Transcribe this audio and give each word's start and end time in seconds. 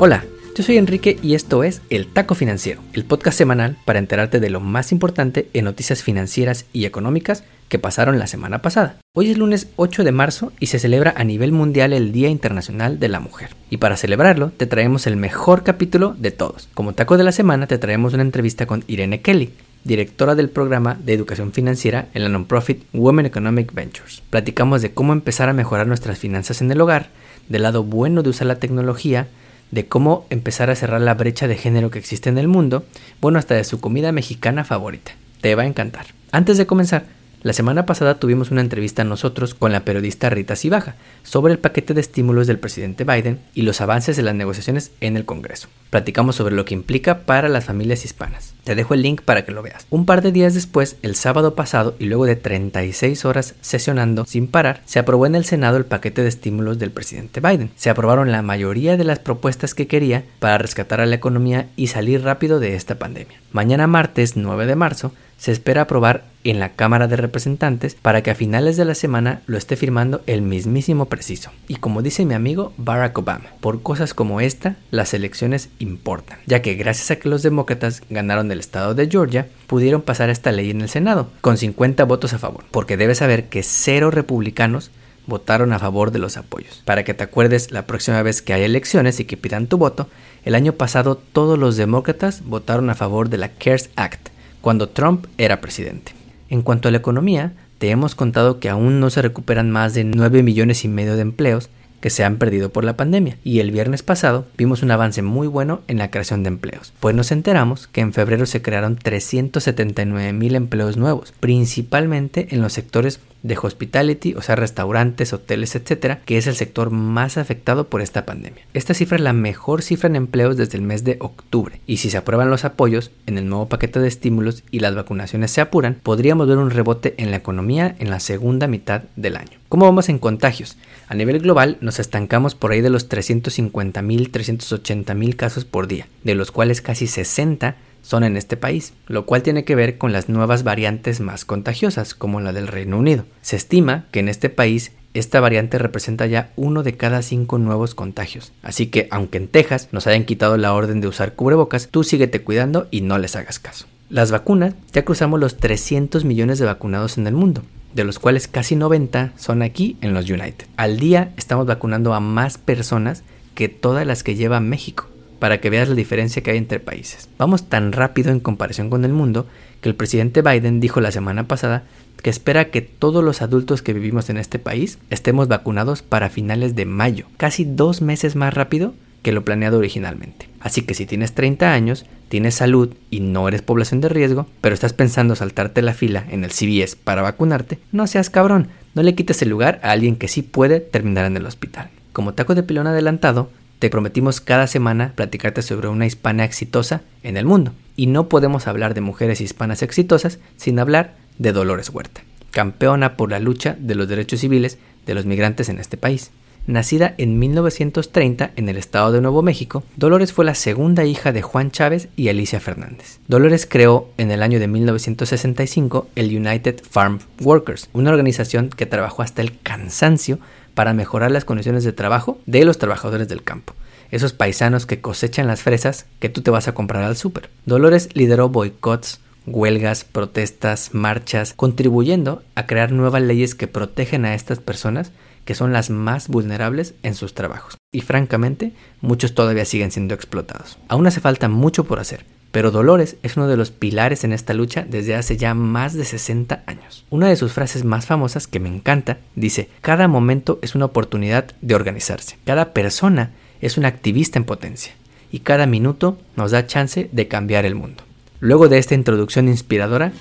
Hola, 0.00 0.24
yo 0.54 0.62
soy 0.62 0.76
Enrique 0.76 1.18
y 1.24 1.34
esto 1.34 1.64
es 1.64 1.82
El 1.90 2.06
Taco 2.06 2.36
Financiero, 2.36 2.80
el 2.92 3.04
podcast 3.04 3.36
semanal 3.36 3.76
para 3.84 3.98
enterarte 3.98 4.38
de 4.38 4.48
lo 4.48 4.60
más 4.60 4.92
importante 4.92 5.48
en 5.54 5.64
noticias 5.64 6.04
financieras 6.04 6.66
y 6.72 6.84
económicas 6.84 7.42
que 7.68 7.80
pasaron 7.80 8.20
la 8.20 8.28
semana 8.28 8.62
pasada. 8.62 8.98
Hoy 9.12 9.32
es 9.32 9.38
lunes 9.38 9.70
8 9.74 10.04
de 10.04 10.12
marzo 10.12 10.52
y 10.60 10.66
se 10.66 10.78
celebra 10.78 11.14
a 11.16 11.24
nivel 11.24 11.50
mundial 11.50 11.92
el 11.92 12.12
Día 12.12 12.28
Internacional 12.28 13.00
de 13.00 13.08
la 13.08 13.18
Mujer. 13.18 13.56
Y 13.70 13.78
para 13.78 13.96
celebrarlo 13.96 14.52
te 14.56 14.66
traemos 14.66 15.08
el 15.08 15.16
mejor 15.16 15.64
capítulo 15.64 16.14
de 16.16 16.30
todos. 16.30 16.68
Como 16.74 16.92
taco 16.92 17.16
de 17.16 17.24
la 17.24 17.32
semana 17.32 17.66
te 17.66 17.78
traemos 17.78 18.14
una 18.14 18.22
entrevista 18.22 18.66
con 18.66 18.84
Irene 18.86 19.20
Kelly, 19.20 19.50
directora 19.82 20.36
del 20.36 20.48
programa 20.48 20.96
de 21.04 21.12
educación 21.12 21.50
financiera 21.50 22.06
en 22.14 22.22
la 22.22 22.28
non-profit 22.28 22.84
Women 22.92 23.26
Economic 23.26 23.74
Ventures. 23.74 24.22
Platicamos 24.30 24.80
de 24.80 24.92
cómo 24.92 25.12
empezar 25.12 25.48
a 25.48 25.54
mejorar 25.54 25.88
nuestras 25.88 26.20
finanzas 26.20 26.60
en 26.62 26.70
el 26.70 26.80
hogar, 26.80 27.08
del 27.48 27.62
lado 27.62 27.82
bueno 27.82 28.22
de 28.22 28.30
usar 28.30 28.46
la 28.46 28.60
tecnología, 28.60 29.26
de 29.70 29.86
cómo 29.86 30.26
empezar 30.30 30.70
a 30.70 30.76
cerrar 30.76 31.00
la 31.00 31.14
brecha 31.14 31.48
de 31.48 31.56
género 31.56 31.90
que 31.90 31.98
existe 31.98 32.28
en 32.28 32.38
el 32.38 32.48
mundo, 32.48 32.84
bueno, 33.20 33.38
hasta 33.38 33.54
de 33.54 33.64
su 33.64 33.80
comida 33.80 34.12
mexicana 34.12 34.64
favorita. 34.64 35.12
Te 35.40 35.54
va 35.54 35.62
a 35.62 35.66
encantar. 35.66 36.06
Antes 36.32 36.58
de 36.58 36.66
comenzar, 36.66 37.06
la 37.42 37.52
semana 37.52 37.86
pasada 37.86 38.18
tuvimos 38.18 38.50
una 38.50 38.60
entrevista 38.60 39.04
nosotros 39.04 39.54
con 39.54 39.70
la 39.70 39.84
periodista 39.84 40.28
Rita 40.28 40.56
Cibaja 40.56 40.96
sobre 41.22 41.52
el 41.52 41.60
paquete 41.60 41.94
de 41.94 42.00
estímulos 42.00 42.48
del 42.48 42.58
presidente 42.58 43.04
Biden 43.04 43.38
y 43.54 43.62
los 43.62 43.80
avances 43.80 44.16
de 44.16 44.24
las 44.24 44.34
negociaciones 44.34 44.90
en 45.00 45.16
el 45.16 45.24
Congreso. 45.24 45.68
Platicamos 45.90 46.34
sobre 46.34 46.56
lo 46.56 46.64
que 46.64 46.74
implica 46.74 47.20
para 47.20 47.48
las 47.48 47.64
familias 47.64 48.04
hispanas. 48.04 48.54
Te 48.64 48.74
dejo 48.74 48.94
el 48.94 49.02
link 49.02 49.22
para 49.22 49.44
que 49.44 49.52
lo 49.52 49.62
veas. 49.62 49.86
Un 49.88 50.04
par 50.04 50.20
de 50.20 50.32
días 50.32 50.52
después, 50.52 50.96
el 51.02 51.14
sábado 51.14 51.54
pasado 51.54 51.94
y 52.00 52.06
luego 52.06 52.26
de 52.26 52.36
36 52.36 53.24
horas 53.24 53.54
sesionando 53.60 54.26
sin 54.26 54.48
parar, 54.48 54.82
se 54.84 54.98
aprobó 54.98 55.24
en 55.24 55.36
el 55.36 55.44
Senado 55.44 55.76
el 55.76 55.86
paquete 55.86 56.22
de 56.22 56.28
estímulos 56.28 56.78
del 56.78 56.90
presidente 56.90 57.40
Biden. 57.40 57.70
Se 57.76 57.88
aprobaron 57.88 58.32
la 58.32 58.42
mayoría 58.42 58.96
de 58.96 59.04
las 59.04 59.20
propuestas 59.20 59.74
que 59.74 59.86
quería 59.86 60.24
para 60.40 60.58
rescatar 60.58 61.00
a 61.00 61.06
la 61.06 61.14
economía 61.14 61.68
y 61.76 61.86
salir 61.86 62.22
rápido 62.22 62.58
de 62.58 62.74
esta 62.74 62.96
pandemia. 62.96 63.40
Mañana 63.52 63.86
martes 63.86 64.36
9 64.36 64.66
de 64.66 64.74
marzo 64.74 65.12
se 65.38 65.52
espera 65.52 65.82
aprobar 65.82 66.24
en 66.44 66.60
la 66.60 66.70
Cámara 66.70 67.08
de 67.08 67.16
Representantes 67.16 67.94
para 67.94 68.22
que 68.22 68.30
a 68.30 68.34
finales 68.34 68.76
de 68.76 68.84
la 68.84 68.94
semana 68.94 69.40
lo 69.46 69.56
esté 69.56 69.76
firmando 69.76 70.20
el 70.26 70.42
mismísimo 70.42 71.06
preciso. 71.06 71.50
Y 71.68 71.76
como 71.76 72.02
dice 72.02 72.24
mi 72.24 72.34
amigo 72.34 72.72
Barack 72.76 73.16
Obama, 73.18 73.50
por 73.60 73.82
cosas 73.82 74.14
como 74.14 74.40
esta, 74.40 74.76
las 74.90 75.14
elecciones 75.14 75.70
importan, 75.78 76.38
ya 76.46 76.60
que 76.60 76.74
gracias 76.74 77.10
a 77.10 77.16
que 77.16 77.28
los 77.28 77.42
demócratas 77.42 78.02
ganaron 78.10 78.50
el 78.50 78.60
estado 78.60 78.94
de 78.94 79.08
Georgia, 79.08 79.48
pudieron 79.66 80.02
pasar 80.02 80.28
esta 80.30 80.52
ley 80.52 80.70
en 80.70 80.80
el 80.80 80.88
Senado, 80.88 81.30
con 81.40 81.56
50 81.56 82.04
votos 82.04 82.32
a 82.32 82.38
favor, 82.38 82.64
porque 82.70 82.96
debes 82.96 83.18
saber 83.18 83.48
que 83.48 83.62
cero 83.62 84.10
republicanos 84.10 84.90
votaron 85.26 85.72
a 85.72 85.78
favor 85.78 86.10
de 86.10 86.18
los 86.18 86.36
apoyos. 86.36 86.82
Para 86.86 87.04
que 87.04 87.14
te 87.14 87.22
acuerdes 87.22 87.70
la 87.70 87.86
próxima 87.86 88.22
vez 88.22 88.42
que 88.42 88.54
haya 88.54 88.64
elecciones 88.64 89.20
y 89.20 89.26
que 89.26 89.36
pidan 89.36 89.66
tu 89.66 89.76
voto, 89.76 90.08
el 90.44 90.54
año 90.54 90.72
pasado 90.72 91.16
todos 91.16 91.58
los 91.58 91.76
demócratas 91.76 92.42
votaron 92.44 92.88
a 92.88 92.94
favor 92.94 93.28
de 93.28 93.36
la 93.36 93.50
CARES 93.50 93.90
Act, 93.94 94.30
cuando 94.60 94.88
Trump 94.88 95.26
era 95.38 95.60
presidente. 95.60 96.12
En 96.48 96.62
cuanto 96.62 96.88
a 96.88 96.90
la 96.90 96.98
economía, 96.98 97.54
te 97.78 97.90
hemos 97.90 98.14
contado 98.14 98.58
que 98.58 98.68
aún 98.68 99.00
no 99.00 99.10
se 99.10 99.22
recuperan 99.22 99.70
más 99.70 99.94
de 99.94 100.04
9 100.04 100.42
millones 100.42 100.84
y 100.84 100.88
medio 100.88 101.16
de 101.16 101.22
empleos 101.22 101.70
que 102.00 102.10
se 102.10 102.24
han 102.24 102.36
perdido 102.36 102.70
por 102.70 102.84
la 102.84 102.96
pandemia. 102.96 103.38
Y 103.44 103.60
el 103.60 103.70
viernes 103.70 104.02
pasado 104.02 104.46
vimos 104.56 104.82
un 104.82 104.90
avance 104.90 105.22
muy 105.22 105.46
bueno 105.46 105.80
en 105.88 105.98
la 105.98 106.10
creación 106.10 106.42
de 106.42 106.48
empleos, 106.48 106.92
pues 107.00 107.14
nos 107.14 107.32
enteramos 107.32 107.86
que 107.88 108.00
en 108.00 108.12
febrero 108.12 108.46
se 108.46 108.62
crearon 108.62 108.96
379 108.96 110.32
mil 110.32 110.54
empleos 110.54 110.96
nuevos, 110.96 111.32
principalmente 111.40 112.48
en 112.50 112.62
los 112.62 112.72
sectores 112.72 113.20
de 113.48 113.58
hospitality, 113.60 114.34
o 114.34 114.42
sea, 114.42 114.54
restaurantes, 114.54 115.32
hoteles, 115.32 115.74
etcétera, 115.74 116.20
que 116.24 116.38
es 116.38 116.46
el 116.46 116.54
sector 116.54 116.90
más 116.90 117.38
afectado 117.38 117.88
por 117.88 118.00
esta 118.00 118.24
pandemia. 118.24 118.64
Esta 118.74 118.94
cifra 118.94 119.16
es 119.16 119.22
la 119.22 119.32
mejor 119.32 119.82
cifra 119.82 120.08
en 120.08 120.16
empleos 120.16 120.56
desde 120.56 120.78
el 120.78 120.82
mes 120.82 121.02
de 121.02 121.16
octubre, 121.20 121.80
y 121.86 121.96
si 121.96 122.10
se 122.10 122.18
aprueban 122.18 122.50
los 122.50 122.64
apoyos 122.64 123.10
en 123.26 123.38
el 123.38 123.48
nuevo 123.48 123.68
paquete 123.68 123.98
de 123.98 124.08
estímulos 124.08 124.62
y 124.70 124.80
las 124.80 124.94
vacunaciones 124.94 125.50
se 125.50 125.60
apuran, 125.60 125.98
podríamos 126.02 126.46
ver 126.46 126.58
un 126.58 126.70
rebote 126.70 127.14
en 127.16 127.30
la 127.30 127.38
economía 127.38 127.96
en 127.98 128.10
la 128.10 128.20
segunda 128.20 128.68
mitad 128.68 129.02
del 129.16 129.36
año. 129.36 129.58
¿Cómo 129.68 129.86
vamos 129.86 130.08
en 130.08 130.18
contagios? 130.18 130.76
A 131.08 131.14
nivel 131.14 131.40
global 131.40 131.78
nos 131.80 131.98
estancamos 131.98 132.54
por 132.54 132.72
ahí 132.72 132.80
de 132.80 132.90
los 132.90 133.08
350.000, 133.08 134.30
380.000 134.30 135.36
casos 135.36 135.64
por 135.64 135.88
día, 135.88 136.06
de 136.22 136.34
los 136.34 136.50
cuales 136.52 136.80
casi 136.80 137.06
60 137.06 137.76
son 138.08 138.24
en 138.24 138.38
este 138.38 138.56
país, 138.56 138.94
lo 139.06 139.26
cual 139.26 139.42
tiene 139.42 139.64
que 139.64 139.74
ver 139.74 139.98
con 139.98 140.12
las 140.12 140.30
nuevas 140.30 140.64
variantes 140.64 141.20
más 141.20 141.44
contagiosas, 141.44 142.14
como 142.14 142.40
la 142.40 142.54
del 142.54 142.66
Reino 142.66 142.96
Unido. 142.96 143.26
Se 143.42 143.56
estima 143.56 144.06
que 144.12 144.20
en 144.20 144.30
este 144.30 144.48
país 144.48 144.92
esta 145.12 145.40
variante 145.40 145.76
representa 145.76 146.24
ya 146.24 146.50
uno 146.56 146.82
de 146.82 146.96
cada 146.96 147.20
cinco 147.20 147.58
nuevos 147.58 147.94
contagios. 147.94 148.54
Así 148.62 148.86
que, 148.86 149.08
aunque 149.10 149.36
en 149.36 149.48
Texas 149.48 149.90
nos 149.92 150.06
hayan 150.06 150.24
quitado 150.24 150.56
la 150.56 150.72
orden 150.72 151.02
de 151.02 151.08
usar 151.08 151.34
cubrebocas, 151.34 151.88
tú 151.88 152.02
síguete 152.02 152.40
cuidando 152.40 152.88
y 152.90 153.02
no 153.02 153.18
les 153.18 153.36
hagas 153.36 153.58
caso. 153.58 153.84
Las 154.08 154.30
vacunas, 154.30 154.72
ya 154.94 155.04
cruzamos 155.04 155.38
los 155.38 155.58
300 155.58 156.24
millones 156.24 156.58
de 156.58 156.64
vacunados 156.64 157.18
en 157.18 157.26
el 157.26 157.34
mundo 157.34 157.62
de 157.92 158.04
los 158.04 158.18
cuales 158.18 158.48
casi 158.48 158.76
90 158.76 159.32
son 159.36 159.62
aquí 159.62 159.96
en 160.00 160.14
los 160.14 160.30
United. 160.30 160.66
Al 160.76 160.98
día 160.98 161.32
estamos 161.36 161.66
vacunando 161.66 162.14
a 162.14 162.20
más 162.20 162.56
personas 162.56 163.22
que 163.54 163.68
todas 163.68 164.06
las 164.06 164.22
que 164.22 164.34
lleva 164.34 164.60
México, 164.60 165.08
para 165.38 165.60
que 165.60 165.70
veas 165.70 165.88
la 165.88 165.94
diferencia 165.94 166.42
que 166.42 166.50
hay 166.50 166.58
entre 166.58 166.80
países. 166.80 167.28
Vamos 167.38 167.68
tan 167.68 167.92
rápido 167.92 168.30
en 168.30 168.40
comparación 168.40 168.90
con 168.90 169.04
el 169.04 169.12
mundo 169.12 169.46
que 169.80 169.88
el 169.88 169.94
presidente 169.94 170.42
Biden 170.42 170.80
dijo 170.80 171.00
la 171.00 171.12
semana 171.12 171.46
pasada 171.46 171.84
que 172.22 172.30
espera 172.30 172.70
que 172.70 172.82
todos 172.82 173.22
los 173.22 173.42
adultos 173.42 173.82
que 173.82 173.92
vivimos 173.92 174.28
en 174.28 174.38
este 174.38 174.58
país 174.58 174.98
estemos 175.10 175.48
vacunados 175.48 176.02
para 176.02 176.30
finales 176.30 176.74
de 176.74 176.84
mayo, 176.84 177.26
casi 177.36 177.64
dos 177.64 178.02
meses 178.02 178.34
más 178.34 178.54
rápido 178.54 178.94
que 179.22 179.32
lo 179.32 179.44
planeado 179.44 179.78
originalmente. 179.78 180.48
Así 180.60 180.82
que 180.82 180.94
si 180.94 181.06
tienes 181.06 181.32
30 181.34 181.72
años, 181.72 182.06
tienes 182.28 182.54
salud 182.54 182.94
y 183.10 183.20
no 183.20 183.48
eres 183.48 183.62
población 183.62 184.00
de 184.00 184.08
riesgo, 184.08 184.46
pero 184.60 184.74
estás 184.74 184.92
pensando 184.92 185.34
saltarte 185.34 185.82
la 185.82 185.94
fila 185.94 186.24
en 186.30 186.44
el 186.44 186.50
CVS 186.50 186.96
para 186.96 187.22
vacunarte, 187.22 187.78
no 187.92 188.06
seas 188.06 188.30
cabrón, 188.30 188.68
no 188.94 189.02
le 189.02 189.14
quites 189.14 189.42
el 189.42 189.50
lugar 189.50 189.80
a 189.82 189.90
alguien 189.90 190.16
que 190.16 190.28
sí 190.28 190.42
puede 190.42 190.80
terminar 190.80 191.24
en 191.26 191.36
el 191.36 191.46
hospital. 191.46 191.90
Como 192.12 192.34
taco 192.34 192.54
de 192.54 192.62
pilón 192.62 192.86
adelantado, 192.86 193.50
te 193.78 193.90
prometimos 193.90 194.40
cada 194.40 194.66
semana 194.66 195.12
platicarte 195.14 195.62
sobre 195.62 195.88
una 195.88 196.06
hispana 196.06 196.44
exitosa 196.44 197.02
en 197.22 197.36
el 197.36 197.44
mundo. 197.44 197.72
Y 197.96 198.06
no 198.06 198.28
podemos 198.28 198.66
hablar 198.66 198.94
de 198.94 199.00
mujeres 199.00 199.40
hispanas 199.40 199.82
exitosas 199.82 200.38
sin 200.56 200.78
hablar 200.78 201.14
de 201.38 201.52
Dolores 201.52 201.90
Huerta, 201.90 202.22
campeona 202.50 203.16
por 203.16 203.30
la 203.30 203.38
lucha 203.38 203.76
de 203.78 203.94
los 203.94 204.08
derechos 204.08 204.40
civiles 204.40 204.78
de 205.06 205.14
los 205.14 205.26
migrantes 205.26 205.68
en 205.68 205.78
este 205.78 205.96
país. 205.96 206.30
Nacida 206.68 207.14
en 207.16 207.38
1930 207.38 208.50
en 208.54 208.68
el 208.68 208.76
estado 208.76 209.10
de 209.10 209.22
Nuevo 209.22 209.40
México, 209.40 209.84
Dolores 209.96 210.34
fue 210.34 210.44
la 210.44 210.54
segunda 210.54 211.06
hija 211.06 211.32
de 211.32 211.40
Juan 211.40 211.70
Chávez 211.70 212.10
y 212.14 212.28
Alicia 212.28 212.60
Fernández. 212.60 213.20
Dolores 213.26 213.64
creó 213.66 214.10
en 214.18 214.30
el 214.30 214.42
año 214.42 214.60
de 214.60 214.68
1965 214.68 216.08
el 216.14 216.36
United 216.36 216.82
Farm 216.90 217.20
Workers, 217.40 217.88
una 217.94 218.10
organización 218.10 218.68
que 218.68 218.84
trabajó 218.84 219.22
hasta 219.22 219.40
el 219.40 219.58
cansancio 219.60 220.40
para 220.74 220.94
mejorar 220.94 221.30
las 221.30 221.44
condiciones 221.44 221.84
de 221.84 221.92
trabajo 221.92 222.38
de 222.46 222.64
los 222.64 222.78
trabajadores 222.78 223.28
del 223.28 223.42
campo 223.42 223.74
esos 224.10 224.32
paisanos 224.32 224.86
que 224.86 225.00
cosechan 225.00 225.46
las 225.46 225.62
fresas 225.62 226.06
que 226.18 226.28
tú 226.28 226.40
te 226.40 226.50
vas 226.50 226.68
a 226.68 226.74
comprar 226.74 227.02
al 227.04 227.16
súper. 227.16 227.50
Dolores 227.66 228.08
lideró 228.14 228.48
boicots, 228.48 229.20
huelgas, 229.46 230.04
protestas, 230.04 230.90
marchas, 230.94 231.52
contribuyendo 231.54 232.42
a 232.54 232.66
crear 232.66 232.92
nuevas 232.92 233.22
leyes 233.22 233.54
que 233.54 233.66
protegen 233.68 234.24
a 234.24 234.34
estas 234.34 234.60
personas 234.60 235.12
que 235.44 235.54
son 235.54 235.72
las 235.72 235.88
más 235.88 236.28
vulnerables 236.28 236.94
en 237.02 237.14
sus 237.14 237.34
trabajos. 237.34 237.76
Y 237.90 238.02
francamente, 238.02 238.72
muchos 239.00 239.34
todavía 239.34 239.64
siguen 239.64 239.90
siendo 239.90 240.14
explotados. 240.14 240.78
Aún 240.88 241.06
hace 241.06 241.20
falta 241.20 241.48
mucho 241.48 241.84
por 241.84 242.00
hacer, 242.00 242.26
pero 242.50 242.70
Dolores 242.70 243.16
es 243.22 243.36
uno 243.36 243.46
de 243.46 243.56
los 243.56 243.70
pilares 243.70 244.24
en 244.24 244.32
esta 244.32 244.54
lucha 244.54 244.86
desde 244.88 245.14
hace 245.14 245.36
ya 245.36 245.54
más 245.54 245.94
de 245.94 246.04
60 246.04 246.62
años. 246.66 247.04
Una 247.10 247.28
de 247.28 247.36
sus 247.36 247.52
frases 247.52 247.84
más 247.84 248.06
famosas, 248.06 248.46
que 248.46 248.60
me 248.60 248.68
encanta, 248.68 249.18
dice, 249.34 249.68
cada 249.80 250.08
momento 250.08 250.58
es 250.62 250.74
una 250.74 250.86
oportunidad 250.86 251.52
de 251.60 251.74
organizarse. 251.74 252.38
Cada 252.44 252.72
persona 252.72 253.32
es 253.60 253.76
un 253.76 253.84
activista 253.84 254.38
en 254.38 254.44
potencia. 254.44 254.94
Y 255.30 255.40
cada 255.40 255.66
minuto 255.66 256.18
nos 256.36 256.52
da 256.52 256.66
chance 256.66 257.10
de 257.12 257.28
cambiar 257.28 257.66
el 257.66 257.74
mundo. 257.74 258.02
Luego 258.40 258.68
de 258.68 258.78
esta 258.78 258.94
introducción 258.94 259.48
inspiradora, 259.48 260.12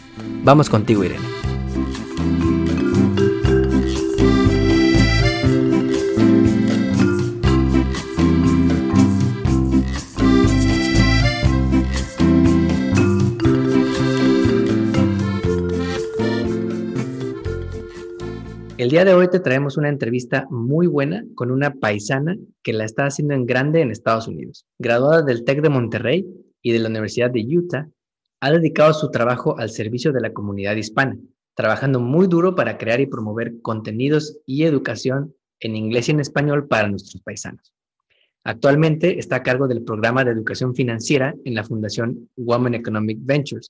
vamos 0.43 0.69
contigo 0.69 1.03
Irene. 1.03 1.56
El 18.87 18.91
día 18.91 19.03
de 19.03 19.13
hoy 19.13 19.27
te 19.27 19.41
traemos 19.41 19.75
una 19.75 19.89
entrevista 19.89 20.47
muy 20.49 20.87
buena 20.87 21.25
con 21.35 21.51
una 21.51 21.73
paisana 21.73 22.37
que 22.63 22.71
la 22.71 22.85
está 22.85 23.05
haciendo 23.05 23.33
en 23.33 23.45
grande 23.45 23.81
en 23.81 23.91
Estados 23.91 24.29
Unidos. 24.29 24.65
Graduada 24.79 25.23
del 25.23 25.43
TEC 25.43 25.61
de 25.61 25.67
Monterrey 25.67 26.25
y 26.61 26.71
de 26.71 26.79
la 26.79 26.87
Universidad 26.87 27.29
de 27.29 27.41
Utah, 27.41 27.89
ha 28.39 28.49
dedicado 28.49 28.93
su 28.93 29.11
trabajo 29.11 29.59
al 29.59 29.71
servicio 29.71 30.13
de 30.13 30.21
la 30.21 30.31
comunidad 30.31 30.77
hispana, 30.77 31.17
trabajando 31.53 31.99
muy 31.99 32.27
duro 32.27 32.55
para 32.55 32.77
crear 32.77 33.01
y 33.01 33.07
promover 33.07 33.61
contenidos 33.61 34.39
y 34.45 34.63
educación 34.63 35.35
en 35.59 35.75
inglés 35.75 36.07
y 36.07 36.11
en 36.13 36.21
español 36.21 36.69
para 36.69 36.87
nuestros 36.87 37.21
paisanos. 37.21 37.73
Actualmente 38.45 39.19
está 39.19 39.35
a 39.35 39.43
cargo 39.43 39.67
del 39.67 39.83
programa 39.83 40.23
de 40.23 40.31
educación 40.31 40.73
financiera 40.73 41.35
en 41.43 41.55
la 41.55 41.65
Fundación 41.65 42.29
Women 42.37 42.75
Economic 42.75 43.17
Ventures, 43.19 43.69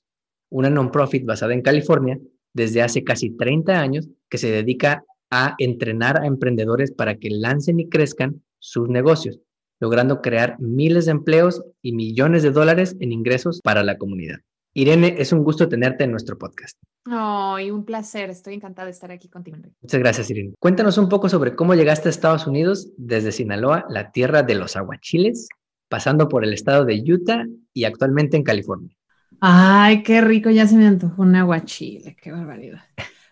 una 0.50 0.70
non-profit 0.70 1.24
basada 1.24 1.54
en 1.54 1.62
California 1.62 2.20
desde 2.52 2.82
hace 2.82 3.04
casi 3.04 3.30
30 3.30 3.80
años 3.80 4.08
que 4.28 4.38
se 4.38 4.50
dedica 4.50 5.04
a 5.30 5.54
entrenar 5.58 6.20
a 6.20 6.26
emprendedores 6.26 6.90
para 6.92 7.16
que 7.16 7.30
lancen 7.30 7.80
y 7.80 7.88
crezcan 7.88 8.42
sus 8.58 8.88
negocios, 8.88 9.40
logrando 9.80 10.20
crear 10.20 10.56
miles 10.58 11.06
de 11.06 11.12
empleos 11.12 11.62
y 11.82 11.92
millones 11.92 12.42
de 12.42 12.50
dólares 12.50 12.96
en 13.00 13.12
ingresos 13.12 13.60
para 13.62 13.82
la 13.82 13.98
comunidad. 13.98 14.38
Irene, 14.74 15.16
es 15.18 15.32
un 15.32 15.44
gusto 15.44 15.68
tenerte 15.68 16.04
en 16.04 16.10
nuestro 16.10 16.38
podcast. 16.38 16.78
Ay, 17.06 17.70
un 17.70 17.84
placer. 17.84 18.30
Estoy 18.30 18.54
encantada 18.54 18.86
de 18.86 18.92
estar 18.92 19.10
aquí 19.10 19.28
contigo. 19.28 19.56
Muchas 19.80 20.00
gracias, 20.00 20.30
Irene. 20.30 20.54
Cuéntanos 20.60 20.98
un 20.98 21.08
poco 21.08 21.28
sobre 21.28 21.54
cómo 21.54 21.74
llegaste 21.74 22.08
a 22.08 22.10
Estados 22.10 22.46
Unidos 22.46 22.90
desde 22.96 23.32
Sinaloa, 23.32 23.86
la 23.88 24.12
tierra 24.12 24.42
de 24.42 24.54
los 24.54 24.76
aguachiles, 24.76 25.48
pasando 25.88 26.28
por 26.28 26.44
el 26.44 26.52
estado 26.52 26.84
de 26.84 27.02
Utah 27.02 27.46
y 27.72 27.84
actualmente 27.84 28.36
en 28.36 28.42
California. 28.42 28.97
Ay, 29.40 30.02
qué 30.02 30.20
rico, 30.20 30.50
ya 30.50 30.66
se 30.66 30.76
me 30.76 30.86
antojó 30.86 31.22
un 31.22 31.36
aguachile, 31.36 32.16
qué 32.16 32.32
barbaridad. 32.32 32.82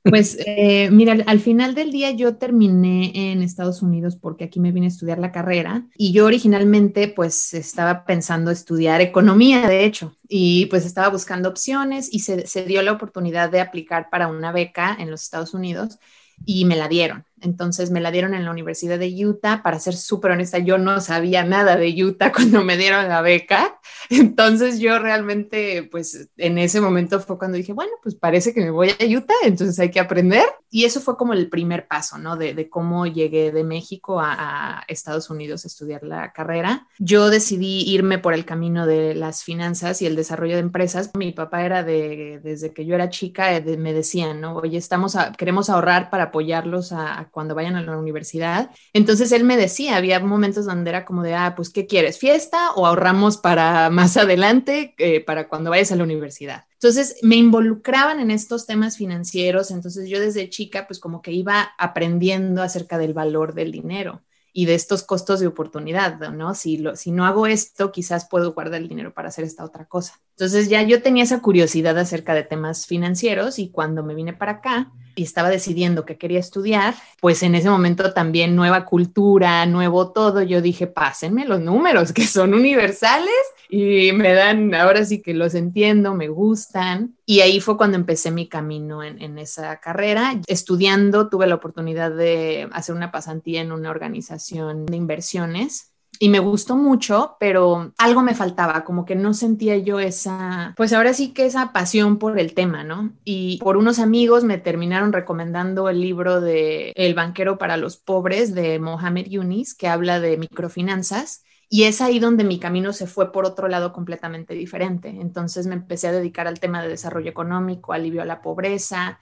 Pues 0.05 0.39
eh, 0.47 0.89
mira, 0.93 1.17
al 1.27 1.41
final 1.41 1.75
del 1.75 1.91
día 1.91 2.13
yo 2.13 2.37
terminé 2.37 3.33
en 3.33 3.43
Estados 3.43 3.83
Unidos 3.83 4.17
porque 4.17 4.45
aquí 4.45 4.61
me 4.61 4.71
vine 4.71 4.87
a 4.87 4.89
estudiar 4.91 5.19
la 5.19 5.33
carrera 5.33 5.85
y 5.97 6.13
yo 6.13 6.27
originalmente 6.27 7.09
pues 7.09 7.55
estaba 7.55 8.05
pensando 8.05 8.53
estudiar 8.53 9.01
economía, 9.01 9.67
de 9.67 9.85
hecho, 9.85 10.17
y 10.29 10.67
pues 10.67 10.87
estaba 10.87 11.09
buscando 11.09 11.49
opciones 11.49 12.09
y 12.13 12.21
se, 12.21 12.47
se 12.47 12.65
dio 12.65 12.83
la 12.83 12.93
oportunidad 12.93 13.51
de 13.51 13.61
aplicar 13.61 14.09
para 14.09 14.29
una 14.29 14.53
beca 14.53 14.97
en 14.99 15.11
los 15.11 15.23
Estados 15.23 15.55
Unidos 15.55 15.99
y 16.45 16.67
me 16.67 16.77
la 16.77 16.89
dieron. 16.89 17.25
Entonces 17.41 17.91
me 17.91 18.01
la 18.01 18.11
dieron 18.11 18.35
en 18.35 18.45
la 18.45 18.51
Universidad 18.51 18.99
de 18.99 19.27
Utah. 19.27 19.63
Para 19.63 19.79
ser 19.79 19.95
súper 19.95 20.31
honesta, 20.31 20.59
yo 20.59 20.79
no 20.79 21.01
sabía 21.01 21.45
nada 21.45 21.77
de 21.77 22.05
Utah 22.05 22.33
cuando 22.35 22.65
me 22.65 22.77
dieron 22.77 23.09
la 23.09 23.21
beca. 23.23 23.79
Entonces 24.09 24.79
yo 24.79 24.99
realmente, 24.99 25.83
pues 25.91 26.29
en 26.37 26.59
ese 26.59 26.81
momento 26.81 27.21
fue 27.21 27.39
cuando 27.39 27.57
dije, 27.57 27.73
bueno, 27.73 27.93
pues 28.03 28.15
parece 28.15 28.55
que 28.55 28.61
me 28.61 28.71
voy 28.71 28.91
a 28.91 29.05
Utah, 29.05 29.35
entonces 29.45 29.79
hay 29.79 29.91
que 29.91 30.01
aprender. 30.01 30.45
Y 30.71 30.85
eso 30.85 31.01
fue 31.01 31.17
como 31.17 31.33
el 31.33 31.49
primer 31.49 31.87
paso, 31.87 32.19
¿no? 32.19 32.37
De, 32.37 32.69
cómo 32.69 33.07
llegué 33.07 33.53
de 33.53 33.65
México 33.65 34.21
a, 34.21 34.85
Estados 34.89 35.31
Unidos 35.31 35.65
a 35.65 35.69
estudiar 35.69 36.03
la 36.03 36.33
carrera. 36.33 36.89
Yo 36.99 37.31
decidí 37.31 37.83
irme 37.87 38.19
por 38.19 38.35
el 38.35 38.45
camino 38.45 38.87
de 38.87 39.15
las 39.15 39.43
finanzas 39.43 40.03
y 40.03 40.07
el 40.07 40.17
desarrollo 40.17 40.55
de 40.55 40.61
empresas. 40.61 41.11
Mi 41.15 41.33
papá 41.33 41.65
era 41.65 41.83
de, 41.83 42.41
desde 42.43 42.73
que 42.73 42.85
yo 42.85 42.95
era 42.95 43.11
chica, 43.11 43.55
eh, 43.55 43.77
me 43.77 43.93
decían, 43.93 44.41
¿no? 44.41 44.57
Oye, 44.57 44.79
estamos 44.79 45.17
queremos 45.37 45.71
ahorrar 45.71 46.11
para 46.11 46.25
apoyarlos 46.25 46.93
a 46.93 47.26
cuando 47.31 47.55
vayan 47.55 47.77
a 47.77 47.83
la 47.83 47.97
universidad. 47.97 48.71
Entonces 48.93 49.33
él 49.33 49.45
me 49.45 49.57
decía, 49.57 49.97
había 49.97 50.21
momentos 50.21 50.67
donde 50.67 50.91
era 50.91 51.05
como 51.05 51.23
de, 51.23 51.35
ah, 51.35 51.55
pues, 51.57 51.71
¿qué 51.71 51.87
quieres? 51.87 52.19
¿Fiesta 52.19 52.73
o 52.73 52.87
ahorramos 52.87 53.37
para 53.37 53.91
más 53.91 54.17
adelante, 54.17 54.95
eh, 54.99 55.21
para 55.21 55.49
cuando 55.49 55.71
vayas 55.71 55.93
a 55.93 55.97
la 55.97 56.05
universidad? 56.05 56.65
Entonces 56.75 57.17
me 57.23 57.37
involucraban 57.37 58.21
en 58.21 58.31
estos 58.31 58.67
temas 58.67 58.97
financieros, 58.97 59.71
entonces 59.71 60.09
yo 60.09 60.21
desde 60.21 60.51
chica 60.51 60.87
pues 60.87 61.01
como 61.01 61.23
que 61.23 61.33
iba 61.33 61.71
aprendiendo 61.79 62.63
acerca 62.63 62.99
del 62.99 63.15
valor 63.15 63.55
del 63.55 63.73
dinero 63.73 64.23
y 64.53 64.65
de 64.65 64.75
estos 64.75 65.03
costos 65.03 65.41
de 65.41 65.47
oportunidad, 65.47 66.19
¿no? 66.31 66.55
Si, 66.55 66.79
lo, 66.79 66.97
si 66.97 67.13
no 67.13 67.27
hago 67.27 67.47
esto, 67.47 67.93
quizás 67.93 68.27
puedo 68.27 68.55
guardar 68.55 68.81
el 68.81 68.89
dinero 68.89 69.13
para 69.13 69.29
hacer 69.29 69.45
esta 69.45 69.65
otra 69.65 69.85
cosa. 69.85 70.19
Entonces 70.31 70.71
ya 70.71 70.83
yo 70.83 71.03
tenía 71.03 71.25
esa 71.25 71.43
curiosidad 71.43 71.99
acerca 71.99 72.35
de 72.35 72.43
temas 72.43 72.87
financieros 72.87 73.59
y 73.59 73.71
cuando 73.71 74.03
me 74.03 74.15
vine 74.15 74.33
para 74.33 74.53
acá 74.53 74.93
y 75.17 75.23
estaba 75.23 75.51
decidiendo 75.51 76.05
que 76.05 76.19
quería 76.19 76.39
estudiar, 76.39 76.95
pues 77.21 77.43
en 77.43 77.55
ese 77.55 77.71
momento 77.71 78.13
también 78.13 78.55
nueva 78.55 78.85
cultura, 78.85 79.67
nuevo 79.67 80.13
todo, 80.13 80.43
yo 80.43 80.61
dije, 80.61 80.87
pásenme 80.87 81.47
los 81.47 81.61
números 81.61 82.13
que 82.13 82.27
son 82.27 82.55
universales 82.55 83.31
y 83.69 84.13
me 84.13 84.33
dan, 84.35 84.75
ahora 84.75 85.05
sí 85.05 85.23
que 85.23 85.35
los 85.35 85.55
entiendo, 85.55 86.15
me 86.15 86.29
gustan. 86.29 87.17
Y 87.25 87.41
ahí 87.41 87.61
fue 87.61 87.77
cuando 87.77 87.97
empecé 87.97 88.31
mi 88.31 88.49
camino 88.49 89.03
en, 89.03 89.21
en, 89.21 89.39
esa 89.39 89.81
carrera. 89.81 90.41
Estudiando, 90.47 91.29
tuve 91.29 91.49
la 91.49 91.57
oportunidad 91.57 92.13
de 92.13 92.69
hacer 92.73 92.95
una 92.95 93.11
pasantía 93.11 93.63
en 93.63 93.73
una 93.73 93.91
organización 93.91 94.87
de 94.87 94.97
inversiones 94.97 95.96
y 96.19 96.29
me 96.29 96.39
gustó 96.39 96.77
mucho, 96.77 97.37
pero 97.41 97.93
algo 97.99 98.23
me 98.23 98.35
faltaba, 98.35 98.85
como 98.85 99.05
que 99.05 99.15
no 99.15 99.35
sentía 99.35 99.77
yo 99.77 100.01
esa, 100.01 100.75
pues 100.77 100.93
ahora 100.93 101.13
sí 101.13 101.33
que 101.33 101.47
esa 101.47 101.73
pasión 101.73 102.19
por 102.19 102.39
el 102.39 102.55
tema, 102.55 102.85
¿no? 102.85 103.13
Y 103.25 103.59
por 103.59 103.77
unos 103.77 103.99
amigos 103.99 104.45
me 104.45 104.59
terminaron 104.59 105.13
recomendando 105.13 105.89
el 105.89 106.01
libro 106.01 106.41
de 106.41 106.93
El 106.97 107.15
banquero 107.15 107.59
para 107.59 107.77
los 107.77 107.97
pobres 107.97 108.55
de 108.55 108.79
Mohamed 108.79 109.27
Yunis, 109.27 109.75
que 109.75 109.89
habla 109.89 110.21
de 110.21 110.37
microfinanzas. 110.37 111.45
Y 111.69 111.85
es 111.85 112.01
ahí 112.01 112.21
donde 112.21 112.45
mi 112.45 112.61
camino 112.61 112.93
se 112.93 113.09
fue 113.09 113.33
por 113.33 113.45
otro 113.45 113.67
lado 113.67 113.93
completamente 113.93 114.55
diferente. 114.55 115.09
Entonces 115.09 115.67
me 115.67 115.75
empecé 115.75 116.07
a 116.07 116.13
dedicar 116.13 116.47
al 116.47 116.61
tema 116.61 116.81
de 116.81 116.89
desarrollo 116.89 117.29
económico, 117.29 117.93
alivio 117.93 118.23
a 118.23 118.25
la 118.25 118.41
pobreza. 118.41 119.19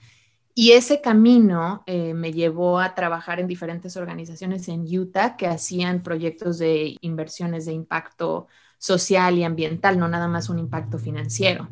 Y 0.57 0.71
ese 0.71 1.01
camino 1.01 1.83
eh, 1.85 2.13
me 2.13 2.31
llevó 2.31 2.79
a 2.79 2.95
trabajar 2.95 3.41
en 3.41 3.47
diferentes 3.47 3.97
organizaciones 3.97 4.69
en 4.69 4.83
Utah 4.83 5.35
que 5.35 5.47
hacían 5.47 6.01
proyectos 6.01 6.57
de 6.57 6.95
inversiones 7.01 7.65
de 7.65 7.73
impacto 7.73 8.47
social 8.77 9.37
y 9.37 9.43
ambiental, 9.43 9.99
no 9.99 10.07
nada 10.07 10.29
más 10.29 10.47
un 10.47 10.57
impacto 10.57 10.97
financiero. 10.97 11.67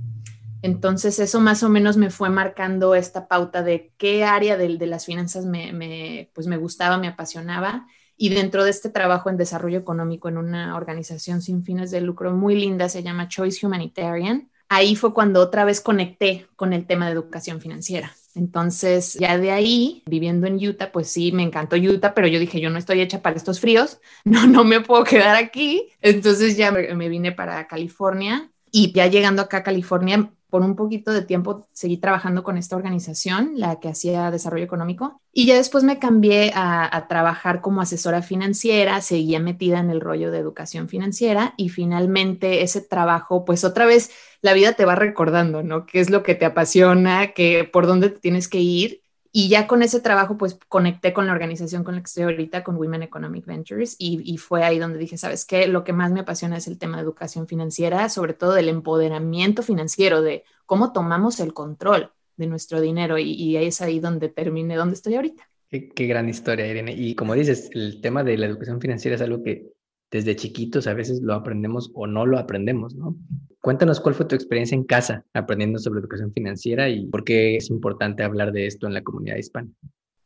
Entonces 0.62 1.20
eso 1.20 1.40
más 1.40 1.64
o 1.64 1.70
menos 1.70 1.96
me 1.96 2.10
fue 2.10 2.30
marcando 2.30 2.94
esta 2.94 3.30
pauta 3.30 3.64
de 3.64 3.94
qué 3.98 4.26
área 4.26 4.58
de, 4.58 4.78
de 4.78 4.88
las 4.88 5.06
finanzas 5.06 5.46
me, 5.46 6.30
pues 6.34 6.48
me 6.48 6.58
gustaba, 6.58 6.98
me 6.98 7.08
apasionaba 7.08 7.88
y 8.18 8.30
dentro 8.30 8.66
de 8.66 8.70
este 8.72 8.90
trabajo 8.90 9.30
en 9.30 9.38
desarrollo 9.38 9.80
económico 9.80 10.28
en 10.28 10.38
una 10.38 10.76
organización 10.76 11.42
sin 11.42 11.64
fines 11.64 11.90
de 11.90 12.02
lucro 12.02 12.34
muy 12.34 12.56
linda, 12.56 12.90
se 12.90 13.04
llama 13.04 13.30
Choice 13.30 13.66
Humanitarian, 13.66 14.50
ahí 14.70 14.96
fue 14.96 15.14
cuando 15.14 15.42
otra 15.42 15.66
vez 15.66 15.82
conecté 15.82 16.48
con 16.56 16.74
el 16.74 16.86
tema 16.86 17.08
de 17.08 17.14
educación 17.14 17.60
financiera. 17.60 18.14
Entonces, 18.36 19.14
ya 19.14 19.38
de 19.38 19.52
ahí, 19.52 20.04
viviendo 20.06 20.48
en 20.48 20.56
Utah, 20.56 20.92
pues 20.92 21.10
sí, 21.10 21.32
me 21.32 21.44
encantó 21.44 21.76
Utah, 21.76 22.14
pero 22.14 22.28
yo 22.28 22.40
dije, 22.40 22.60
yo 22.60 22.70
no 22.70 22.80
estoy 22.80 23.02
hecha 23.02 23.22
para 23.22 23.36
estos 23.36 23.60
fríos, 23.60 24.00
no, 24.24 24.48
no 24.48 24.64
me 24.64 24.82
puedo 24.82 25.04
quedar 25.04 25.36
aquí. 25.36 25.90
Entonces 26.02 26.58
ya 26.58 26.72
me, 26.72 27.10
vine 27.10 27.32
para 27.32 27.68
California 27.68 28.50
y 28.72 28.92
ya 28.94 29.08
llegando 29.08 29.42
acá 29.42 29.58
a 29.58 29.64
California, 29.64 30.32
por 30.54 30.62
un 30.62 30.76
poquito 30.76 31.12
de 31.12 31.24
tiempo 31.24 31.68
seguí 31.72 31.98
trabajando 31.98 32.44
con 32.44 32.60
esta 32.60 32.76
organización, 32.76 33.54
la 33.56 33.80
que 33.80 33.90
hacía 33.90 34.30
desarrollo 34.30 34.64
económico, 34.64 35.20
y 35.32 35.48
ya 35.48 35.56
después 35.56 35.84
me 35.84 35.98
cambié 35.98 36.52
a, 36.54 37.08
trabajar 37.10 37.60
como 37.60 37.82
asesora 37.82 38.22
financiera, 38.22 39.02
seguía 39.02 39.40
metida 39.40 39.80
en 39.80 39.90
el 39.90 40.00
rollo 40.00 40.30
de 40.30 40.38
educación 40.38 40.90
financiera 40.90 41.56
y 41.58 41.70
finalmente 41.70 42.62
ese 42.62 42.82
trabajo, 42.82 43.46
pues 43.46 43.64
otra 43.64 43.88
vez 43.88 44.12
la 44.44 44.54
vida 44.54 44.74
te 44.74 44.86
va 44.86 44.94
recordando, 44.94 45.64
¿no? 45.64 45.88
¿Qué 45.88 46.00
es 46.00 46.12
lo 46.12 46.22
que 46.22 46.36
te 46.36 46.46
apasiona? 46.46 47.32
¿Qué, 47.34 47.64
¿Por 47.64 47.88
dónde 47.88 48.10
te 48.12 48.20
tienes 48.20 48.48
que 48.48 48.60
ir? 48.60 49.03
Y 49.36 49.50
ya 49.50 49.66
con 49.66 49.82
ese 49.82 50.00
trabajo, 50.00 50.38
pues 50.38 50.60
conecté 50.70 51.12
con 51.12 51.26
la 51.26 51.34
organización 51.34 51.84
con 51.84 51.96
la 51.96 52.02
que 52.02 52.06
estoy 52.06 52.24
ahorita, 52.24 52.64
con 52.64 52.76
Women 52.76 53.02
Economic 53.02 53.48
Ventures, 53.48 53.96
y, 53.98 54.38
fue 54.38 54.64
ahí 54.64 54.78
donde 54.78 55.00
dije, 55.00 55.18
¿sabes 55.18 55.44
qué? 55.46 55.68
Lo 55.68 55.84
que 55.84 55.92
más 55.92 56.12
me 56.12 56.20
apasiona 56.20 56.58
es 56.58 56.68
el 56.68 56.78
tema 56.78 56.98
de 56.98 57.04
educación 57.04 57.48
financiera, 57.48 58.08
sobre 58.10 58.36
todo 58.36 58.54
del 58.54 58.70
empoderamiento 58.70 59.64
financiero, 59.64 60.22
de 60.22 60.44
cómo 60.68 60.94
tomamos 60.94 61.40
el 61.40 61.52
control 61.52 62.12
de 62.38 62.46
nuestro 62.46 62.80
dinero, 62.80 63.18
y, 63.18 63.58
ahí 63.58 63.66
es 63.66 63.82
ahí 63.82 64.00
donde 64.00 64.30
terminé, 64.30 64.76
donde 64.76 64.94
estoy 64.94 65.16
ahorita. 65.16 65.50
Qué, 65.68 65.90
qué 65.90 66.06
gran 66.06 66.30
historia, 66.30 66.68
Irene. 66.68 66.94
Y 66.94 67.16
como 67.16 67.34
dices, 67.34 67.72
el 67.74 68.02
tema 68.02 68.24
de 68.24 68.38
la 68.38 68.46
educación 68.46 68.80
financiera 68.80 69.16
es 69.16 69.22
algo 69.24 69.42
que 69.42 69.72
desde 70.12 70.36
chiquitos 70.36 70.86
a 70.86 70.94
veces 70.94 71.24
lo 71.24 71.34
aprendemos 71.34 71.90
o 71.96 72.06
no 72.06 72.28
lo 72.28 72.38
aprendemos, 72.38 72.94
¿no? 72.94 73.16
Cuéntanos 73.64 74.02
cuál 74.02 74.14
fue 74.14 74.26
tu 74.26 74.36
experiencia 74.36 74.76
en 74.76 74.84
casa 74.84 75.24
aprendiendo 75.34 75.80
sobre 75.80 76.02
educación 76.02 76.34
financiera 76.34 76.90
y 76.90 77.06
por 77.06 77.24
qué 77.24 77.56
es 77.56 77.70
importante 77.70 78.22
hablar 78.22 78.52
de 78.52 78.68
esto 78.68 78.88
en 78.88 78.94
la 78.94 79.04
comunidad 79.04 79.38
hispana. 79.38 79.70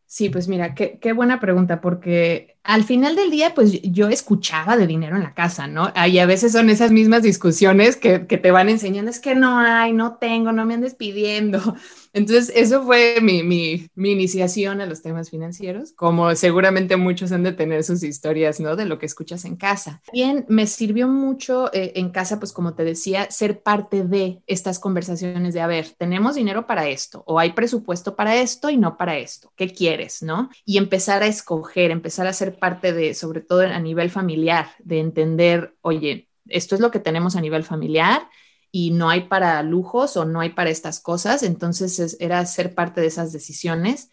Sí, 0.08 0.30
pues 0.30 0.48
mira, 0.48 0.74
qué, 0.74 0.98
qué, 1.00 1.14
buena 1.14 1.40
pregunta, 1.40 1.80
porque 1.80 2.58
al 2.64 2.84
final 2.84 3.16
del 3.16 3.30
día, 3.30 3.54
pues 3.54 3.80
yo 3.84 4.08
escuchaba 4.08 4.76
de 4.76 4.88
dinero 4.88 5.18
en 5.18 5.22
la 5.22 5.36
casa, 5.36 5.68
¿no? 5.68 5.94
Y 6.08 6.18
a 6.18 6.26
veces 6.26 6.54
son 6.54 6.72
esas 6.72 6.92
mismas 6.92 7.22
discusiones 7.22 7.96
que, 7.96 8.26
que 8.26 8.40
te 8.40 8.50
van 8.50 8.70
enseñando, 8.70 9.12
es 9.12 9.20
que 9.20 9.36
no 9.36 9.60
hay, 9.60 9.94
no 9.94 10.16
tengo, 10.16 10.52
no 10.52 10.66
me 10.66 10.74
andes 10.74 10.96
pidiendo. 10.96 11.76
Entonces, 12.18 12.52
eso 12.56 12.84
fue 12.84 13.20
mi, 13.22 13.44
mi, 13.44 13.88
mi, 13.94 14.12
iniciación 14.12 14.82
a 14.82 14.88
los 14.88 15.04
temas 15.04 15.30
financieros, 15.30 15.94
como 15.94 16.34
seguramente 16.36 16.98
muchos 16.98 17.32
han 17.32 17.44
de 17.44 17.52
tener 17.52 17.84
sus 17.84 18.02
historias, 18.02 18.60
¿no? 18.60 18.76
De 18.76 18.86
lo 18.86 18.98
que 18.98 19.06
escuchas 19.06 19.46
en 19.46 19.56
casa. 19.56 20.02
Bien, 20.12 20.44
me 20.50 20.66
sirvió 20.66 21.08
mucho 21.08 21.72
eh, 21.74 21.92
en 21.96 22.10
casa, 22.10 22.40
pues 22.40 22.54
como 22.54 22.74
te 22.74 22.84
decía, 22.84 23.30
ser 23.30 23.62
parte 23.62 24.04
de 24.04 24.42
estas 24.48 24.80
conversaciones 24.80 25.54
de, 25.54 25.62
a 25.62 25.68
ver, 25.68 25.90
tenemos 25.96 26.34
dinero 26.34 26.66
para 26.66 26.88
esto, 26.90 27.24
o 27.28 27.38
hay 27.38 27.52
presupuesto 27.52 28.16
para 28.16 28.36
esto 28.38 28.72
y 28.72 28.78
no 28.78 28.98
para 28.98 29.20
esto. 29.20 29.54
¿Qué 29.56 29.70
quieres, 29.70 30.24
no? 30.24 30.50
Y 30.66 30.80
empezar 30.80 31.22
a 31.22 31.28
escoger, 31.28 31.92
empezar 31.92 32.26
a 32.26 32.34
ser 32.34 32.58
parte 32.58 32.94
de, 32.94 33.14
sobre 33.14 33.42
todo 33.42 33.62
a 33.62 33.80
nivel 33.80 34.10
familiar, 34.10 34.70
de 34.80 35.02
entender, 35.02 35.76
oye, 35.82 36.30
esto 36.48 36.74
es 36.74 36.82
lo 36.82 36.90
que 36.90 37.00
tenemos 37.00 37.36
a 37.36 37.42
nivel 37.42 37.64
familiar 37.64 38.28
y 38.72 38.92
no 38.92 39.10
hay 39.10 39.22
para 39.22 39.62
lujos 39.64 40.18
o 40.18 40.26
no 40.26 40.40
hay 40.42 40.50
para 40.50 40.70
estas 40.70 41.00
cosas, 41.00 41.44
entonces 41.44 42.18
era 42.20 42.46
ser 42.46 42.76
parte 42.76 43.02
de 43.02 43.08
esas 43.08 43.32
decisiones 43.32 44.10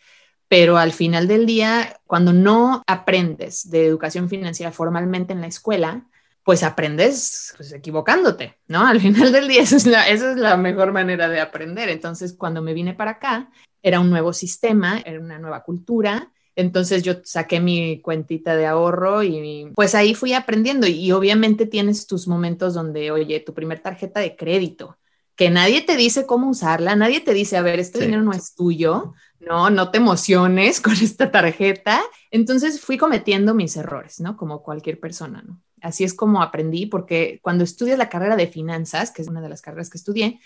pero 0.49 0.77
al 0.77 0.93
final 0.93 1.27
del 1.27 1.47
día, 1.47 2.01
cuando 2.07 2.33
no 2.33 2.83
aprendes 2.87 3.71
de 3.71 3.87
educación 3.87 4.29
financiera 4.29 4.73
formalmente 4.73 5.33
en 5.33 5.41
la 5.41 5.47
escuela, 5.47 6.07
pues 6.43 6.63
aprendes 6.63 7.55
pues, 7.57 7.73
equivocándote, 7.73 8.59
¿no? 8.69 8.87
Al 8.87 9.01
final 9.01 9.33
del 9.33 9.49
día, 9.49 9.63
es, 9.63 9.87
la, 9.87 10.09
esa 10.09 10.33
es 10.33 10.37
la 10.37 10.57
mejor 10.57 10.93
manera 10.93 11.29
de 11.29 11.41
aprender. 11.41 11.89
Entonces, 11.89 12.35
cuando 12.35 12.61
me 12.61 12.75
vine 12.75 12.95
para 12.95 13.13
acá, 13.13 13.51
era 13.83 14.01
un 14.01 14.11
nuevo 14.11 14.33
sistema, 14.33 15.01
era 15.05 15.19
una 15.19 15.39
nueva 15.39 15.63
cultura. 15.63 16.31
Entonces 16.57 17.03
yo 17.03 17.15
saqué 17.25 17.61
mi 17.61 18.01
cuentita 18.01 18.55
de 18.55 18.67
ahorro 18.67 19.23
y 19.23 19.71
pues 19.75 19.95
ahí 19.95 20.15
fui 20.15 20.35
aprendiendo 20.35 20.87
y, 20.87 21.11
obviamente 21.13 21.67
tienes 21.67 22.07
tus 22.07 22.29
momentos 22.29 22.75
donde, 22.75 23.11
oye, 23.11 23.41
tu 23.41 23.55
primer 23.55 23.81
tarjeta 23.81 24.21
de 24.21 24.37
crédito, 24.37 24.97
que 25.37 25.51
nadie 25.51 25.83
te 25.83 25.97
dice 25.97 26.27
cómo 26.27 26.49
usarla, 26.49 26.95
nadie 26.95 27.21
te 27.21 27.35
dice, 27.35 27.57
a 27.57 27.63
ver, 27.63 27.81
este 27.81 28.01
dinero 28.01 28.23
no 28.23 28.33
es 28.33 28.55
tuyo, 28.55 29.15
no, 29.41 29.69
no 29.71 29.91
te 29.91 29.99
emociones 29.99 30.81
con 30.81 30.93
esta 30.93 31.31
tarjeta. 31.31 32.01
Entonces 32.31 32.81
fui 32.81 32.99
cometiendo 32.99 33.55
mis 33.55 33.77
errores, 33.77 34.21
¿no? 34.21 34.37
Como 34.37 34.63
cualquier 34.63 35.01
persona, 35.01 35.43
¿no? 35.47 35.61
Así 35.81 36.03
es 36.03 36.15
como 36.15 36.41
aprendí, 36.41 36.87
porque 36.87 37.41
cuando 37.43 37.63
estudias 37.63 37.99
la 37.99 38.09
carrera 38.09 38.37
de 38.37 38.47
finanzas, 38.47 39.11
que 39.11 39.21
es 39.21 39.29
una 39.29 39.43
de 39.43 39.51
las 39.51 39.61
carreras 39.61 39.91
que 39.91 39.99
estudié, 39.99 40.41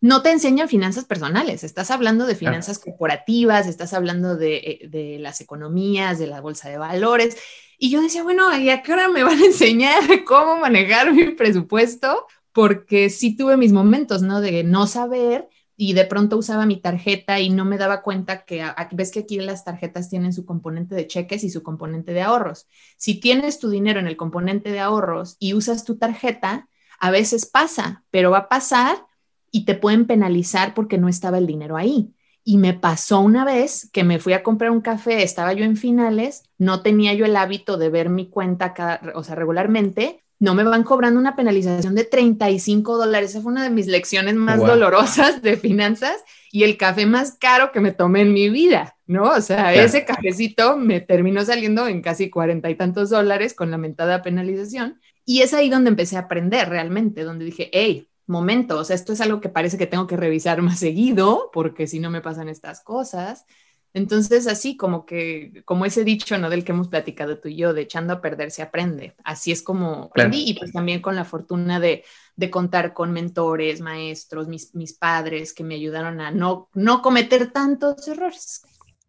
no 0.00 0.22
te 0.22 0.30
enseñan 0.30 0.68
finanzas 0.68 1.04
personales, 1.04 1.64
estás 1.64 1.90
hablando 1.90 2.26
de 2.26 2.34
finanzas 2.34 2.78
corporativas, 2.78 3.66
estás 3.66 3.92
hablando 3.92 4.36
de, 4.36 4.56
eh, 4.56 4.88
de, 4.88 5.18
las 5.18 5.40
economías, 5.40 6.18
de 6.18 6.28
la 6.28 6.40
bolsa 6.40 6.68
de 6.68 6.78
valores. 6.78 7.36
Y 7.78 7.90
yo 7.90 8.00
decía, 8.00 8.22
bueno, 8.22 8.56
¿y 8.56 8.70
a 8.70 8.82
qué 8.82 8.92
hora 8.92 9.08
me 9.08 9.24
van 9.24 9.40
a 9.40 9.46
enseñar 9.46 10.02
cómo 10.24 10.56
manejar 10.56 11.12
mi 11.12 11.30
presupuesto? 11.30 12.26
Porque 12.52 13.10
sí 13.10 13.36
tuve 13.36 13.56
mis 13.56 13.72
momentos, 13.72 14.22
¿no? 14.22 14.40
De 14.40 14.64
no 14.64 14.86
saber 14.86 15.48
y 15.80 15.92
de 15.92 16.04
pronto 16.04 16.36
usaba 16.36 16.66
mi 16.66 16.80
tarjeta 16.80 17.38
y 17.38 17.50
no 17.50 17.64
me 17.64 17.78
daba 17.78 18.02
cuenta 18.02 18.44
que 18.44 18.64
ves 18.90 19.12
que 19.12 19.20
aquí 19.20 19.38
las 19.38 19.64
tarjetas 19.64 20.10
tienen 20.10 20.32
su 20.32 20.44
componente 20.44 20.96
de 20.96 21.06
cheques 21.06 21.44
y 21.44 21.50
su 21.50 21.62
componente 21.62 22.12
de 22.12 22.22
ahorros. 22.22 22.66
Si 22.96 23.20
tienes 23.20 23.60
tu 23.60 23.70
dinero 23.70 24.00
en 24.00 24.08
el 24.08 24.16
componente 24.16 24.72
de 24.72 24.80
ahorros 24.80 25.36
y 25.38 25.54
usas 25.54 25.84
tu 25.84 25.96
tarjeta, 25.96 26.68
a 26.98 27.12
veces 27.12 27.46
pasa, 27.46 28.02
pero 28.10 28.32
va 28.32 28.38
a 28.38 28.48
pasar 28.48 29.06
y 29.50 29.64
te 29.64 29.74
pueden 29.74 30.06
penalizar 30.06 30.74
porque 30.74 30.98
no 30.98 31.08
estaba 31.08 31.38
el 31.38 31.46
dinero 31.46 31.76
ahí. 31.76 32.12
Y 32.44 32.56
me 32.56 32.72
pasó 32.74 33.20
una 33.20 33.44
vez 33.44 33.90
que 33.92 34.04
me 34.04 34.18
fui 34.18 34.32
a 34.32 34.42
comprar 34.42 34.70
un 34.70 34.80
café, 34.80 35.22
estaba 35.22 35.52
yo 35.52 35.64
en 35.64 35.76
finales, 35.76 36.44
no 36.56 36.82
tenía 36.82 37.12
yo 37.14 37.26
el 37.26 37.36
hábito 37.36 37.76
de 37.76 37.90
ver 37.90 38.08
mi 38.08 38.30
cuenta, 38.30 38.72
cada, 38.72 39.00
o 39.14 39.22
sea, 39.22 39.34
regularmente, 39.34 40.22
no 40.40 40.54
me 40.54 40.62
van 40.62 40.84
cobrando 40.84 41.18
una 41.18 41.34
penalización 41.34 41.94
de 41.94 42.04
35 42.04 42.96
dólares. 42.96 43.30
Esa 43.30 43.42
fue 43.42 43.52
una 43.52 43.64
de 43.64 43.70
mis 43.70 43.86
lecciones 43.86 44.34
más 44.34 44.60
dolorosas 44.60 45.42
de 45.42 45.56
finanzas 45.56 46.16
y 46.52 46.62
el 46.62 46.76
café 46.76 47.06
más 47.06 47.36
caro 47.38 47.72
que 47.72 47.80
me 47.80 47.92
tomé 47.92 48.20
en 48.22 48.32
mi 48.32 48.48
vida, 48.48 48.96
¿no? 49.06 49.24
O 49.24 49.40
sea, 49.40 49.74
ese 49.74 50.04
cafecito 50.04 50.76
me 50.76 51.00
terminó 51.00 51.44
saliendo 51.44 51.88
en 51.88 52.02
casi 52.02 52.30
cuarenta 52.30 52.70
y 52.70 52.76
tantos 52.76 53.10
dólares 53.10 53.52
con 53.52 53.70
la 53.70 53.78
mentada 53.78 54.22
penalización. 54.22 55.00
Y 55.24 55.42
es 55.42 55.52
ahí 55.52 55.68
donde 55.68 55.90
empecé 55.90 56.16
a 56.16 56.20
aprender 56.20 56.68
realmente, 56.68 57.24
donde 57.24 57.44
dije, 57.44 57.68
hey, 57.72 58.08
momento, 58.28 58.78
o 58.78 58.84
sea, 58.84 58.94
esto 58.94 59.12
es 59.12 59.20
algo 59.20 59.40
que 59.40 59.48
parece 59.48 59.78
que 59.78 59.86
tengo 59.86 60.06
que 60.06 60.16
revisar 60.16 60.62
más 60.62 60.78
seguido, 60.78 61.50
porque 61.52 61.86
si 61.86 61.98
no 62.00 62.10
me 62.10 62.20
pasan 62.20 62.48
estas 62.48 62.80
cosas. 62.80 63.46
Entonces, 63.94 64.46
así 64.46 64.76
como 64.76 65.06
que, 65.06 65.62
como 65.64 65.86
ese 65.86 66.04
dicho, 66.04 66.36
¿no? 66.38 66.50
Del 66.50 66.62
que 66.62 66.72
hemos 66.72 66.88
platicado 66.88 67.38
tú 67.38 67.48
y 67.48 67.56
yo, 67.56 67.72
de 67.72 67.82
echando 67.82 68.12
a 68.12 68.20
perder 68.20 68.50
se 68.50 68.62
aprende. 68.62 69.16
Así 69.24 69.50
es 69.50 69.62
como 69.62 70.04
aprendí 70.04 70.44
y 70.46 70.54
pues 70.54 70.72
también 70.72 71.00
con 71.00 71.16
la 71.16 71.24
fortuna 71.24 71.80
de, 71.80 72.04
de 72.36 72.50
contar 72.50 72.92
con 72.92 73.12
mentores, 73.12 73.80
maestros, 73.80 74.46
mis, 74.46 74.74
mis, 74.74 74.92
padres 74.92 75.54
que 75.54 75.64
me 75.64 75.74
ayudaron 75.74 76.20
a 76.20 76.30
no, 76.30 76.68
no 76.74 77.00
cometer 77.00 77.50
tantos 77.50 78.06
errores. 78.06 78.62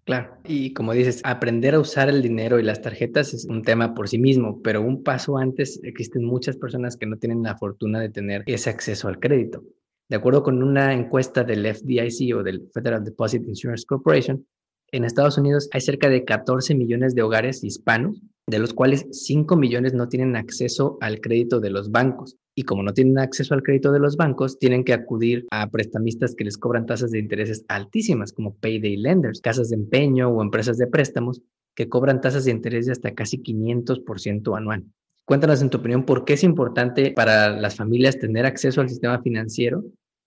Claro, 0.10 0.38
y 0.44 0.74
como 0.74 0.94
dices, 0.94 1.22
aprender 1.24 1.76
a 1.76 1.80
usar 1.80 2.10
el 2.10 2.24
dinero 2.24 2.60
y 2.60 2.64
las 2.64 2.82
tarjetas 2.82 3.32
es 3.36 3.46
un 3.46 3.62
tema 3.62 3.94
por 3.94 4.10
sí 4.10 4.18
mismo, 4.18 4.60
pero 4.64 4.82
un 4.82 5.04
paso 5.04 5.38
antes 5.38 5.80
existen 5.84 6.26
muchas 6.26 6.58
personas 6.58 6.98
que 6.98 7.06
no 7.06 7.18
tienen 7.18 7.44
la 7.44 7.56
fortuna 7.56 8.00
de 8.00 8.10
tener 8.10 8.42
ese 8.48 8.72
acceso 8.72 9.08
al 9.08 9.20
crédito. 9.20 9.64
De 10.10 10.16
acuerdo 10.16 10.42
con 10.42 10.64
una 10.64 10.96
encuesta 10.96 11.44
del 11.44 11.64
FDIC 11.64 12.36
o 12.36 12.42
del 12.42 12.72
Federal 12.74 13.04
Deposit 13.04 13.48
Insurance 13.48 13.86
Corporation, 13.86 14.44
en 14.92 15.04
Estados 15.04 15.38
Unidos 15.38 15.70
hay 15.72 15.82
cerca 15.82 16.10
de 16.10 16.26
14 16.26 16.76
millones 16.76 17.16
de 17.16 17.22
hogares 17.22 17.64
hispanos, 17.64 18.22
de 18.48 18.60
los 18.60 18.74
cuales 18.74 19.06
5 19.12 19.56
millones 19.56 19.94
no 19.94 20.10
tienen 20.10 20.36
acceso 20.36 20.98
al 21.02 21.22
crédito 21.22 21.60
de 21.60 21.70
los 21.70 21.92
bancos. 21.92 22.38
Y 22.56 22.64
como 22.64 22.84
no 22.84 22.94
tienen 22.94 23.20
acceso 23.20 23.54
al 23.54 23.64
crédito 23.64 23.92
de 23.92 24.00
los 24.00 24.18
bancos, 24.18 24.58
tienen 24.60 24.84
que 24.84 24.94
acudir 24.94 25.46
a 25.52 25.70
prestamistas 25.70 26.36
que 26.36 26.44
les 26.44 26.58
cobran 26.58 26.86
tasas 26.86 27.12
de 27.12 27.20
intereses 27.20 27.64
altísimas, 27.68 28.34
como 28.34 28.56
payday 28.56 28.98
lenders, 28.98 29.40
casas 29.40 29.70
de 29.70 29.76
empeño 29.76 30.30
o 30.30 30.42
empresas 30.42 30.78
de 30.78 30.88
préstamos, 30.88 31.42
que 31.76 31.88
cobran 31.88 32.22
tasas 32.22 32.46
de 32.46 32.52
interés 32.52 32.88
de 32.88 32.92
hasta 32.92 33.14
casi 33.14 33.38
500% 33.38 34.58
anual. 34.58 34.84
Cuéntanos 35.26 35.62
en 35.62 35.70
tu 35.70 35.78
opinión 35.78 36.06
por 36.06 36.26
qué 36.26 36.34
es 36.34 36.44
importante 36.44 37.12
para 37.16 37.52
las 37.52 37.76
familias 37.76 38.18
tener 38.18 38.46
acceso 38.46 38.82
al 38.82 38.90
sistema 38.90 39.22
financiero 39.22 39.84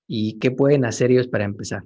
y 0.07 0.39
qué 0.39 0.53
pueden 0.53 0.85
hacer 0.85 1.11
ellos 1.11 1.27
para 1.27 1.45
empezar. 1.45 1.83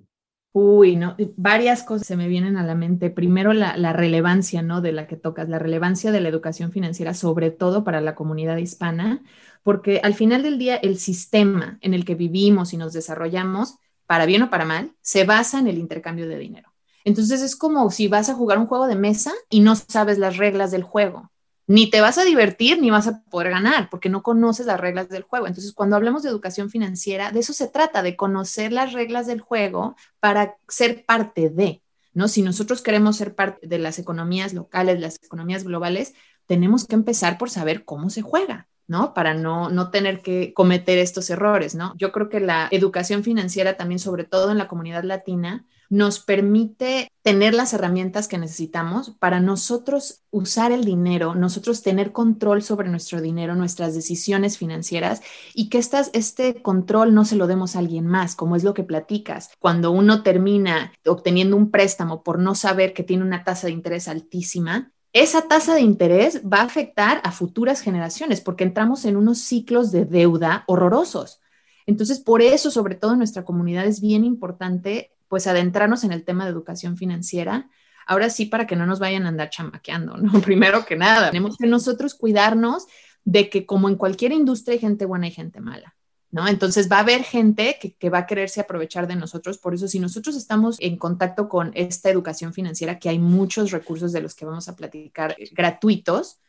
Uy, 0.59 0.97
no, 0.97 1.17
varias 1.37 1.83
cosas 1.83 2.07
se 2.07 2.17
me 2.17 2.29
vienen 2.29 2.57
a 2.57 2.65
la 2.65 2.75
mente. 2.75 3.11
Primero, 3.11 3.53
la, 3.53 3.93
relevancia, 3.93 4.63
¿no? 4.63 4.81
De 4.81 4.91
la 4.91 5.07
que 5.07 5.15
tocas, 5.15 5.51
la 5.51 5.59
relevancia 5.59 6.13
de 6.13 6.21
la 6.21 6.31
educación 6.31 6.73
financiera, 6.73 7.13
sobre 7.13 7.51
todo 7.51 7.85
para 7.85 8.01
la 8.01 8.15
comunidad 8.15 8.57
hispana, 8.57 9.23
porque 9.63 10.01
al 10.03 10.15
final 10.15 10.43
del 10.43 10.59
día 10.59 10.77
el 10.77 10.97
sistema 10.97 11.77
en 11.83 11.93
el 11.93 12.07
que 12.07 12.15
vivimos 12.15 12.73
y 12.73 12.79
nos 12.79 12.95
desarrollamos, 12.95 13.77
para 14.07 14.25
bien 14.25 14.45
o 14.45 14.49
para 14.49 14.65
mal, 14.65 14.95
se 15.03 15.25
basa 15.25 15.59
en 15.59 15.67
el 15.67 15.77
intercambio 15.77 16.27
de 16.27 16.39
dinero. 16.39 16.73
Entonces 17.05 17.43
es 17.43 17.55
como 17.55 17.91
si 17.91 18.09
vas 18.09 18.31
a 18.31 18.35
jugar 18.35 18.57
un 18.57 18.67
juego 18.67 18.87
de 18.87 18.97
mesa 18.97 19.35
y 19.51 19.61
no 19.61 19.77
sabes 19.77 20.17
las 20.17 20.39
reglas 20.39 20.71
del 20.71 20.85
juego 20.85 21.31
ni 21.67 21.91
te 21.91 22.01
vas 22.01 22.19
a 22.19 22.25
divertir 22.25 22.81
ni 22.81 22.91
vas 22.91 23.09
a 23.09 23.23
poder 23.25 23.51
ganar 23.51 23.91
porque 23.91 24.09
no 24.09 24.23
conoces 24.23 24.67
las 24.67 24.81
reglas 24.81 25.09
del 25.09 25.23
juego. 25.23 25.47
Entonces, 25.47 25.73
cuando 25.73 25.97
hablamos 25.97 26.23
de 26.23 26.29
educación 26.29 26.71
financiera, 26.71 27.33
de 27.33 27.41
eso 27.41 27.53
se 27.53 27.69
trata, 27.69 28.03
de 28.03 28.17
conocer 28.17 28.73
las 28.73 28.93
reglas 28.93 29.27
del 29.27 29.41
juego 29.41 29.97
para 30.21 30.57
ser 30.69 31.05
parte 31.05 31.51
de, 31.51 31.83
¿no? 32.13 32.29
Si 32.29 32.43
nosotros 32.43 32.83
queremos 32.83 33.17
ser 33.17 33.35
parte 33.35 33.67
de 33.67 33.79
las 33.79 33.99
economías 33.99 34.55
locales, 34.55 35.01
las 35.01 35.17
economías 35.23 35.65
globales, 35.65 36.15
tenemos 36.47 36.87
que 36.87 36.95
empezar 36.95 37.39
por 37.39 37.51
saber 37.51 37.85
cómo 37.85 38.11
se 38.11 38.23
juega. 38.23 38.69
¿no? 38.89 39.15
Para 39.15 39.35
no, 39.35 39.69
no 39.69 39.91
tener 39.91 40.23
que 40.23 40.55
cometer 40.55 40.99
estos 40.99 41.29
errores, 41.31 41.75
¿no? 41.75 41.93
Yo 41.97 42.13
creo 42.13 42.29
que 42.29 42.39
la 42.39 42.69
educación 42.71 43.25
financiera 43.25 43.77
también, 43.77 43.99
sobre 43.99 44.23
todo 44.23 44.53
en 44.53 44.59
la 44.59 44.69
comunidad 44.69 45.03
latina, 45.03 45.67
nos 45.89 46.21
permite 46.21 47.11
tener 47.23 47.55
las 47.55 47.73
herramientas 47.73 48.29
que 48.29 48.39
necesitamos 48.39 49.11
para 49.19 49.41
nosotros 49.41 50.23
usar 50.31 50.73
el 50.73 50.85
dinero, 50.85 51.35
nosotros 51.35 51.83
tener 51.83 52.13
control 52.13 52.63
sobre 52.63 52.89
nuestro 52.89 53.21
dinero, 53.21 53.55
nuestras 53.55 53.95
decisiones 53.95 54.59
financieras 54.59 55.23
y 55.55 55.69
que 55.69 55.79
estas, 55.79 56.11
este 56.13 56.63
control 56.63 57.15
no 57.15 57.25
se 57.25 57.37
lo 57.37 57.47
demos 57.47 57.75
a 57.75 57.81
alguien 57.81 58.07
más, 58.07 58.37
como 58.37 58.57
es 58.57 58.65
lo 58.65 58.75
que 58.75 58.85
platicas. 58.85 59.51
Cuando 59.59 59.91
uno 59.91 60.23
termina 60.23 60.93
obteniendo 61.05 61.57
un 61.57 61.71
préstamo 61.71 62.23
por 62.23 62.39
no 62.39 62.55
saber 62.55 62.93
que 62.93 63.03
tiene 63.03 63.25
una 63.25 63.45
tasa 63.45 63.67
de 63.67 63.73
interés 63.73 64.09
altísima, 64.09 64.93
esa 65.13 65.49
tasa 65.49 65.75
de 65.75 65.81
interés 65.81 66.43
va 66.45 66.59
a 66.59 66.65
afectar 66.65 67.23
a 67.25 67.33
futuras 67.33 67.81
generaciones 67.81 68.43
porque 68.43 68.65
entramos 68.65 69.05
en 69.07 69.17
unos 69.17 69.39
ciclos 69.39 69.91
de 69.91 70.05
deuda 70.05 70.65
horrorosos. 70.67 71.41
Entonces, 71.87 72.21
por 72.21 72.43
eso, 72.43 72.71
sobre 72.71 72.97
todo 72.97 73.13
en 73.13 73.19
nuestra 73.19 73.45
comunidad, 73.45 73.87
es 73.87 74.01
bien 74.01 74.25
importante 74.25 75.16
pues 75.29 75.47
adentrarnos 75.47 76.05
en 76.05 76.13
el 76.13 76.25
tema 76.25 76.45
de 76.45 76.51
educación 76.51 76.97
financiera. 76.97 77.69
Ahora 78.07 78.31
sí, 78.31 78.47
para 78.47 78.67
que 78.67 78.77
no 78.77 78.87
nos 78.87 79.01
vayan 79.01 79.27
a 79.27 79.29
andar 79.29 79.51
chamaqueando, 79.51 80.17
¿no? 80.17 80.33
Primero 80.43 80.85
que 80.85 80.97
nada, 80.97 81.31
tenemos 81.31 81.57
que 81.57 81.67
nosotros 81.67 82.15
cuidarnos 82.15 82.87
de 83.25 83.51
que 83.51 83.67
como 83.67 83.89
en 83.89 83.97
cualquier 83.97 84.33
industria 84.33 84.75
hay 84.75 84.79
gente 84.79 85.05
buena 85.05 85.27
y 85.27 85.33
gente 85.33 85.61
mala. 85.61 85.95
¿No? 86.29 86.49
Entonces 86.49 86.91
va 86.91 86.97
a 86.97 87.01
haber 87.01 87.23
gente 87.23 87.79
que, 87.81 88.11
va 88.11 88.19
a 88.19 88.27
quererse 88.27 88.61
aprovechar 88.61 89.07
de 89.07 89.17
nosotros. 89.17 89.59
Por 89.59 89.75
eso, 89.75 89.89
si 89.89 90.01
nosotros 90.01 90.37
estamos 90.37 90.77
en 90.81 90.99
contacto 90.99 91.49
con 91.49 91.71
esta 91.75 92.11
educación 92.11 92.53
financiera, 92.53 92.99
que 92.99 93.09
hay 93.09 93.19
muchos 93.19 93.71
recursos 93.71 94.13
de 94.13 94.21
los 94.21 94.35
que 94.35 94.45
vamos 94.45 94.69
a 94.69 94.77
platicar 94.77 95.35
eh, 95.39 95.49
gratuitos, 95.53 96.41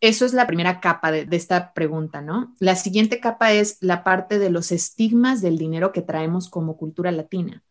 eso 0.00 0.24
es 0.24 0.32
la 0.32 0.46
primera 0.46 0.80
capa 0.80 1.10
de, 1.10 1.26
de, 1.26 1.36
esta 1.36 1.74
pregunta, 1.74 2.22
¿no? 2.22 2.54
La 2.60 2.76
siguiente 2.76 3.18
capa 3.18 3.52
es 3.52 3.76
la 3.80 4.04
parte 4.04 4.38
de 4.38 4.48
los 4.48 4.72
estigmas 4.72 5.42
del 5.42 5.58
dinero 5.58 5.92
que 5.92 6.02
traemos 6.02 6.48
como 6.48 6.76
cultura 6.76 7.10
latina 7.10 7.64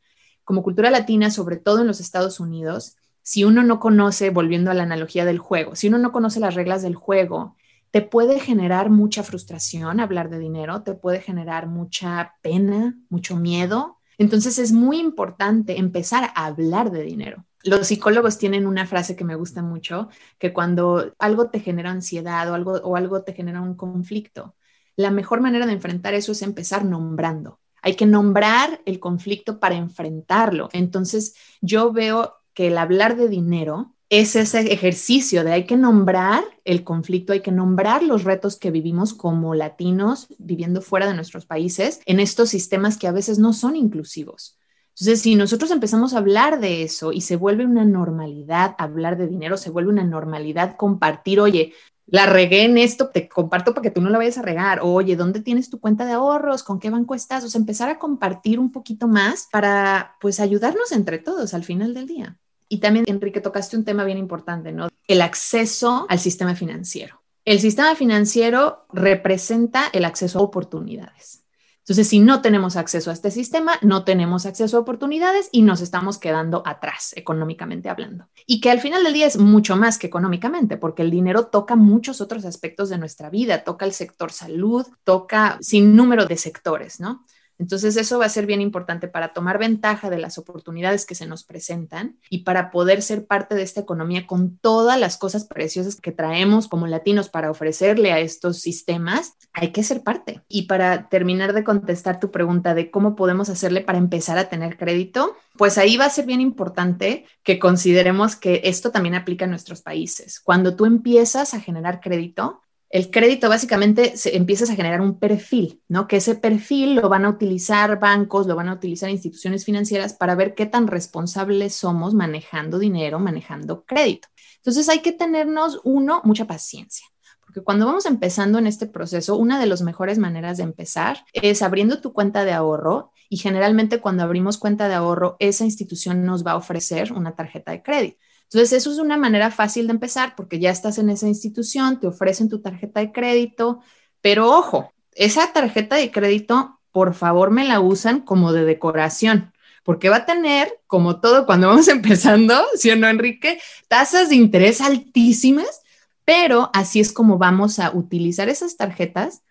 como 0.46 0.64
cultura 0.64 0.90
latina, 0.90 1.30
sobre 1.30 1.58
todo 1.58 1.82
en 1.82 1.88
los 1.88 2.00
Estados 2.00 2.40
Unidos, 2.40 2.96
si 3.22 3.44
uno 3.44 3.64
no 3.64 3.80
conoce, 3.80 4.30
volviendo 4.30 4.72
a 4.72 4.75
la 4.75 4.84
analogía 4.84 5.25
del 5.25 5.40
juego, 5.40 5.75
si 5.75 5.88
uno 5.88 5.98
no 5.98 6.12
conoce 6.12 6.40
las 6.40 6.54
reglas 6.54 6.84
del 6.84 6.96
juego, 6.96 7.56
te 7.90 8.02
puede 8.02 8.40
generar 8.40 8.90
mucha 8.90 9.24
frustración 9.24 10.00
hablar 10.00 10.30
de 10.30 10.38
dinero, 10.38 10.84
te 10.84 10.94
puede 10.94 11.22
generar 11.22 11.66
mucha 11.68 12.36
pena, 12.42 12.96
mucho 13.10 13.36
miedo. 13.36 13.98
Entonces 14.18 14.60
es 14.60 14.72
muy 14.72 15.00
importante 15.00 15.80
empezar 15.80 16.32
a 16.36 16.46
hablar 16.46 16.92
de 16.92 17.02
dinero. 17.02 17.46
Los 17.64 17.88
psicólogos 17.88 18.38
tienen 18.38 18.68
una 18.68 18.86
frase 18.86 19.16
que 19.16 19.24
me 19.24 19.36
gusta 19.36 19.64
mucho, 19.64 20.10
que 20.38 20.54
cuando 20.54 21.14
algo 21.18 21.50
te 21.50 21.60
genera 21.60 21.90
ansiedad 21.90 22.52
o 22.52 22.54
algo, 22.54 22.74
o 22.74 22.96
algo 22.96 23.24
te 23.24 23.34
genera 23.34 23.62
un 23.62 23.75
conflicto, 23.75 24.56
la 24.96 25.10
mejor 25.10 25.42
manera 25.42 25.66
de 25.66 25.74
enfrentar 25.74 26.14
eso 26.14 26.34
es 26.34 26.42
empezar 26.44 26.86
nombrando 26.86 27.60
hay 27.86 27.94
que 27.94 28.08
nombrar 28.08 28.82
el 28.86 29.00
conflicto 29.00 29.60
para 29.60 29.75
enfrentarlo. 29.75 30.70
Entonces, 30.74 31.36
yo 31.62 31.94
veo 31.94 32.34
que 32.56 32.68
el 32.68 32.80
hablar 32.80 33.15
de 33.15 33.30
dinero 33.30 33.94
es 34.10 34.36
ese 34.36 34.74
ejercicio 34.74 35.44
de 35.44 35.51
hay 35.51 35.65
que 35.68 35.77
nombrar 35.77 36.44
el 36.63 36.84
conflicto, 36.84 37.32
hay 37.32 37.42
que 37.42 37.51
nombrar 37.51 38.01
los 38.01 38.24
retos 38.24 38.56
que 38.56 38.72
vivimos 38.72 39.13
como 39.13 39.54
latinos 39.54 40.27
viviendo 40.39 40.82
fuera 40.82 41.06
de 41.06 41.13
nuestros 41.13 41.46
países 41.46 42.01
en 42.08 42.20
estos 42.20 42.50
sistemas 42.50 42.98
que 42.98 43.08
a 43.08 43.12
veces 43.12 43.38
no 43.38 43.54
son 43.54 43.75
inclusivos. 43.75 44.58
Entonces, 44.96 45.22
si 45.22 45.36
nosotros 45.36 45.70
empezamos 45.70 46.15
a 46.15 46.18
hablar 46.18 46.60
de 46.60 46.82
eso 46.82 47.12
y 47.12 47.22
se 47.22 47.36
vuelve 47.36 47.65
una 47.65 47.86
normalidad 47.86 48.74
hablar 48.80 49.15
de 49.15 49.27
dinero, 49.27 49.58
se 49.58 49.70
vuelve 49.70 49.92
una 49.92 50.06
normalidad 50.06 50.75
compartir, 50.75 51.39
oye, 51.39 51.74
la 52.08 52.28
regué 52.28 52.64
en 52.64 52.78
esto, 52.78 53.10
te 53.10 53.28
comparto 53.28 53.74
para 53.74 53.82
que 53.82 53.92
tú 53.92 54.02
no 54.02 54.10
la 54.10 54.18
vayas 54.18 54.38
a 54.38 54.44
regar. 54.44 54.80
Oye, 54.84 55.16
¿dónde 55.16 55.42
tienes 55.42 55.70
tu 55.70 55.80
cuenta 55.80 56.06
de 56.06 56.14
ahorros? 56.14 56.64
¿Con 56.64 56.80
qué 56.80 56.90
banco 56.90 57.16
estás? 57.16 57.44
O 57.44 57.50
sea, 57.50 57.60
empezar 57.60 57.90
a 57.90 57.98
compartir 57.98 58.60
un 58.60 58.72
poquito 58.72 59.08
más 59.08 59.48
para, 59.52 60.16
pues, 60.22 60.40
ayudarnos 60.40 60.92
entre 60.92 61.18
todos 61.18 61.54
al 61.54 61.64
final 61.64 61.94
del 61.94 62.08
día. 62.08 62.38
Y 62.70 62.80
también, 62.80 63.06
Enrique, 63.08 63.42
tocaste 63.42 63.78
un 63.78 63.86
tema 63.86 64.04
bien 64.04 64.18
importante, 64.18 64.72
¿no? 64.72 64.90
El 65.08 65.22
acceso 65.22 66.06
al 66.10 66.20
sistema 66.20 66.56
financiero. 66.56 67.22
El 67.44 67.60
sistema 67.60 67.96
financiero 67.96 68.86
representa 68.92 69.86
el 69.94 70.06
acceso 70.06 70.40
a 70.40 70.42
oportunidades. 70.42 71.45
Entonces, 71.86 72.08
si 72.08 72.18
no 72.18 72.42
tenemos 72.42 72.77
acceso 72.77 73.12
a 73.12 73.13
este 73.13 73.30
sistema, 73.30 73.74
no 73.84 74.04
tenemos 74.06 74.48
acceso 74.48 74.75
a 74.75 74.80
oportunidades 74.80 75.50
y 75.51 75.62
nos 75.62 75.82
estamos 75.82 76.18
quedando 76.18 76.63
atrás 76.65 77.13
económicamente 77.15 77.89
hablando. 77.89 78.27
Y 78.48 78.60
que 78.60 78.72
al 78.72 78.82
final 78.82 79.04
del 79.04 79.13
día 79.13 79.27
es 79.27 79.38
mucho 79.38 79.75
más 79.75 80.00
que 80.00 80.08
económicamente, 80.08 80.77
porque 80.77 81.04
el 81.04 81.12
dinero 81.12 81.46
toca 81.46 81.75
muchos 81.75 82.22
otros 82.22 82.44
aspectos 82.44 82.89
de 82.89 82.98
nuestra 82.98 83.30
vida, 83.30 83.63
toca 83.63 83.86
el 83.86 83.94
sector 83.94 84.32
salud, 84.32 84.88
toca 85.04 85.60
sin 85.62 85.96
número 85.96 86.25
de 86.25 86.38
sectores, 86.38 87.00
¿no? 87.00 87.24
Entonces 87.58 87.96
eso 87.98 88.20
va 88.20 88.26
a 88.26 88.30
ser 88.30 88.46
bien 88.46 88.62
importante 88.62 89.08
para 89.08 89.34
tomar 89.34 89.58
ventaja 89.58 90.10
de 90.10 90.18
las 90.18 90.38
oportunidades 90.38 91.06
que 91.06 91.16
se 91.16 91.26
nos 91.26 91.44
presentan 91.44 92.18
y 92.30 92.40
para 92.40 92.72
poder 92.72 93.02
ser 93.02 93.26
parte 93.26 93.56
de 93.56 93.62
esta 93.62 93.82
economía 93.82 94.28
con 94.28 94.58
todas 94.58 95.00
las 95.00 95.18
cosas 95.18 95.46
preciosas 95.46 96.00
que 96.02 96.12
traemos 96.12 96.68
como 96.68 96.88
latinos 96.88 97.30
para 97.30 97.52
ofrecerle 97.52 98.12
a 98.12 98.20
estos 98.20 98.60
sistemas, 98.60 99.34
hay 99.54 99.72
que 99.72 99.84
ser 99.84 100.04
parte. 100.04 100.42
Y 100.48 100.64
para 100.64 101.10
terminar 101.10 101.54
de 101.54 101.64
contestar 101.64 102.20
tu 102.20 102.32
pregunta 102.32 102.74
de 102.74 102.92
cómo 102.92 103.16
podemos 103.16 103.50
hacerle 103.50 103.82
para 103.82 103.98
empezar 103.98 104.38
a 104.38 104.50
tener 104.50 104.78
crédito, 104.78 105.36
pues 105.58 105.78
ahí 105.78 105.98
va 105.98 106.06
a 106.06 106.10
ser 106.10 106.26
bien 106.26 106.42
importante 106.42 107.26
que 107.44 107.60
consideremos 107.60 108.36
que 108.36 108.62
esto 108.66 108.92
también 108.92 109.16
aplica 109.16 109.46
a 109.46 109.48
nuestros 109.48 109.82
países. 109.82 110.40
Cuando 110.40 110.76
tú 110.76 110.86
empiezas 110.86 111.54
a 111.54 111.60
generar 111.60 112.02
crédito, 112.02 112.62
el 112.96 113.12
crédito 113.12 113.50
básicamente 113.50 114.16
se, 114.16 114.38
empiezas 114.38 114.70
a 114.70 114.75
generar 114.75 115.02
un 115.02 115.20
perfil, 115.20 115.82
¿no? 115.90 116.08
Que 116.08 116.16
ese 116.16 116.36
perfil 116.36 116.96
lo 116.96 117.10
van 117.10 117.25
a 117.25 117.30
utilizar 117.30 118.00
bancos, 118.00 118.48
lo 118.48 118.56
van 118.56 118.70
a 118.70 118.74
utilizar 118.74 119.10
instituciones 119.10 119.66
financieras 119.66 120.14
para 120.14 120.34
ver 120.34 120.56
qué 120.56 120.66
tan 120.66 120.88
responsables 120.88 121.75
somos 121.75 122.14
manejando 122.14 122.80
dinero, 122.80 123.20
manejando 123.20 123.84
crédito. 123.84 124.30
Entonces 124.56 124.88
hay 124.88 125.00
que 125.00 125.12
tenernos, 125.12 125.82
uno, 125.84 126.22
mucha 126.24 126.48
paciencia. 126.48 127.06
Porque 127.42 127.60
cuando 127.62 127.86
vamos 127.86 128.06
empezando 128.06 128.60
en 128.60 128.66
este 128.66 128.88
proceso, 128.88 129.36
una 129.36 129.60
de 129.60 129.66
las 129.66 129.82
mejores 129.82 130.18
maneras 130.18 130.56
de 130.56 130.64
empezar 130.64 131.18
es 131.34 131.62
abriendo 131.64 132.00
tu 132.00 132.14
cuenta 132.14 132.46
de 132.46 132.54
ahorro 132.54 133.12
y 133.28 133.36
generalmente 133.36 134.00
cuando 134.00 134.24
abrimos 134.24 134.58
cuenta 134.58 134.88
de 134.88 134.94
ahorro, 134.94 135.36
esa 135.40 135.66
institución 135.66 136.24
nos 136.24 136.48
va 136.48 136.52
a 136.52 136.58
ofrecer 136.58 137.12
una 137.12 137.36
tarjeta 137.36 137.74
de 137.74 137.84
crédito. 137.84 138.25
Entonces, 138.46 138.74
eso 138.74 138.92
es 138.92 139.00
una 139.00 139.18
manera 139.18 139.52
fácil 139.52 139.88
de 139.88 139.94
empezar 139.94 140.36
porque 140.36 140.60
ya 140.60 140.70
estás 140.70 140.98
en 140.98 141.10
esa 141.10 141.28
institución, 141.28 142.00
te 142.00 142.08
ofrecen 142.08 142.50
tu 142.50 142.62
tarjeta 142.62 143.00
de 143.00 143.12
crédito, 143.12 143.82
pero 144.22 144.50
ojo, 144.50 144.92
esa 145.14 145.52
tarjeta 145.54 145.96
de 145.96 146.12
crédito, 146.12 146.79
por 146.92 147.14
favor, 147.14 147.51
me 147.51 147.66
la 147.66 147.79
usan 147.79 148.22
como 148.22 148.53
de 148.53 148.66
decoración, 148.66 149.53
porque 149.84 150.10
va 150.10 150.18
a 150.18 150.25
tener, 150.25 150.79
como 150.88 151.20
todo 151.20 151.46
cuando 151.46 151.68
vamos 151.70 151.88
empezando, 151.88 152.66
¿sí 152.75 152.92
o 152.92 152.96
no, 152.96 153.08
Enrique? 153.08 153.60
Tasas 153.88 154.29
de 154.29 154.36
interés 154.36 154.81
altísimas, 154.81 155.81
pero 156.24 156.70
así 156.74 157.00
es 157.00 157.14
como 157.14 157.38
vamos 157.38 157.79
a 157.79 157.92
utilizar 157.92 158.50
esas 158.50 158.77
tarjetas. 158.77 159.44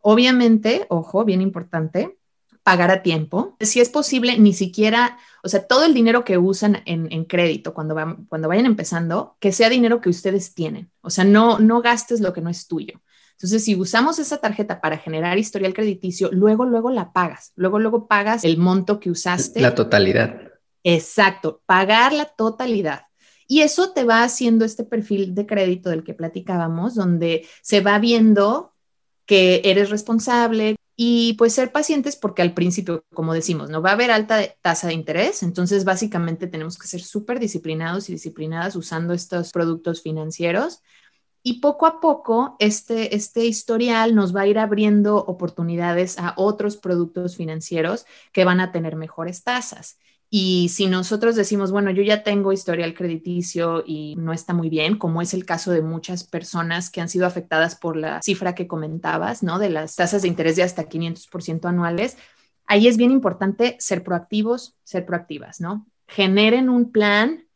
Obviamente, 0.00 0.86
ojo, 0.90 1.24
bien 1.24 1.40
importante, 1.40 2.17
pagar 2.68 2.90
a 2.90 3.02
tiempo. 3.02 3.56
Si 3.60 3.80
es 3.80 3.88
posible, 3.88 4.38
ni 4.38 4.52
siquiera, 4.52 5.16
o 5.42 5.48
sea, 5.48 5.66
todo 5.66 5.86
el 5.86 5.94
dinero 5.94 6.22
que 6.22 6.36
usan 6.36 6.82
en, 6.84 7.24
crédito 7.24 7.72
cuando, 7.72 7.94
van, 7.94 8.26
cuando 8.26 8.46
vayan 8.46 8.66
empezando, 8.66 9.38
que 9.40 9.52
sea 9.52 9.70
dinero 9.70 10.02
que 10.02 10.10
ustedes 10.10 10.52
tienen. 10.52 10.90
O 11.00 11.08
sea, 11.08 11.24
no, 11.24 11.58
no 11.60 11.80
gastes 11.80 12.20
lo 12.20 12.34
que 12.34 12.42
no 12.42 12.50
es 12.50 12.68
tuyo. 12.68 13.00
Entonces, 13.32 13.64
si 13.64 13.74
usamos 13.74 14.18
esa 14.18 14.36
tarjeta 14.36 14.82
para 14.82 14.98
generar 14.98 15.38
historial 15.38 15.72
crediticio, 15.72 16.28
luego, 16.30 16.66
luego 16.66 16.90
la 16.90 17.14
pagas. 17.14 17.52
Luego, 17.56 17.78
luego 17.78 18.06
pagas 18.06 18.44
el 18.44 18.58
monto 18.58 19.00
que 19.00 19.10
usaste. 19.10 19.62
La 19.62 19.74
totalidad. 19.74 20.38
Exacto, 20.84 21.62
pagar 21.64 22.12
la 22.12 22.26
totalidad. 22.26 23.04
Y 23.46 23.62
eso 23.62 23.94
te 23.94 24.04
va 24.04 24.24
haciendo 24.24 24.66
este 24.66 24.84
perfil 24.84 25.34
de 25.34 25.46
crédito 25.46 25.88
del 25.88 26.04
que 26.04 26.12
platicábamos, 26.12 26.94
donde 26.94 27.46
se 27.62 27.80
va 27.80 27.98
viendo 27.98 28.74
que 29.24 29.62
eres 29.64 29.88
responsable, 29.88 30.76
y 31.00 31.34
pues 31.34 31.54
ser 31.54 31.70
pacientes 31.70 32.16
porque 32.16 32.42
al 32.42 32.54
principio, 32.54 33.04
como 33.14 33.32
decimos, 33.32 33.70
no 33.70 33.80
va 33.80 33.90
a 33.90 33.92
haber 33.92 34.10
alta 34.10 34.40
tasa 34.60 34.88
de 34.88 34.94
interés, 34.94 35.44
entonces 35.44 35.84
básicamente 35.84 36.48
tenemos 36.48 36.76
que 36.76 36.88
ser 36.88 37.02
súper 37.02 37.38
disciplinados 37.38 38.08
y 38.08 38.14
disciplinadas 38.14 38.74
usando 38.74 39.14
estos 39.14 39.52
productos 39.52 40.02
financieros. 40.02 40.82
Y 41.44 41.60
poco 41.60 41.86
a 41.86 42.00
poco 42.00 42.56
este, 42.58 43.14
este 43.14 43.46
historial 43.46 44.16
nos 44.16 44.34
va 44.34 44.40
a 44.40 44.46
ir 44.48 44.58
abriendo 44.58 45.18
oportunidades 45.18 46.18
a 46.18 46.34
otros 46.36 46.76
productos 46.76 47.36
financieros 47.36 48.04
que 48.32 48.44
van 48.44 48.58
a 48.58 48.72
tener 48.72 48.96
mejores 48.96 49.44
tasas. 49.44 49.98
Y 50.30 50.68
si 50.68 50.88
nosotros 50.88 51.36
decimos, 51.36 51.72
bueno, 51.72 51.90
yo 51.90 52.02
ya 52.02 52.22
tengo 52.22 52.52
historial 52.52 52.92
crediticio 52.92 53.82
y 53.86 54.14
no 54.16 54.34
está 54.34 54.52
muy 54.52 54.68
bien, 54.68 54.98
como 54.98 55.22
es 55.22 55.32
el 55.32 55.46
caso 55.46 55.70
de 55.70 55.80
muchas 55.80 56.24
personas 56.24 56.90
que 56.90 57.00
han 57.00 57.08
sido 57.08 57.26
afectadas 57.26 57.76
por 57.76 57.96
la 57.96 58.20
cifra 58.20 58.54
que 58.54 58.66
comentabas, 58.66 59.42
¿no? 59.42 59.58
De 59.58 59.70
las 59.70 59.96
tasas 59.96 60.22
de 60.22 60.28
interés 60.28 60.56
de 60.56 60.64
hasta 60.64 60.86
500% 60.88 61.66
anuales, 61.66 62.18
ahí 62.66 62.88
es 62.88 62.98
bien 62.98 63.10
importante 63.10 63.76
ser 63.78 64.04
proactivos, 64.04 64.76
ser 64.84 65.06
proactivas, 65.06 65.62
¿no? 65.62 65.86
Generen 66.06 66.68
un 66.68 66.92
plan 66.92 67.46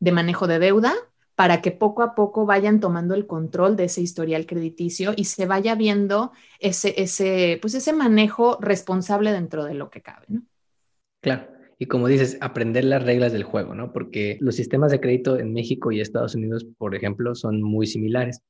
de 0.00 0.12
manejo 0.12 0.46
de 0.46 0.58
deuda 0.58 0.94
para 1.34 1.60
que 1.60 1.70
poco 1.70 2.02
a 2.02 2.14
poco 2.14 2.46
vayan 2.46 2.80
tomando 2.80 3.14
el 3.14 3.26
control 3.26 3.76
de 3.76 3.84
ese 3.84 4.00
historial 4.00 4.46
crediticio 4.46 5.12
y 5.16 5.24
se 5.24 5.44
vaya 5.44 5.74
viendo 5.74 6.32
ese, 6.60 6.94
ese, 6.96 7.58
pues 7.60 7.74
ese 7.74 7.92
manejo 7.92 8.56
responsable 8.60 9.32
dentro 9.32 9.64
de 9.64 9.74
lo 9.74 9.90
que 9.90 10.00
cabe, 10.00 10.26
¿no? 10.28 10.42
Claro 11.20 11.51
y 11.78 11.86
como 11.86 12.08
dices, 12.08 12.38
aprender 12.40 12.84
las 12.84 13.02
reglas 13.02 13.32
del 13.32 13.44
juego, 13.44 13.74
¿no? 13.74 13.92
Porque 13.92 14.38
los 14.40 14.56
sistemas 14.56 14.92
de 14.92 15.00
crédito 15.00 15.38
en 15.38 15.52
México 15.52 15.92
y 15.92 16.00
Estados 16.00 16.34
Unidos, 16.34 16.66
por 16.78 16.94
ejemplo, 16.94 17.34
son 17.34 17.62
muy 17.62 17.86
similares. 17.86 18.40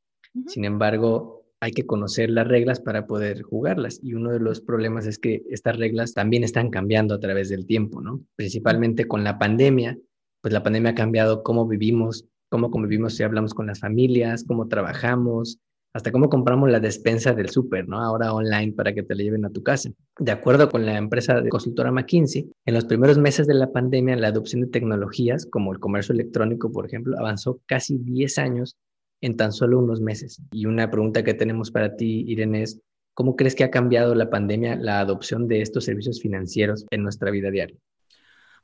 Sin 0.46 0.64
embargo, 0.64 1.44
hay 1.60 1.72
que 1.72 1.86
conocer 1.86 2.30
las 2.30 2.48
reglas 2.48 2.80
para 2.80 3.06
poder 3.06 3.42
jugarlas. 3.42 4.00
Y 4.02 4.14
uno 4.14 4.32
de 4.32 4.40
los 4.40 4.60
problemas 4.60 5.06
es 5.06 5.18
que 5.18 5.44
estas 5.48 5.76
reglas 5.78 6.12
también 6.12 6.42
están 6.42 6.70
cambiando 6.70 7.14
a 7.14 7.20
través 7.20 7.48
del 7.48 7.66
tiempo, 7.66 8.00
¿no? 8.00 8.20
Principalmente 8.36 9.06
con 9.06 9.22
la 9.22 9.38
pandemia, 9.38 9.96
pues 10.40 10.52
la 10.52 10.62
pandemia 10.62 10.90
ha 10.90 10.94
cambiado 10.94 11.42
cómo 11.42 11.68
vivimos, 11.68 12.26
cómo 12.50 12.70
convivimos 12.70 13.14
si 13.14 13.22
hablamos 13.22 13.54
con 13.54 13.66
las 13.66 13.78
familias, 13.78 14.44
cómo 14.44 14.66
trabajamos, 14.66 15.58
hasta 15.94 16.10
cómo 16.10 16.30
compramos 16.30 16.70
la 16.70 16.80
despensa 16.80 17.32
del 17.32 17.50
súper, 17.50 17.86
¿no? 17.86 18.00
Ahora 18.00 18.32
online 18.32 18.72
para 18.72 18.94
que 18.94 19.02
te 19.02 19.14
la 19.14 19.22
lleven 19.22 19.44
a 19.44 19.50
tu 19.50 19.62
casa. 19.62 19.90
De 20.18 20.32
acuerdo 20.32 20.70
con 20.70 20.86
la 20.86 20.96
empresa 20.96 21.40
de 21.40 21.48
consultora 21.48 21.92
McKinsey, 21.92 22.50
en 22.64 22.74
los 22.74 22.84
primeros 22.86 23.18
meses 23.18 23.46
de 23.46 23.54
la 23.54 23.70
pandemia, 23.70 24.16
la 24.16 24.28
adopción 24.28 24.62
de 24.62 24.68
tecnologías 24.68 25.46
como 25.46 25.72
el 25.72 25.80
comercio 25.80 26.14
electrónico, 26.14 26.72
por 26.72 26.86
ejemplo, 26.86 27.18
avanzó 27.18 27.60
casi 27.66 27.98
10 27.98 28.38
años 28.38 28.76
en 29.20 29.36
tan 29.36 29.52
solo 29.52 29.78
unos 29.78 30.00
meses. 30.00 30.42
Y 30.50 30.66
una 30.66 30.90
pregunta 30.90 31.22
que 31.22 31.34
tenemos 31.34 31.70
para 31.70 31.94
ti, 31.94 32.24
Irene, 32.26 32.62
es, 32.62 32.80
¿cómo 33.14 33.36
crees 33.36 33.54
que 33.54 33.64
ha 33.64 33.70
cambiado 33.70 34.14
la 34.14 34.30
pandemia 34.30 34.76
la 34.76 35.00
adopción 35.00 35.46
de 35.46 35.60
estos 35.60 35.84
servicios 35.84 36.20
financieros 36.20 36.86
en 36.90 37.02
nuestra 37.02 37.30
vida 37.30 37.50
diaria? 37.50 37.76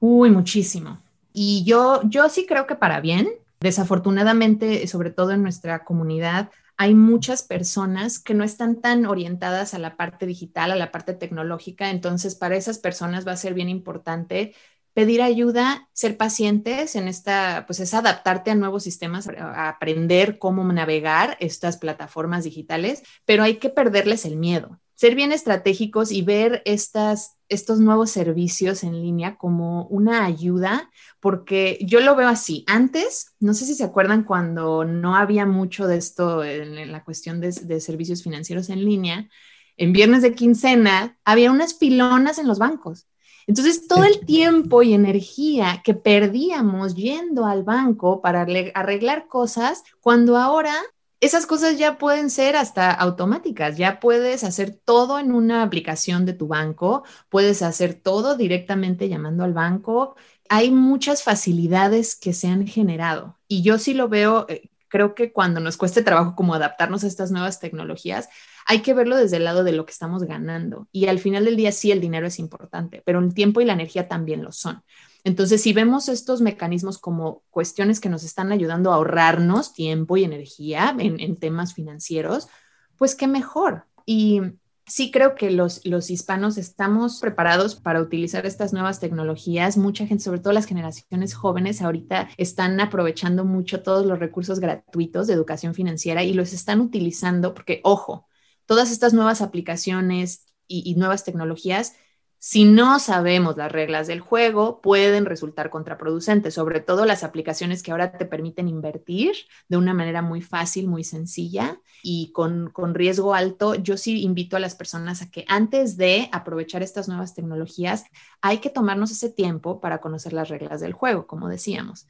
Uy, 0.01 0.31
muchísimo. 0.31 1.01
Y 1.33 1.63
yo, 1.65 2.01
yo 2.09 2.29
sí 2.29 2.47
creo 2.47 2.67
que 2.67 2.75
para 2.75 3.01
bien. 3.01 3.29
Desafortunadamente, 3.61 4.87
sobre 4.87 5.11
todo 5.11 5.33
en 5.33 5.43
nuestra 5.43 5.85
comunidad, 5.85 6.51
hay 6.79 6.95
muchas 6.95 7.43
personas 7.43 8.21
que 8.21 8.35
no 8.35 8.45
están 8.45 8.81
tan 8.81 9.05
orientadas 9.05 9.75
a 9.75 9.79
la 9.79 9.97
parte 9.97 10.27
digital, 10.27 10.71
a 10.71 10.77
la 10.77 10.93
parte 10.93 11.13
tecnológica. 11.13 11.91
Entonces, 11.91 12.37
para 12.37 12.57
esas 12.57 12.79
personas 12.79 13.27
va 13.27 13.33
a 13.33 13.37
ser 13.37 13.53
bien 13.53 13.69
importante 13.69 14.55
pedir 14.95 15.21
ayuda, 15.23 15.89
ser 15.93 16.17
pacientes 16.17 16.97
en 16.97 17.09
esta, 17.09 17.65
pues 17.67 17.81
es 17.81 17.95
adaptarte 17.95 18.53
a 18.53 18.55
nuevos 18.55 18.85
sistemas, 18.85 19.29
aprender 19.29 20.39
cómo 20.39 20.65
navegar 20.73 21.37
estas 21.41 21.77
plataformas 21.77 22.45
digitales, 22.45 23.03
pero 23.25 23.43
hay 23.43 23.59
que 23.59 23.71
perderles 23.71 24.25
el 24.25 24.37
miedo 24.37 24.81
ser 24.99 25.15
bien 25.15 25.31
estratégicos 25.31 26.11
y 26.11 26.23
ver 26.23 26.61
estas, 26.65 27.37
estos 27.49 27.79
nuevos 27.79 28.11
servicios 28.11 28.83
en 28.83 29.01
línea 29.01 29.37
como 29.37 29.85
una 29.85 30.25
ayuda, 30.25 30.91
porque 31.21 31.79
yo 31.83 32.01
lo 32.01 32.17
veo 32.17 32.27
así. 32.27 32.65
Antes, 32.67 33.37
no 33.39 33.55
sé 33.55 33.65
si 33.65 33.77
se 33.77 33.85
acuerdan 33.85 34.25
cuando 34.25 34.85
no 34.85 35.15
había 35.15 35.47
mucho 35.47 35.87
de 35.87 35.99
esto 35.99 36.43
en, 36.43 36.91
la 36.91 37.05
cuestión 37.05 37.41
de, 37.41 37.53
de 37.53 37.81
servicios 37.81 38.25
financieros 38.25 38.71
en 38.71 38.85
línea, 38.85 39.29
en 39.77 39.93
viernes 39.93 40.23
de 40.23 40.35
quincena 40.35 41.17
había 41.25 41.53
unas 41.53 41.79
filonas 41.79 42.39
en 42.39 42.49
los 42.49 42.59
bancos. 42.59 43.07
Entonces, 43.47 43.87
todo 43.87 44.03
el 44.03 44.27
tiempo 44.27 44.83
y 44.83 44.95
energía 44.95 45.81
que 45.85 45.95
perdíamos 45.95 46.97
yendo 46.97 47.47
al 47.47 47.63
banco 47.63 48.21
para 48.21 48.45
arreglar 48.75 49.29
cosas, 49.29 49.85
cuando 50.01 50.37
ahora 50.37 50.75
esas 51.21 51.47
cosas 51.47 51.79
ya 51.79 51.99
pueden 51.99 52.31
ser 52.31 52.57
hasta 52.57 52.93
automáticas, 52.93 53.77
ya 53.77 53.99
puedes 54.01 54.45
hacer 54.45 54.75
todo 54.85 55.19
en 55.19 55.33
una 55.33 55.63
aplicación 55.63 56.27
de 56.27 56.33
tu 56.33 56.47
banco, 56.47 57.05
puedes 57.29 57.63
hacer 57.63 57.95
todo 57.95 58.37
directamente 58.37 59.09
llamando 59.09 59.45
al 59.45 59.53
banco. 59.53 60.17
Hay 60.49 60.71
muchas 60.71 61.23
facilidades 61.23 62.15
que 62.17 62.33
se 62.33 62.49
han 62.49 62.67
generado 62.67 63.39
y 63.49 63.63
yo 63.63 63.79
sí 63.79 63.95
lo 63.95 64.09
veo, 64.09 64.47
eh, 64.49 64.71
creo 64.89 65.15
que 65.15 65.33
cuando 65.33 65.61
nos 65.61 65.77
cueste 65.77 66.03
trabajo 66.03 66.35
como 66.37 66.55
adaptarnos 66.55 67.05
a 67.05 67.09
estas 67.09 67.31
nuevas 67.33 67.61
tecnologías, 67.61 68.29
hay 68.65 68.81
que 68.83 68.95
verlo 68.95 69.17
desde 69.17 69.39
el 69.39 69.45
lado 69.45 69.65
de 69.65 69.73
lo 69.73 69.87
que 69.87 69.93
estamos 69.93 70.23
ganando. 70.25 70.89
Y 70.93 71.07
al 71.09 71.19
final 71.19 71.45
del 71.47 71.57
día 71.57 71.73
sí, 71.73 71.91
el 71.91 72.01
dinero 72.01 72.27
es 72.27 72.39
importante, 72.39 73.03
pero 73.05 73.19
el 73.19 73.35
tiempo 73.35 73.61
y 73.61 73.65
la 73.65 73.73
energía 73.73 74.09
también 74.09 74.45
lo 74.45 74.53
son. 74.53 74.83
Entonces, 75.29 75.61
si 75.61 75.75
vemos 75.75 76.09
estos 76.09 76.41
mecanismos 76.41 76.97
como 76.97 77.43
cuestiones 77.51 78.01
que 78.01 78.09
nos 78.09 78.25
están 78.25 78.51
ayudando 78.51 78.91
a 78.91 78.95
ahorrarnos 78.95 79.75
tiempo 79.75 80.17
y 80.17 80.25
energía 80.25 80.97
en, 80.99 81.37
temas 81.37 81.75
financieros, 81.75 82.49
pues 82.97 83.15
qué 83.15 83.29
mejor. 83.29 83.85
Y 84.07 84.41
sí 84.87 85.11
creo 85.11 85.35
que 85.35 85.51
los, 85.51 85.85
los 85.85 86.09
hispanos 86.09 86.57
estamos 86.57 87.21
preparados 87.21 87.75
para 87.75 88.01
utilizar 88.01 88.47
estas 88.47 88.73
nuevas 88.73 89.01
tecnologías. 89.01 89.77
Mucha 89.77 90.07
gente, 90.07 90.25
sobre 90.25 90.41
todo 90.41 90.55
las 90.55 90.65
generaciones 90.65 91.35
jóvenes, 91.35 91.83
ahorita 91.83 92.31
están 92.39 92.81
aprovechando 92.81 93.45
mucho 93.45 93.83
todos 93.83 94.07
los 94.07 94.19
recursos 94.19 94.61
gratuitos 94.61 95.27
de 95.27 95.35
educación 95.35 95.75
financiera 95.75 96.25
y 96.25 96.33
los 96.33 96.55
están 96.55 96.81
utilizando 96.81 97.53
porque, 97.53 97.83
ojo, 97.85 98.27
todas 98.65 98.91
estas 98.91 99.13
nuevas 99.13 99.43
aplicaciones 99.43 100.47
y 100.67 100.95
nuevas 100.97 101.25
tecnologías 101.25 101.93
si 102.41 102.65
no 102.65 103.01
sabemos 103.01 103.57
las 103.57 103.73
reglas 103.73 104.07
del 104.07 104.21
juego, 104.21 104.81
pueden 104.81 105.27
resultar 105.27 105.71
contraproducentes, 105.71 106.55
sobre 106.55 106.81
todo 106.81 107.05
las 107.05 107.25
aplicaciones 107.25 107.83
que 107.83 107.91
ahora 107.91 108.13
te 108.13 108.27
permiten 108.27 108.69
invertir 108.69 109.33
de 109.69 109.77
una 109.77 109.93
manera 109.93 110.23
muy 110.23 110.41
fácil, 110.41 110.87
muy 110.87 111.03
sencilla 111.03 111.81
y 112.01 112.31
con, 112.33 112.73
riesgo 112.95 113.35
alto. 113.35 113.75
Yo 113.75 113.97
sí 113.97 114.23
invito 114.23 114.57
a 114.57 114.61
las 114.61 114.77
personas 114.77 115.21
a 115.21 115.31
que 115.31 115.45
antes 115.49 115.97
de 115.97 116.29
aprovechar 116.31 116.83
estas 116.83 117.09
nuevas 117.09 117.35
tecnologías, 117.35 118.05
hay 118.41 118.59
que 118.59 118.71
tomarnos 118.71 119.11
ese 119.11 119.31
tiempo 119.31 119.81
para 119.81 119.99
conocer 120.01 120.33
las 120.33 120.49
reglas 120.49 120.81
del 120.81 120.93
juego, 120.93 121.27
como 121.27 121.49
decíamos. 121.49 122.07